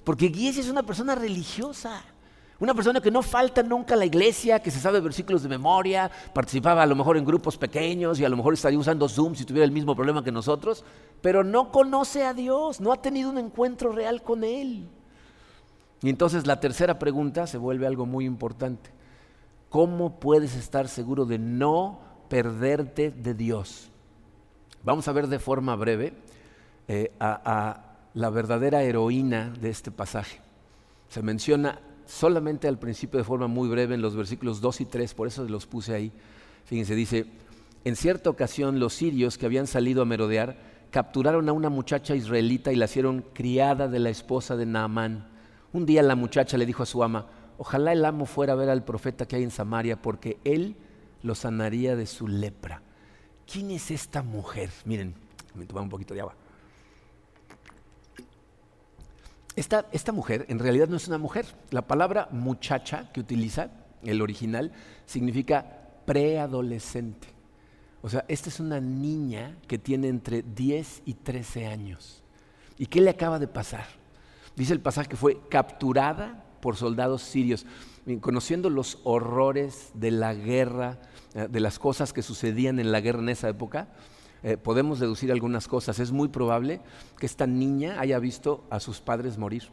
Porque 0.06 0.30
Giesi 0.30 0.62
es 0.62 0.70
una 0.70 0.84
persona 0.84 1.16
religiosa. 1.16 2.02
Una 2.58 2.74
persona 2.74 3.02
que 3.02 3.12
no 3.12 3.22
falta 3.22 3.62
nunca 3.64 3.96
a 3.96 3.98
la 3.98 4.06
iglesia, 4.06 4.62
que 4.62 4.72
se 4.72 4.80
sabe 4.80 5.02
versículos 5.02 5.44
de 5.44 5.50
memoria, 5.50 6.10
participaba 6.34 6.84
a 6.84 6.86
lo 6.86 6.96
mejor 6.96 7.18
en 7.18 7.26
grupos 7.26 7.58
pequeños 7.58 8.18
y 8.18 8.24
a 8.24 8.30
lo 8.30 8.38
mejor 8.38 8.54
estaría 8.54 8.80
usando 8.80 9.10
Zoom 9.10 9.36
si 9.36 9.44
tuviera 9.44 9.66
el 9.66 9.74
mismo 9.74 9.94
problema 9.94 10.24
que 10.24 10.32
nosotros, 10.32 10.86
pero 11.22 11.44
no 11.44 11.70
conoce 11.70 12.24
a 12.24 12.34
Dios, 12.34 12.80
no 12.80 12.94
ha 12.94 13.02
tenido 13.02 13.30
un 13.30 13.40
encuentro 13.40 13.92
real 13.92 14.24
con 14.24 14.46
Él. 14.46 14.88
Y 16.02 16.10
entonces 16.10 16.48
la 16.48 16.62
tercera 16.62 16.98
pregunta 16.98 17.46
se 17.46 17.58
vuelve 17.58 17.88
algo 17.88 18.06
muy 18.06 18.24
importante. 18.24 18.90
¿Cómo 19.68 20.18
puedes 20.22 20.56
estar 20.56 20.88
seguro 20.88 21.26
de 21.26 21.40
no 21.40 22.00
perderte 22.30 23.12
de 23.12 23.34
Dios? 23.34 23.92
Vamos 24.82 25.10
a 25.10 25.12
ver 25.12 25.28
de 25.28 25.40
forma 25.40 25.76
breve 25.76 26.14
eh, 26.88 27.12
a 27.20 27.85
la 28.16 28.30
verdadera 28.30 28.82
heroína 28.82 29.54
de 29.62 29.70
este 29.70 29.92
pasaje. 29.92 30.40
Se 31.10 31.22
menciona 31.22 31.80
solamente 32.06 32.68
al 32.68 32.80
principio 32.80 33.20
de 33.20 33.26
forma 33.26 33.48
muy 33.48 33.68
breve 33.68 33.94
en 33.94 34.02
los 34.02 34.16
versículos 34.16 34.62
2 34.62 34.82
y 34.82 34.86
3, 34.86 35.14
por 35.14 35.28
eso 35.28 35.44
los 35.44 35.68
puse 35.68 35.94
ahí. 35.94 36.12
Fíjense, 36.64 36.96
dice, 36.96 37.26
en 37.84 37.96
cierta 37.96 38.30
ocasión 38.30 38.80
los 38.80 38.94
sirios 38.94 39.38
que 39.38 39.46
habían 39.46 39.68
salido 39.68 40.02
a 40.02 40.06
merodear 40.06 40.58
capturaron 40.92 41.50
a 41.50 41.54
una 41.54 41.70
muchacha 41.70 42.16
israelita 42.16 42.72
y 42.72 42.78
la 42.78 42.86
hicieron 42.86 43.24
criada 43.34 43.90
de 43.90 44.00
la 44.00 44.10
esposa 44.10 44.56
de 44.56 44.66
Naamán. 44.66 45.28
Un 45.74 45.86
día 45.86 46.02
la 46.02 46.16
muchacha 46.16 46.58
le 46.58 46.66
dijo 46.66 46.84
a 46.84 46.88
su 46.88 47.04
ama, 47.04 47.28
ojalá 47.58 47.92
el 47.92 48.06
amo 48.06 48.26
fuera 48.26 48.54
a 48.54 48.56
ver 48.56 48.70
al 48.70 48.86
profeta 48.86 49.28
que 49.28 49.36
hay 49.36 49.44
en 49.44 49.52
Samaria 49.52 50.02
porque 50.02 50.38
él 50.46 50.78
lo 51.22 51.36
sanaría 51.36 51.98
de 51.98 52.06
su 52.06 52.30
lepra. 52.30 52.82
¿Quién 53.52 53.72
es 53.72 53.92
esta 53.92 54.24
mujer? 54.24 54.70
Miren, 54.86 55.14
me 55.54 55.66
tomar 55.66 55.84
un 55.84 55.90
poquito 55.90 56.14
de 56.14 56.22
agua. 56.22 56.36
Esta, 59.56 59.86
esta 59.92 60.12
mujer 60.12 60.46
en 60.50 60.60
realidad 60.60 60.88
no 60.88 60.98
es 60.98 61.08
una 61.08 61.18
mujer. 61.18 61.46
La 61.72 61.88
palabra 61.88 62.28
muchacha 62.32 63.12
que 63.14 63.20
utiliza, 63.20 63.70
el 64.04 64.22
original, 64.22 64.72
significa 65.06 65.66
preadolescente. 66.06 67.28
O 68.02 68.10
sea, 68.10 68.26
esta 68.28 68.50
es 68.50 68.60
una 68.60 68.80
niña 68.80 69.58
que 69.68 69.80
tiene 69.80 70.10
entre 70.10 70.44
10 70.44 71.04
y 71.06 71.16
13 71.16 71.68
años. 71.68 72.24
¿Y 72.78 72.86
qué 72.86 73.02
le 73.02 73.10
acaba 73.10 73.40
de 73.40 73.48
pasar? 73.48 73.86
Dice 74.56 74.74
el 74.74 74.80
pasaje 74.80 75.10
que 75.10 75.16
fue 75.16 75.40
capturada 75.50 76.44
por 76.62 76.76
soldados 76.76 77.22
sirios, 77.22 77.66
conociendo 78.22 78.70
los 78.70 79.00
horrores 79.04 79.92
de 79.94 80.12
la 80.12 80.34
guerra, 80.34 81.00
eh, 81.34 81.48
de 81.50 81.60
las 81.60 81.80
cosas 81.80 82.14
que 82.14 82.22
sucedían 82.22 82.80
en 82.80 82.92
la 82.92 83.02
guerra 83.02 83.20
en 83.20 83.30
esa 83.30 83.50
época. 83.50 83.88
Eh, 84.46 84.58
podemos 84.58 85.00
deducir 85.00 85.32
algunas 85.32 85.68
cosas. 85.68 85.98
Es 85.98 86.12
muy 86.12 86.28
probable 86.28 86.80
que 87.18 87.26
esta 87.26 87.48
niña 87.48 88.00
haya 88.00 88.20
visto 88.20 88.64
a 88.70 88.80
sus 88.80 89.02
padres 89.02 89.40
morir. 89.40 89.72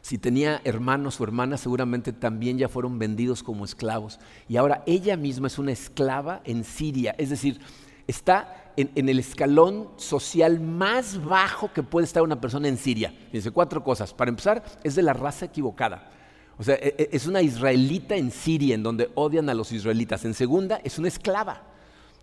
Si 0.00 0.16
tenía 0.16 0.62
hermanos 0.64 1.20
o 1.20 1.24
hermanas, 1.24 1.60
seguramente 1.60 2.14
también 2.14 2.56
ya 2.56 2.70
fueron 2.70 2.98
vendidos 2.98 3.42
como 3.42 3.66
esclavos. 3.66 4.20
Y 4.48 4.56
ahora 4.56 4.82
ella 4.86 5.18
misma 5.18 5.48
es 5.48 5.58
una 5.58 5.72
esclava 5.72 6.40
en 6.44 6.64
Siria. 6.64 7.14
Es 7.18 7.28
decir, 7.28 7.60
está 8.06 8.72
en, 8.78 9.06
el 9.06 9.18
escalón 9.18 9.90
social 9.96 10.60
más 10.60 11.22
bajo 11.22 11.70
que 11.70 11.82
puede 11.82 12.06
estar 12.06 12.22
una 12.22 12.40
persona 12.40 12.68
en 12.68 12.78
Siria. 12.78 13.12
Fíjense, 13.26 13.50
cuatro 13.50 13.84
cosas. 13.84 14.14
Para 14.14 14.30
empezar, 14.30 14.64
es 14.82 14.94
de 14.94 15.02
la 15.02 15.12
raza 15.12 15.44
equivocada. 15.44 16.10
O 16.56 16.64
sea, 16.64 16.76
e, 16.76 16.94
e, 16.96 17.08
es 17.12 17.26
una 17.26 17.42
israelita 17.42 18.16
en 18.16 18.30
Siria, 18.30 18.74
en 18.74 18.82
donde 18.82 19.10
odian 19.14 19.50
a 19.50 19.54
los 19.54 19.72
israelitas. 19.72 20.24
En 20.24 20.32
segunda, 20.32 20.80
es 20.84 20.98
una 20.98 21.08
esclava. 21.08 21.67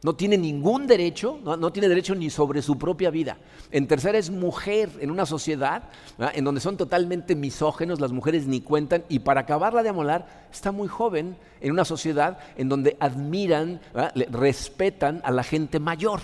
No 0.05 0.15
tiene 0.15 0.37
ningún 0.37 0.85
derecho, 0.85 1.39
no, 1.43 1.71
tiene 1.73 1.89
derecho 1.89 2.13
ni 2.13 2.29
sobre 2.29 2.61
su 2.61 2.77
propia 2.77 3.09
vida. 3.09 3.39
En 3.71 3.87
tercera 3.87 4.19
es 4.19 4.29
mujer 4.29 4.91
en 4.99 5.09
una 5.09 5.25
sociedad 5.25 5.89
en 6.35 6.43
donde 6.43 6.61
son 6.61 6.77
totalmente 6.77 7.35
misógenos, 7.35 7.99
las 7.99 8.11
mujeres 8.11 8.45
ni 8.45 8.61
cuentan, 8.61 9.03
y 9.09 9.17
para 9.17 9.41
acabarla 9.41 9.81
de 9.81 9.89
amolar, 9.89 10.45
está 10.53 10.71
muy 10.71 10.87
joven 10.87 11.35
en 11.59 11.71
una 11.71 11.85
sociedad 11.85 12.37
en 12.55 12.69
donde 12.69 12.97
admiran, 12.99 13.81
respetan 14.29 15.21
a 15.23 15.31
la 15.31 15.41
gente 15.41 15.79
mayor. 15.79 16.19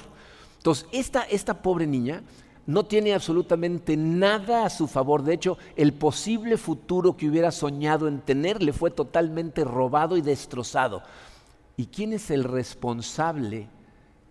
Entonces, 0.58 0.86
esta, 0.92 1.24
esta 1.24 1.64
pobre 1.64 1.88
niña 1.88 2.22
no 2.68 2.86
tiene 2.86 3.16
absolutamente 3.16 3.98
nada 3.98 4.64
a 4.64 4.70
su 4.70 4.86
favor. 4.86 5.24
De 5.24 5.34
hecho, 5.34 5.58
el 5.76 5.94
posible 5.94 6.58
futuro 6.58 7.18
que 7.18 7.28
hubiera 7.28 7.50
soñado 7.50 8.08
en 8.08 8.22
tener 8.22 8.62
le 8.62 8.74
fue 8.74 8.92
totalmente 8.92 9.64
robado 9.64 10.18
y 10.18 10.22
destrozado. 10.22 11.02
¿Y 11.82 11.88
quién 11.88 12.14
es 12.14 12.30
el 12.30 12.44
responsable 12.44 13.68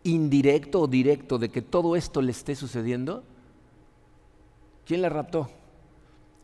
indirecto 0.05 0.83
o 0.83 0.87
directo 0.87 1.37
de 1.37 1.49
que 1.49 1.63
todo 1.63 1.97
esto 1.97 2.23
le 2.23 2.31
esté 2.31 2.55
sucediendo? 2.55 3.25
¿Quién 4.87 5.03
la 5.03 5.09
raptó? 5.09 5.51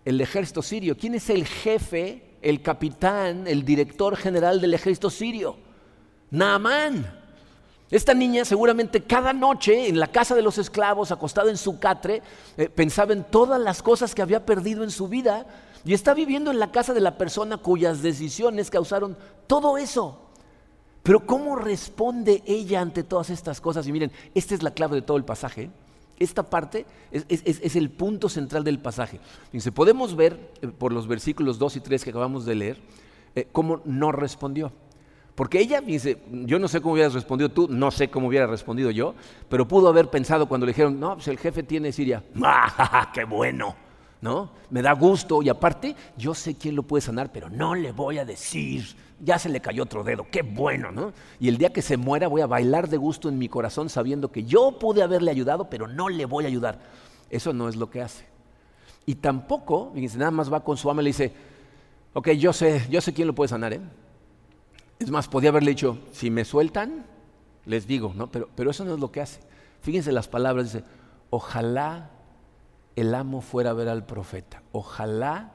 El 0.04 0.20
ejército 0.20 0.62
sirio. 0.62 0.96
¿Quién 0.96 1.14
es 1.14 1.30
el 1.30 1.46
jefe, 1.46 2.38
el 2.42 2.61
capitán, 2.61 3.46
el 3.46 3.64
director 3.64 4.16
general 4.16 4.61
del 4.61 4.74
ejército 4.74 5.09
sirio? 5.09 5.59
Naamán. 6.32 7.07
Esta 7.88 8.12
niña 8.12 8.44
seguramente 8.44 9.04
cada 9.04 9.32
noche 9.32 9.88
en 9.88 10.00
la 10.00 10.09
casa 10.09 10.34
de 10.34 10.42
los 10.42 10.59
esclavos, 10.59 11.12
acostada 11.12 11.50
en 11.52 11.57
su 11.57 11.78
catre, 11.78 12.20
eh, 12.57 12.68
pensaba 12.68 13.12
en 13.12 13.22
todas 13.22 13.61
las 13.61 13.80
cosas 13.80 14.12
que 14.12 14.22
había 14.22 14.44
perdido 14.44 14.82
en 14.82 14.90
su 14.90 15.07
vida 15.07 15.46
y 15.84 15.94
está 15.94 16.14
viviendo 16.14 16.50
en 16.50 16.59
la 16.59 16.72
casa 16.72 16.92
de 16.94 17.00
la 17.00 17.16
persona 17.16 17.59
cuyas 17.59 18.02
decisiones 18.02 18.70
causaron 18.70 19.16
todo 19.46 19.78
eso. 19.78 20.25
Pero 21.07 21.20
¿cómo 21.20 21.54
responde 21.54 22.42
ella 22.46 22.80
ante 22.80 23.04
todas 23.04 23.30
estas 23.30 23.61
cosas? 23.61 23.86
Y 23.86 23.92
miren, 23.92 24.11
esta 24.34 24.57
es 24.57 24.64
la 24.64 24.72
clave 24.72 24.96
de 24.96 25.02
todo 25.02 25.16
el 25.16 25.24
pasaje. 25.24 25.70
Esta 26.18 26.42
parte 26.42 26.84
es, 27.12 27.76
el 27.76 27.90
punto 27.90 28.28
central 28.28 28.64
del 28.64 28.80
pasaje. 28.80 29.20
Fíjense, 29.52 29.70
podemos 29.70 30.16
ver 30.16 30.50
eh, 30.62 30.66
por 30.66 30.92
los 30.92 31.07
versículos 31.07 31.61
2 31.61 31.76
y 31.76 31.80
3 31.80 32.02
que 32.02 32.11
acabamos 32.11 32.44
de 32.44 32.57
leer 32.57 32.80
eh, 33.36 33.46
cómo 33.52 33.82
no 33.84 34.11
respondió. 34.11 34.72
Porque 35.36 35.61
ella, 35.61 35.80
dice, 35.80 36.18
yo 36.28 36.59
no 36.59 36.66
sé 36.66 36.80
cómo 36.80 36.94
hubieras 36.94 37.14
respondido 37.14 37.50
tú, 37.50 37.68
no 37.70 37.92
sé 37.92 38.09
cómo 38.09 38.26
hubiera 38.26 38.48
respondido 38.48 38.90
yo, 38.90 39.14
pero 39.48 39.68
pudo 39.68 39.88
haber 39.88 40.11
pensado 40.11 40.48
cuando 40.48 40.66
le 40.66 40.72
dijeron, 40.72 40.98
no, 40.98 41.14
pues 41.14 41.28
el 41.28 41.38
jefe 41.38 41.62
tiene 41.62 41.92
Siria, 41.92 42.24
¡ah, 42.42 43.12
qué 43.14 43.22
bueno! 43.22 43.86
¿No? 44.26 44.50
Me 44.70 44.82
da 44.82 44.92
gusto 44.92 45.40
y 45.40 45.48
aparte, 45.48 45.94
yo 46.16 46.34
sé 46.34 46.56
quién 46.56 46.74
lo 46.74 46.82
puede 46.82 47.00
sanar, 47.00 47.30
pero 47.30 47.48
no 47.48 47.76
le 47.76 47.92
voy 47.92 48.18
a 48.18 48.24
decir 48.24 48.84
ya 49.20 49.38
se 49.38 49.48
le 49.48 49.60
cayó 49.60 49.84
otro 49.84 50.02
dedo, 50.02 50.26
qué 50.28 50.42
bueno, 50.42 50.90
¿no? 50.90 51.12
Y 51.38 51.46
el 51.46 51.58
día 51.58 51.72
que 51.72 51.80
se 51.80 51.96
muera 51.96 52.26
voy 52.26 52.40
a 52.40 52.48
bailar 52.48 52.88
de 52.88 52.96
gusto 52.96 53.28
en 53.28 53.38
mi 53.38 53.48
corazón 53.48 53.88
sabiendo 53.88 54.32
que 54.32 54.42
yo 54.42 54.80
pude 54.80 55.00
haberle 55.00 55.30
ayudado, 55.30 55.70
pero 55.70 55.86
no 55.86 56.08
le 56.08 56.24
voy 56.26 56.44
a 56.44 56.48
ayudar. 56.48 56.80
Eso 57.30 57.52
no 57.52 57.68
es 57.68 57.76
lo 57.76 57.88
que 57.88 58.02
hace. 58.02 58.26
Y 59.06 59.14
tampoco, 59.14 59.92
fíjense, 59.94 60.18
nada 60.18 60.32
más 60.32 60.52
va 60.52 60.64
con 60.64 60.76
su 60.76 60.90
ama 60.90 61.02
y 61.02 61.04
le 61.04 61.10
dice, 61.10 61.32
ok, 62.14 62.30
yo 62.30 62.52
sé, 62.52 62.84
yo 62.90 63.00
sé 63.00 63.14
quién 63.14 63.28
lo 63.28 63.34
puede 63.34 63.46
sanar, 63.46 63.72
¿eh? 63.74 63.80
Es 64.98 65.08
más, 65.08 65.28
podía 65.28 65.50
haberle 65.50 65.70
dicho, 65.70 65.98
si 66.10 66.30
me 66.30 66.44
sueltan, 66.44 67.06
les 67.64 67.86
digo, 67.86 68.12
¿no? 68.12 68.26
Pero, 68.26 68.48
pero 68.56 68.72
eso 68.72 68.84
no 68.84 68.92
es 68.92 68.98
lo 68.98 69.12
que 69.12 69.20
hace. 69.20 69.38
Fíjense 69.82 70.10
las 70.10 70.26
palabras, 70.26 70.72
dice, 70.72 70.84
ojalá 71.30 72.10
el 72.97 73.14
amo 73.14 73.40
fuera 73.40 73.70
a 73.70 73.74
ver 73.74 73.88
al 73.88 74.05
profeta. 74.05 74.62
Ojalá, 74.72 75.53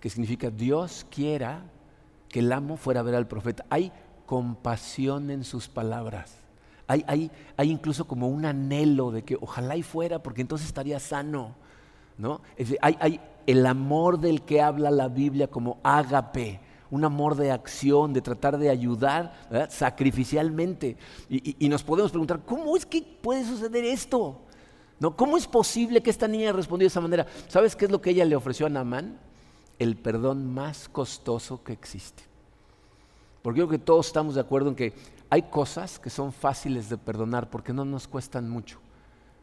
que 0.00 0.08
significa 0.08 0.50
Dios 0.50 1.06
quiera 1.10 1.64
que 2.28 2.38
el 2.40 2.52
amo 2.52 2.76
fuera 2.76 3.00
a 3.00 3.02
ver 3.02 3.14
al 3.14 3.28
profeta. 3.28 3.66
Hay 3.68 3.92
compasión 4.26 5.30
en 5.30 5.44
sus 5.44 5.68
palabras. 5.68 6.36
Hay, 6.86 7.04
hay, 7.06 7.30
hay, 7.56 7.70
incluso 7.70 8.06
como 8.06 8.28
un 8.28 8.44
anhelo 8.44 9.10
de 9.10 9.22
que 9.22 9.36
ojalá 9.40 9.76
y 9.76 9.82
fuera, 9.82 10.22
porque 10.22 10.40
entonces 10.40 10.66
estaría 10.66 11.00
sano. 11.00 11.54
¿no? 12.16 12.40
hay, 12.80 12.96
hay, 13.00 13.20
el 13.46 13.66
amor 13.66 14.20
del 14.20 14.42
que 14.42 14.60
habla 14.60 14.90
la 14.90 15.08
Biblia 15.08 15.48
como 15.48 15.78
ágape, 15.82 16.60
un 16.90 17.04
amor 17.04 17.34
de 17.34 17.50
acción, 17.50 18.12
de 18.12 18.22
tratar 18.22 18.58
de 18.58 18.70
ayudar 18.70 19.32
sacrificialmente. 19.68 20.96
Y, 21.28 21.68
nos 21.68 21.82
podemos 21.82 22.10
preguntar, 22.10 22.40
¿cómo 22.44 22.76
es 22.76 22.86
que 22.86 23.02
puede 23.02 23.44
suceder 23.44 23.84
esto? 23.84 24.42
¿No? 25.00 25.16
¿Cómo 25.16 25.36
es 25.36 25.46
posible 25.46 26.02
que 26.02 26.10
esta 26.10 26.28
niña 26.28 26.44
haya 26.44 26.52
respondido 26.52 26.86
de 26.86 26.92
esa 26.92 27.00
manera? 27.00 27.26
¿Sabes 27.48 27.74
qué 27.76 27.86
es 27.86 27.90
lo 27.90 28.00
que 28.00 28.10
ella 28.10 28.24
le 28.24 28.36
ofreció 28.36 28.66
a 28.66 28.68
Naamán? 28.68 29.18
el 29.78 29.96
perdón 29.96 30.52
más 30.52 30.88
costoso 30.88 31.62
que 31.62 31.72
existe. 31.72 32.22
Porque 33.42 33.60
creo 33.60 33.68
que 33.68 33.78
todos 33.78 34.06
estamos 34.06 34.34
de 34.34 34.40
acuerdo 34.40 34.70
en 34.70 34.76
que 34.76 34.94
hay 35.30 35.42
cosas 35.42 35.98
que 35.98 36.10
son 36.10 36.32
fáciles 36.32 36.88
de 36.88 36.96
perdonar 36.96 37.50
porque 37.50 37.72
no 37.72 37.84
nos 37.84 38.08
cuestan 38.08 38.48
mucho. 38.48 38.78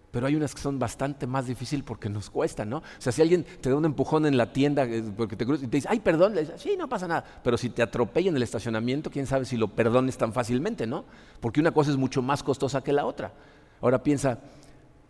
Pero 0.10 0.28
hay 0.28 0.36
unas 0.36 0.54
que 0.54 0.62
son 0.62 0.78
bastante 0.78 1.26
más 1.26 1.48
difíciles 1.48 1.86
porque 1.86 2.10
nos 2.10 2.30
cuestan, 2.30 2.70
¿no? 2.70 2.78
O 2.78 2.84
sea, 2.98 3.14
si 3.14 3.22
alguien 3.22 3.46
te 3.62 3.70
da 3.70 3.78
un 3.78 3.86
empujón 3.86 4.26
en 4.26 4.36
la 4.36 4.52
tienda 4.52 4.84
eh, 4.84 5.04
porque 5.16 5.38
te 5.38 5.46
y 5.46 5.68
te 5.68 5.78
dice, 5.78 5.88
ay, 5.90 6.02
perdón, 6.02 6.36
le 6.36 6.42
dices, 6.42 6.62
sí, 6.62 6.76
no 6.78 6.90
pasa 6.90 7.08
nada. 7.08 7.24
Pero 7.44 7.58
si 7.58 7.70
te 7.70 7.82
atropella 7.82 8.30
en 8.30 8.36
el 8.36 8.44
estacionamiento, 8.44 9.10
quién 9.10 9.26
sabe 9.26 9.46
si 9.46 9.56
lo 9.56 9.70
perdones 9.70 10.18
tan 10.18 10.34
fácilmente, 10.34 10.86
¿no? 10.86 11.06
Porque 11.40 11.62
una 11.62 11.72
cosa 11.72 11.92
es 11.92 11.98
mucho 11.98 12.22
más 12.22 12.44
costosa 12.44 12.82
que 12.82 12.92
la 12.92 13.06
otra. 13.06 13.32
Ahora 13.80 14.04
piensa, 14.04 14.40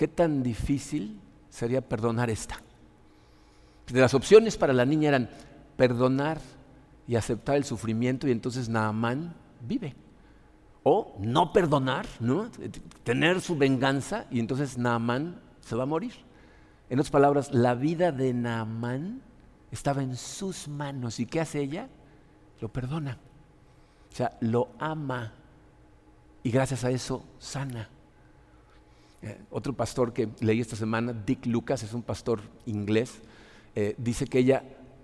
¿qué 0.02 0.08
tan 0.08 0.42
difícil 0.42 1.20
sería 1.52 1.88
perdonar 1.88 2.32
esta? 2.32 2.56
De 3.86 4.02
las 4.02 4.16
opciones 4.16 4.58
para 4.58 4.74
la 4.74 4.84
niña 4.84 5.10
eran 5.10 5.30
perdonar 5.78 6.40
y 7.06 7.16
aceptar 7.16 7.56
el 7.56 7.66
sufrimiento 7.66 8.28
y 8.28 8.32
entonces 8.32 8.68
Naamán 8.68 9.36
vive. 9.62 9.94
O 10.82 11.16
no 11.20 11.54
perdonar, 11.54 12.08
¿no? 12.20 12.50
tener 13.04 13.42
su 13.42 13.56
venganza 13.56 14.26
y 14.32 14.40
entonces 14.40 14.76
Naamán 14.76 15.40
se 15.60 15.76
va 15.76 15.84
a 15.84 15.86
morir. 15.86 16.14
En 16.90 16.98
otras 16.98 17.12
palabras, 17.12 17.54
la 17.54 17.76
vida 17.76 18.12
de 18.12 18.34
Naamán 18.34 19.22
estaba 19.70 20.02
en 20.02 20.16
sus 20.16 20.68
manos. 20.68 21.20
¿Y 21.20 21.28
qué 21.28 21.42
hace 21.42 21.60
ella? 21.60 21.90
Lo 22.60 22.74
perdona. 22.74 23.20
O 24.12 24.16
sea, 24.16 24.36
lo 24.40 24.70
ama. 24.80 25.32
Y 26.42 26.50
gracias 26.50 26.84
a 26.86 26.90
eso 26.90 27.24
sana. 27.38 27.88
Eh, 29.22 29.40
otro 29.52 29.74
pastor 29.74 30.14
que 30.14 30.30
leí 30.40 30.60
esta 30.60 30.76
semana, 30.76 31.14
Dick 31.14 31.46
Lucas, 31.46 31.84
es 31.84 31.94
un 31.94 32.02
pastor 32.02 32.42
inglés, 32.66 33.22
eh, 33.76 33.96
dice 33.98 34.26
que 34.26 34.40
ella 34.40 34.64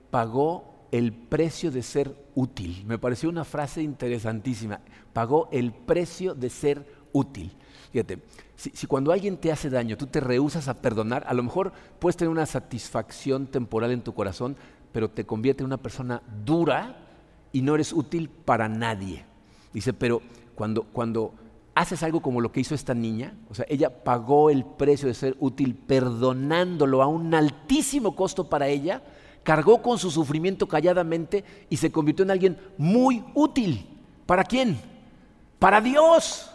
pagó 0.10 0.88
el 0.92 1.14
precio 1.14 1.72
de 1.72 1.84
ser 1.84 2.16
útil. 2.36 2.84
Me 2.86 2.98
pareció 2.98 3.30
una 3.30 3.44
frase 3.44 3.82
interesantísima. 3.82 4.80
Pagó 5.14 5.50
el 5.52 5.74
precio 5.74 6.34
de 6.34 6.50
ser 6.50 6.86
útil. 7.14 7.52
Fíjate, 7.92 8.20
si, 8.56 8.88
cuando 8.88 9.12
alguien 9.12 9.38
te 9.38 9.52
hace 9.52 9.70
daño, 9.70 9.98
tú 9.98 10.08
te 10.08 10.20
rehusas 10.20 10.68
a 10.68 10.82
perdonar, 10.82 11.24
a 11.28 11.34
lo 11.34 11.44
mejor 11.44 11.72
puedes 12.00 12.18
tener 12.18 12.30
una 12.30 12.46
satisfacción 12.46 13.48
temporal 13.48 13.92
en 13.92 14.02
tu 14.02 14.14
corazón, 14.14 14.56
pero 14.92 15.10
te 15.10 15.26
convierte 15.26 15.64
en 15.64 15.68
una 15.68 15.78
persona 15.78 16.22
dura 16.46 16.98
y 17.52 17.62
no 17.62 17.76
eres 17.76 17.94
útil 17.94 18.30
para 18.30 18.68
nadie. 18.68 19.26
Dice, 19.74 19.94
pero 19.94 20.22
cuando, 20.56 20.84
cuando 20.84 21.34
haces 21.78 22.02
algo 22.02 22.22
como 22.22 22.42
lo 22.42 22.52
que 22.52 22.60
hizo 22.60 22.74
esta 22.74 22.96
niña, 22.96 23.36
o 23.52 23.54
sea, 23.54 23.64
ella 23.70 24.04
pagó 24.04 24.50
el 24.50 24.66
precio 24.66 25.08
de 25.08 25.14
ser 25.14 25.38
útil 25.40 25.76
perdonándolo 25.76 27.04
a 27.04 27.08
un 27.08 27.36
altísimo 27.36 28.16
costo 28.16 28.50
para 28.50 28.68
ella, 28.68 29.04
cargó 29.44 29.84
con 29.84 30.00
su 30.00 30.10
sufrimiento 30.10 30.68
calladamente 30.68 31.44
y 31.70 31.78
se 31.78 31.92
convirtió 31.92 32.26
en 32.26 32.32
alguien 32.32 32.58
muy 32.80 33.24
útil. 33.36 33.88
¿Para 34.26 34.44
quién? 34.44 34.80
Para 35.60 35.80
Dios. 35.80 36.50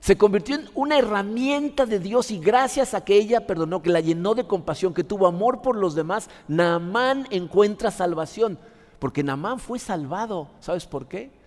Se 0.00 0.18
convirtió 0.18 0.56
en 0.56 0.68
una 0.74 0.98
herramienta 0.98 1.86
de 1.86 2.00
Dios 2.00 2.32
y 2.32 2.40
gracias 2.40 2.94
a 2.94 3.04
que 3.04 3.14
ella 3.14 3.46
perdonó, 3.46 3.80
que 3.80 3.90
la 3.90 4.00
llenó 4.00 4.34
de 4.34 4.48
compasión, 4.48 4.92
que 4.92 5.04
tuvo 5.04 5.28
amor 5.28 5.62
por 5.62 5.76
los 5.76 5.94
demás, 5.94 6.28
Naamán 6.48 7.28
encuentra 7.30 7.92
salvación. 7.92 8.58
Porque 8.98 9.22
Naamán 9.22 9.60
fue 9.60 9.78
salvado. 9.78 10.48
¿Sabes 10.58 10.84
por 10.84 11.06
qué? 11.06 11.37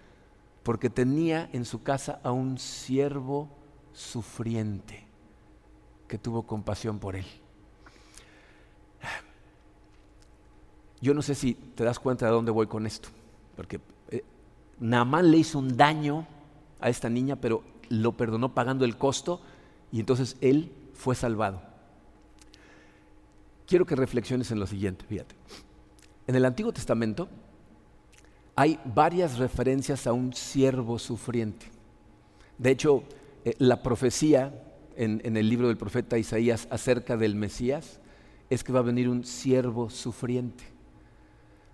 Porque 0.63 0.89
tenía 0.89 1.49
en 1.53 1.65
su 1.65 1.83
casa 1.83 2.19
a 2.23 2.31
un 2.31 2.57
siervo 2.57 3.49
sufriente 3.93 5.07
que 6.07 6.17
tuvo 6.17 6.43
compasión 6.43 6.99
por 6.99 7.15
él. 7.15 7.25
Yo 11.01 11.13
no 11.13 11.21
sé 11.21 11.33
si 11.33 11.55
te 11.55 11.83
das 11.83 11.99
cuenta 11.99 12.25
de 12.27 12.31
dónde 12.31 12.51
voy 12.51 12.67
con 12.67 12.85
esto, 12.85 13.09
porque 13.55 13.81
eh, 14.09 14.23
Naamán 14.79 15.31
le 15.31 15.37
hizo 15.37 15.57
un 15.57 15.75
daño 15.75 16.27
a 16.79 16.89
esta 16.89 17.09
niña, 17.09 17.37
pero 17.37 17.63
lo 17.89 18.11
perdonó 18.11 18.53
pagando 18.53 18.85
el 18.85 18.97
costo 18.97 19.41
y 19.91 19.99
entonces 19.99 20.37
él 20.41 20.71
fue 20.93 21.15
salvado. 21.15 21.61
Quiero 23.65 23.85
que 23.85 23.95
reflexiones 23.95 24.51
en 24.51 24.59
lo 24.59 24.67
siguiente, 24.67 25.05
fíjate. 25.05 25.35
En 26.27 26.35
el 26.35 26.45
Antiguo 26.45 26.71
Testamento 26.71 27.29
hay 28.55 28.79
varias 28.85 29.37
referencias 29.37 30.07
a 30.07 30.13
un 30.13 30.33
siervo 30.33 30.99
sufriente. 30.99 31.67
De 32.57 32.71
hecho, 32.71 33.03
eh, 33.45 33.55
la 33.57 33.81
profecía 33.81 34.53
en, 34.95 35.35
el 35.35 35.49
libro 35.49 35.67
del 35.67 35.77
profeta 35.77 36.17
Isaías 36.17 36.67
acerca 36.69 37.17
del 37.17 37.35
Mesías 37.35 37.99
es 38.49 38.63
que 38.63 38.73
va 38.73 38.79
a 38.79 38.83
venir 38.83 39.09
un 39.09 39.23
siervo 39.23 39.89
sufriente. 39.89 40.63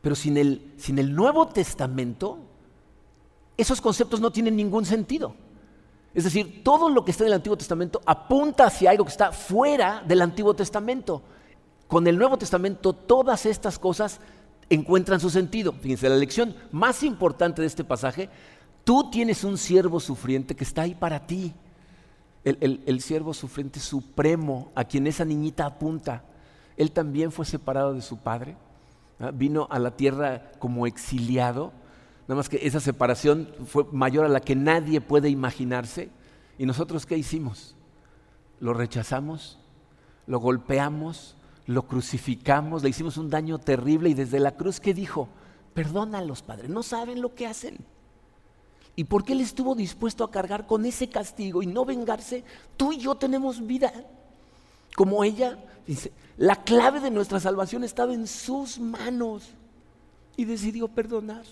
Pero 0.01 0.15
sin 0.15 0.37
el, 0.37 0.73
sin 0.77 0.99
el 0.99 1.13
Nuevo 1.13 1.47
Testamento, 1.47 2.39
esos 3.57 3.81
conceptos 3.81 4.21
no 4.21 4.31
tienen 4.31 4.55
ningún 4.55 4.85
sentido. 4.85 5.35
Es 6.13 6.23
decir, 6.23 6.63
todo 6.63 6.89
lo 6.89 7.03
que 7.03 7.11
está 7.11 7.23
en 7.23 7.27
el 7.27 7.33
Antiguo 7.33 7.57
Testamento 7.57 8.01
apunta 8.05 8.67
hacia 8.67 8.91
algo 8.91 9.03
que 9.03 9.11
está 9.11 9.31
fuera 9.31 10.03
del 10.07 10.21
Antiguo 10.21 10.53
Testamento. 10.53 11.21
Con 11.87 12.07
el 12.07 12.17
Nuevo 12.17 12.37
Testamento 12.37 12.93
todas 12.93 13.45
estas 13.45 13.77
cosas 13.79 14.19
encuentran 14.69 15.19
su 15.19 15.29
sentido. 15.29 15.73
Fíjense, 15.73 16.09
la 16.09 16.15
lección 16.15 16.55
más 16.71 17.03
importante 17.03 17.61
de 17.61 17.67
este 17.67 17.83
pasaje, 17.83 18.29
tú 18.83 19.09
tienes 19.09 19.43
un 19.43 19.57
siervo 19.57 19.99
sufriente 19.99 20.55
que 20.55 20.63
está 20.63 20.83
ahí 20.83 20.95
para 20.95 21.25
ti. 21.25 21.53
El, 22.43 22.81
el 22.85 23.01
siervo 23.01 23.33
sufriente 23.33 23.79
supremo 23.79 24.71
a 24.73 24.85
quien 24.85 25.05
esa 25.07 25.25
niñita 25.25 25.65
apunta. 25.65 26.23
Él 26.77 26.91
también 26.91 27.31
fue 27.31 27.45
separado 27.45 27.93
de 27.93 28.01
su 28.01 28.17
padre 28.17 28.55
vino 29.33 29.67
a 29.69 29.79
la 29.79 29.91
tierra 29.91 30.51
como 30.59 30.85
exiliado, 30.87 31.73
nada 32.27 32.35
más 32.35 32.49
que 32.49 32.67
esa 32.67 32.79
separación 32.79 33.49
fue 33.65 33.85
mayor 33.91 34.25
a 34.25 34.29
la 34.29 34.41
que 34.41 34.55
nadie 34.55 35.01
puede 35.01 35.29
imaginarse. 35.29 36.09
¿Y 36.57 36.65
nosotros 36.65 37.05
qué 37.05 37.17
hicimos? 37.17 37.75
Lo 38.59 38.73
rechazamos, 38.73 39.59
lo 40.25 40.39
golpeamos, 40.39 41.35
lo 41.67 41.85
crucificamos, 41.85 42.81
le 42.81 42.89
hicimos 42.89 43.17
un 43.17 43.29
daño 43.29 43.59
terrible 43.59 44.09
y 44.09 44.13
desde 44.13 44.39
la 44.39 44.55
cruz, 44.55 44.79
¿qué 44.79 44.93
dijo? 44.93 45.27
Perdónalos, 45.73 46.41
Padre, 46.41 46.69
no 46.69 46.81
saben 46.81 47.21
lo 47.21 47.35
que 47.35 47.45
hacen. 47.45 47.77
¿Y 48.95 49.03
por 49.03 49.23
qué 49.23 49.33
Él 49.33 49.41
estuvo 49.41 49.75
dispuesto 49.75 50.23
a 50.23 50.31
cargar 50.31 50.65
con 50.65 50.85
ese 50.85 51.09
castigo 51.09 51.61
y 51.61 51.67
no 51.67 51.85
vengarse? 51.85 52.43
Tú 52.77 52.93
y 52.93 52.97
yo 52.97 53.15
tenemos 53.15 53.65
vida. 53.67 53.93
Como 54.95 55.23
ella, 55.23 55.59
dice, 55.85 56.11
la 56.37 56.63
clave 56.63 56.99
de 56.99 57.11
nuestra 57.11 57.39
salvación 57.39 57.83
estaba 57.83 58.13
en 58.13 58.25
sus 58.27 58.79
manos 58.79 59.43
y 60.37 60.45
decidió 60.45 60.87
perdonar, 60.87 61.43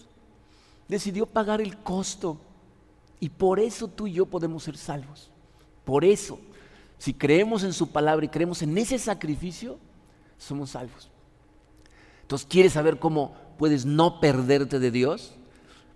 decidió 0.87 1.27
pagar 1.27 1.61
el 1.61 1.77
costo. 1.77 2.37
Y 3.19 3.29
por 3.29 3.59
eso 3.59 3.87
tú 3.89 4.07
y 4.07 4.13
yo 4.13 4.25
podemos 4.25 4.63
ser 4.63 4.77
salvos. 4.77 5.29
Por 5.83 6.05
eso, 6.05 6.39
si 6.97 7.13
creemos 7.13 7.63
en 7.63 7.73
su 7.73 7.89
palabra 7.89 8.25
y 8.25 8.29
creemos 8.29 8.61
en 8.61 8.75
ese 8.77 8.97
sacrificio, 8.97 9.77
somos 10.37 10.71
salvos. 10.71 11.09
Entonces, 12.21 12.47
¿quieres 12.49 12.73
saber 12.73 12.99
cómo 12.99 13.35
puedes 13.57 13.85
no 13.85 14.19
perderte 14.19 14.79
de 14.79 14.91
Dios? 14.91 15.35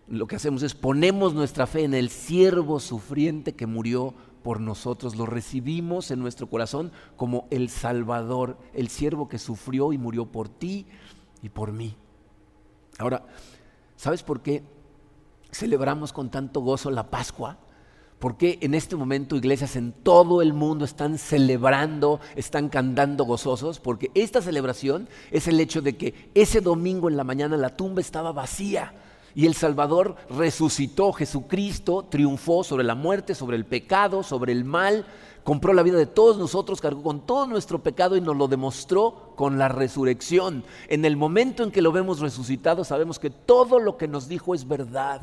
Lo 0.08 0.28
que 0.28 0.36
hacemos 0.36 0.64
es 0.64 0.76
ponemos 0.76 1.34
nuestra 1.34 1.68
fe 1.68 1.84
en 1.84 1.94
el 1.94 2.10
siervo 2.10 2.80
sufriente 2.80 3.56
que 3.56 3.66
murió 3.66 4.14
por 4.44 4.62
nosotros, 4.62 5.16
lo 5.16 5.26
recibimos 5.26 6.12
en 6.12 6.20
nuestro 6.20 6.48
corazón 6.48 6.92
como 7.18 7.48
el 7.52 7.70
Salvador, 7.70 8.58
el 8.74 8.88
siervo 8.88 9.28
que 9.28 9.38
sufrió 9.38 9.92
y 9.92 9.98
murió 9.98 10.26
por 10.26 10.48
ti 10.48 10.88
y 11.42 11.50
por 11.50 11.74
mí. 11.74 11.96
Ahora, 12.98 13.26
¿sabes 13.96 14.24
por 14.24 14.42
qué 14.42 14.64
celebramos 15.52 16.14
con 16.14 16.30
tanto 16.30 16.62
gozo 16.62 16.90
la 16.90 17.10
Pascua? 17.10 17.60
¿Por 18.20 18.36
qué 18.36 18.60
en 18.62 18.76
este 18.76 18.98
momento 18.98 19.38
iglesias 19.38 19.78
en 19.78 19.94
todo 19.94 20.42
el 20.42 20.52
mundo 20.52 20.84
están 20.84 21.18
celebrando, 21.18 22.20
están 22.36 22.68
cantando 22.68 23.24
gozosos? 23.24 23.80
Porque 23.80 24.12
esta 24.14 24.42
celebración 24.42 25.08
es 25.32 25.48
el 25.48 25.58
hecho 25.62 25.82
de 25.82 25.96
que 25.96 26.30
ese 26.34 26.60
domingo 26.60 27.08
en 27.08 27.16
la 27.16 27.24
mañana 27.24 27.56
la 27.56 27.78
tumba 27.78 28.02
estaba 28.02 28.34
vacía 28.34 28.94
y 29.36 29.46
el 29.46 29.54
Salvador 29.54 30.18
resucitó, 30.30 31.14
Jesucristo 31.14 32.08
triunfó 32.10 32.66
sobre 32.66 32.84
la 32.84 32.96
muerte, 32.96 33.36
sobre 33.36 33.56
el 33.56 33.66
pecado, 33.66 34.22
sobre 34.22 34.52
el 34.52 34.66
mal, 34.66 35.06
compró 35.46 35.72
la 35.72 35.84
vida 35.84 35.98
de 35.98 36.06
todos 36.06 36.38
nosotros, 36.38 36.82
cargó 36.82 37.02
con 37.02 37.26
todo 37.26 37.48
nuestro 37.48 37.82
pecado 37.82 38.18
y 38.18 38.22
nos 38.22 38.36
lo 38.36 38.50
demostró 38.50 39.34
con 39.38 39.58
la 39.58 39.70
resurrección. 39.70 40.66
En 40.90 41.06
el 41.06 41.16
momento 41.16 41.64
en 41.64 41.72
que 41.72 41.82
lo 41.82 41.94
vemos 41.94 42.20
resucitado, 42.20 42.84
sabemos 42.84 43.18
que 43.18 43.30
todo 43.30 43.80
lo 43.80 43.96
que 43.96 44.10
nos 44.10 44.28
dijo 44.28 44.54
es 44.54 44.68
verdad, 44.68 45.22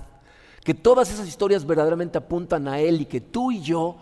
que 0.66 0.74
todas 0.74 1.12
esas 1.12 1.28
historias 1.28 1.64
verdaderamente 1.64 2.18
apuntan 2.18 2.66
a 2.66 2.80
Él 2.80 3.02
y 3.02 3.06
que 3.06 3.20
tú 3.20 3.52
y 3.52 3.60
yo 3.60 3.98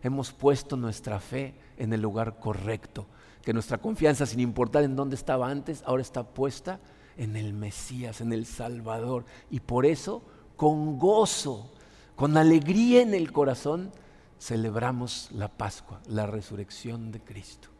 hemos 0.00 0.30
puesto 0.30 0.76
nuestra 0.76 1.18
fe 1.18 1.56
en 1.76 1.92
el 1.92 2.00
lugar 2.00 2.38
correcto, 2.38 3.08
que 3.42 3.52
nuestra 3.52 3.78
confianza, 3.78 4.24
sin 4.24 4.38
importar 4.38 4.84
en 4.84 4.94
dónde 4.94 5.16
estaba 5.16 5.50
antes, 5.50 5.82
ahora 5.84 6.02
está 6.02 6.22
puesta 6.22 6.78
en 7.16 7.34
el 7.34 7.52
Mesías, 7.52 8.20
en 8.20 8.32
el 8.32 8.46
Salvador. 8.46 9.24
Y 9.50 9.58
por 9.58 9.86
eso, 9.86 10.22
con 10.54 11.00
gozo, 11.00 11.72
con 12.14 12.36
alegría 12.36 13.02
en 13.02 13.12
el 13.12 13.32
corazón, 13.32 13.90
celebramos 14.38 15.30
la 15.32 15.48
Pascua, 15.48 16.00
la 16.06 16.26
resurrección 16.26 17.10
de 17.10 17.22
Cristo. 17.22 17.70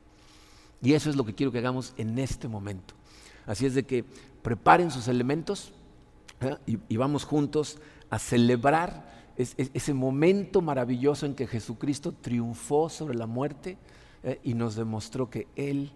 Y 0.82 0.94
eso 0.94 1.08
es 1.08 1.14
lo 1.14 1.24
que 1.24 1.36
quiero 1.36 1.52
que 1.52 1.58
hagamos 1.58 1.94
en 1.98 2.18
este 2.18 2.48
momento. 2.48 2.94
Así 3.46 3.64
es 3.64 3.76
de 3.76 3.84
que 3.84 4.04
preparen 4.42 4.90
sus 4.90 5.06
elementos 5.06 5.72
¿eh? 6.40 6.56
y, 6.66 6.96
vamos 6.96 7.24
juntos 7.24 7.78
a 8.10 8.18
celebrar 8.18 9.12
ese 9.36 9.94
momento 9.94 10.60
maravilloso 10.60 11.26
en 11.26 11.34
que 11.34 11.46
Jesucristo 11.46 12.12
triunfó 12.12 12.88
sobre 12.88 13.16
la 13.16 13.26
muerte 13.26 13.76
¿eh? 14.22 14.40
y 14.44 14.54
nos 14.54 14.76
demostró 14.76 15.28
que 15.28 15.48
Él 15.56 15.92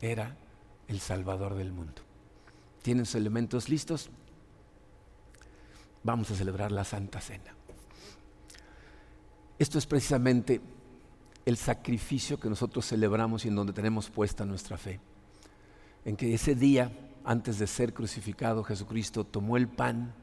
era 0.00 0.36
el 0.86 1.00
Salvador 1.00 1.54
del 1.54 1.72
mundo 1.72 2.06
tienen 2.86 3.04
sus 3.04 3.16
elementos 3.16 3.68
listos, 3.68 4.10
vamos 6.04 6.30
a 6.30 6.36
celebrar 6.36 6.70
la 6.70 6.84
Santa 6.84 7.20
Cena. 7.20 7.52
Esto 9.58 9.76
es 9.76 9.86
precisamente 9.86 10.60
el 11.44 11.56
sacrificio 11.56 12.38
que 12.38 12.48
nosotros 12.48 12.86
celebramos 12.86 13.44
y 13.44 13.48
en 13.48 13.56
donde 13.56 13.72
tenemos 13.72 14.08
puesta 14.08 14.44
nuestra 14.44 14.78
fe. 14.78 15.00
En 16.04 16.14
que 16.16 16.32
ese 16.32 16.54
día, 16.54 16.92
antes 17.24 17.58
de 17.58 17.66
ser 17.66 17.92
crucificado, 17.92 18.62
Jesucristo 18.62 19.24
tomó 19.24 19.56
el 19.56 19.66
pan, 19.66 20.14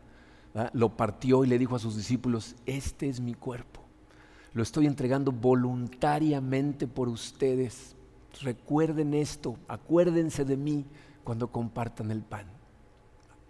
lo 0.73 0.95
partió 0.95 1.43
y 1.43 1.47
le 1.47 1.57
dijo 1.57 1.75
a 1.75 1.79
sus 1.79 1.95
discípulos, 1.95 2.55
este 2.65 3.09
es 3.09 3.19
mi 3.19 3.33
cuerpo. 3.33 3.81
Lo 4.53 4.61
estoy 4.61 4.85
entregando 4.85 5.31
voluntariamente 5.31 6.87
por 6.87 7.09
ustedes. 7.09 7.95
Recuerden 8.41 9.13
esto, 9.13 9.57
acuérdense 9.67 10.45
de 10.45 10.57
mí 10.57 10.85
cuando 11.23 11.51
compartan 11.51 12.11
el 12.11 12.21
pan. 12.21 12.45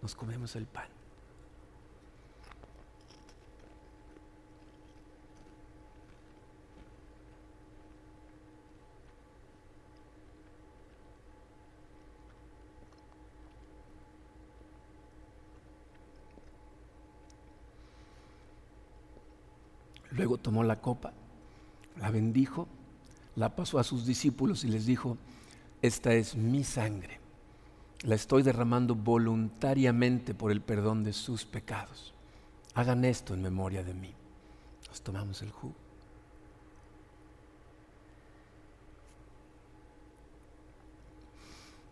Nos 0.02 0.16
comemos 0.16 0.56
el 0.56 0.66
pan. 0.66 0.94
Luego 20.16 20.33
tomó 20.44 20.64
la 20.64 20.80
copa, 20.80 21.14
la 22.00 22.12
bendijo, 22.12 22.68
la 23.36 23.56
pasó 23.56 23.80
a 23.80 23.84
sus 23.84 24.06
discípulos 24.06 24.64
y 24.64 24.68
les 24.68 24.86
dijo, 24.86 25.18
esta 25.82 26.14
es 26.14 26.36
mi 26.36 26.64
sangre 26.64 27.24
la 28.04 28.16
estoy 28.16 28.44
derramando 28.44 28.96
voluntariamente 28.96 30.34
por 30.34 30.52
el 30.52 30.62
perdón 30.62 31.04
de 31.04 31.14
sus 31.14 31.46
pecados. 31.46 32.14
Hagan 32.76 33.06
esto 33.06 33.34
en 33.34 33.42
memoria 33.42 33.84
de 33.84 33.94
mí. 33.94 34.14
Nos 34.90 35.02
tomamos 35.02 35.42
el 35.42 35.52
jugo. 35.52 35.76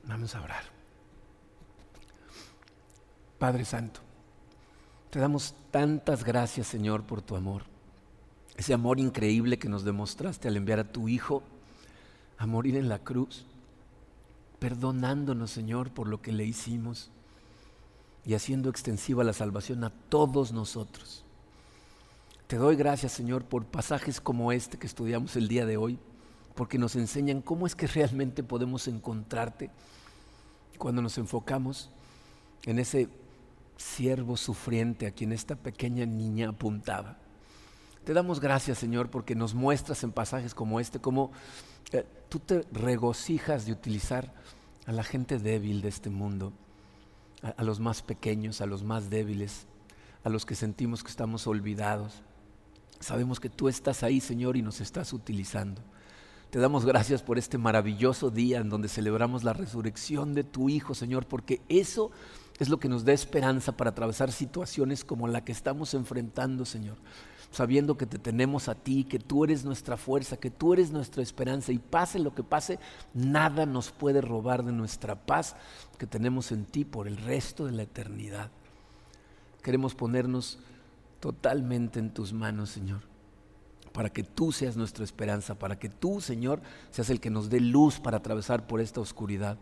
Vamos 0.04 0.36
a 0.36 0.42
orar. 0.42 0.64
Padre 3.40 3.64
Santo, 3.64 4.02
te 5.10 5.20
damos 5.20 5.56
tantas 5.72 6.24
gracias, 6.24 6.68
Señor, 6.68 7.04
por 7.04 7.22
tu 7.22 7.36
amor. 7.36 7.71
Ese 8.62 8.76
amor 8.76 9.00
increíble 9.00 9.58
que 9.58 9.70
nos 9.70 9.84
demostraste 9.84 10.48
al 10.48 10.56
enviar 10.56 10.78
a 10.78 10.92
tu 10.92 11.10
Hijo 11.10 11.42
a 12.38 12.46
morir 12.46 12.76
en 12.76 12.90
la 12.90 13.00
cruz, 13.00 13.44
perdonándonos, 14.60 15.50
Señor, 15.50 15.90
por 15.90 16.08
lo 16.08 16.22
que 16.22 16.32
le 16.32 16.46
hicimos 16.46 17.10
y 18.24 18.36
haciendo 18.36 18.70
extensiva 18.70 19.24
la 19.24 19.34
salvación 19.34 19.84
a 19.84 19.90
todos 19.90 20.52
nosotros. 20.52 21.26
Te 22.46 22.58
doy 22.58 22.76
gracias, 22.76 23.14
Señor, 23.14 23.46
por 23.46 23.66
pasajes 23.66 24.22
como 24.22 24.52
este 24.52 24.78
que 24.78 24.86
estudiamos 24.86 25.36
el 25.36 25.48
día 25.48 25.66
de 25.66 25.78
hoy, 25.78 25.98
porque 26.54 26.78
nos 26.78 26.96
enseñan 26.96 27.42
cómo 27.42 27.66
es 27.66 27.76
que 27.76 27.88
realmente 27.88 28.44
podemos 28.44 28.88
encontrarte 28.88 29.72
cuando 30.78 31.02
nos 31.02 31.18
enfocamos 31.18 31.90
en 32.66 32.78
ese 32.78 33.10
siervo 33.76 34.38
sufriente 34.38 35.08
a 35.08 35.12
quien 35.12 35.32
esta 35.32 35.56
pequeña 35.56 36.06
niña 36.06 36.50
apuntaba. 36.50 37.18
Te 38.04 38.14
damos 38.14 38.40
gracias, 38.40 38.80
Señor, 38.80 39.10
porque 39.10 39.36
nos 39.36 39.54
muestras 39.54 40.04
en 40.04 40.12
pasajes 40.12 40.56
como 40.56 40.80
este 40.80 41.00
cómo 41.00 41.32
eh, 41.92 42.06
tú 42.30 42.40
te 42.40 42.64
regocijas 42.72 43.66
de 43.66 43.74
utilizar 43.74 44.34
a 44.88 44.92
la 44.92 45.04
gente 45.04 45.38
débil 45.38 45.82
de 45.82 45.90
este 45.90 46.10
mundo, 46.10 46.52
a 47.44 47.64
los 47.64 47.80
más 47.80 48.02
pequeños, 48.02 48.60
a 48.62 48.66
los 48.66 48.84
más 48.84 49.12
débiles, 49.12 49.68
a 50.24 50.30
los 50.30 50.46
que 50.46 50.56
sentimos 50.56 51.04
que 51.04 51.10
estamos 51.10 51.46
olvidados. 51.46 52.24
Sabemos 53.00 53.40
que 53.40 53.50
tú 53.50 53.68
estás 53.68 54.02
ahí, 54.02 54.20
Señor, 54.20 54.58
y 54.58 54.64
nos 54.64 54.82
estás 54.82 55.14
utilizando. 55.14 55.82
Te 56.50 56.60
damos 56.60 56.86
gracias 56.86 57.24
por 57.24 57.38
este 57.38 57.58
maravilloso 57.58 58.30
día 58.30 58.60
en 58.60 58.70
donde 58.70 58.90
celebramos 58.90 59.44
la 59.44 59.54
resurrección 59.54 60.34
de 60.34 60.44
tu 60.44 60.70
Hijo, 60.70 60.94
Señor, 60.96 61.26
porque 61.26 61.62
eso 61.70 62.12
es 62.60 62.68
lo 62.68 62.80
que 62.80 62.90
nos 62.90 63.06
da 63.06 63.14
esperanza 63.14 63.78
para 63.78 63.92
atravesar 63.92 64.32
situaciones 64.32 65.06
como 65.06 65.28
la 65.28 65.46
que 65.46 65.52
estamos 65.52 65.94
enfrentando, 65.94 66.66
Señor. 66.66 66.98
Sabiendo 67.52 67.98
que 67.98 68.06
te 68.06 68.18
tenemos 68.18 68.70
a 68.70 68.76
ti, 68.76 69.04
que 69.04 69.20
tú 69.20 69.44
eres 69.44 69.66
nuestra 69.66 69.98
fuerza, 69.98 70.38
que 70.38 70.50
tú 70.50 70.74
eres 70.74 70.92
nuestra 70.92 71.22
esperanza 71.22 71.72
y 71.72 71.80
pase 71.80 72.18
lo 72.18 72.34
que 72.34 72.44
pase, 72.44 72.80
nada 73.14 73.66
nos 73.66 73.92
puede 73.92 74.22
robar 74.22 74.64
de 74.64 74.72
nuestra 74.72 75.16
paz 75.16 75.56
que 75.98 76.08
tenemos 76.08 76.52
en 76.52 76.66
ti 76.66 76.86
por 76.86 77.08
el 77.08 77.18
resto 77.18 77.66
de 77.66 77.74
la 77.74 77.84
eternidad. 77.84 78.50
Queremos 79.62 79.96
ponernos 79.96 80.60
totalmente 81.20 82.00
en 82.00 82.14
tus 82.14 82.34
manos, 82.34 82.70
Señor 82.70 83.12
para 83.92 84.10
que 84.10 84.24
tú 84.24 84.52
seas 84.52 84.78
nuestra 84.78 85.04
esperanza, 85.04 85.56
para 85.56 85.78
que 85.78 85.90
tú, 85.90 86.22
Señor, 86.22 86.62
seas 86.92 87.10
el 87.10 87.20
que 87.20 87.30
nos 87.30 87.50
dé 87.50 87.60
luz 87.60 88.00
para 88.00 88.18
atravesar 88.18 88.68
por 88.68 88.80
esta 88.80 89.02
oscuridad. 89.02 89.58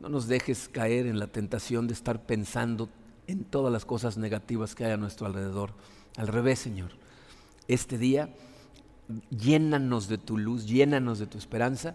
No 0.00 0.08
nos 0.08 0.26
dejes 0.26 0.68
caer 0.68 1.06
en 1.06 1.18
la 1.18 1.26
tentación 1.26 1.86
de 1.86 1.94
estar 1.94 2.22
pensando 2.22 2.88
en 3.26 3.44
todas 3.44 3.72
las 3.72 3.84
cosas 3.84 4.16
negativas 4.16 4.74
que 4.74 4.84
hay 4.84 4.92
a 4.92 4.96
nuestro 4.96 5.26
alrededor. 5.26 5.74
Al 6.16 6.28
revés, 6.28 6.58
Señor. 6.58 6.92
Este 7.68 7.98
día, 7.98 8.34
llénanos 9.30 10.08
de 10.08 10.18
tu 10.18 10.36
luz, 10.36 10.66
llénanos 10.66 11.18
de 11.18 11.26
tu 11.26 11.38
esperanza 11.38 11.94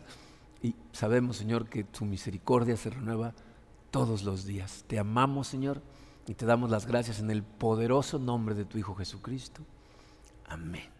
y 0.61 0.75
sabemos, 0.91 1.37
Señor, 1.37 1.67
que 1.69 1.83
tu 1.83 2.05
misericordia 2.05 2.77
se 2.77 2.89
renueva 2.89 3.33
todos 3.91 4.23
los 4.23 4.45
días. 4.45 4.85
Te 4.87 4.99
amamos, 4.99 5.47
Señor, 5.47 5.81
y 6.27 6.33
te 6.33 6.45
damos 6.45 6.69
las 6.69 6.85
gracias 6.85 7.19
en 7.19 7.31
el 7.31 7.43
poderoso 7.43 8.19
nombre 8.19 8.55
de 8.55 8.65
tu 8.65 8.77
Hijo 8.77 8.95
Jesucristo. 8.95 9.61
Amén. 10.47 10.96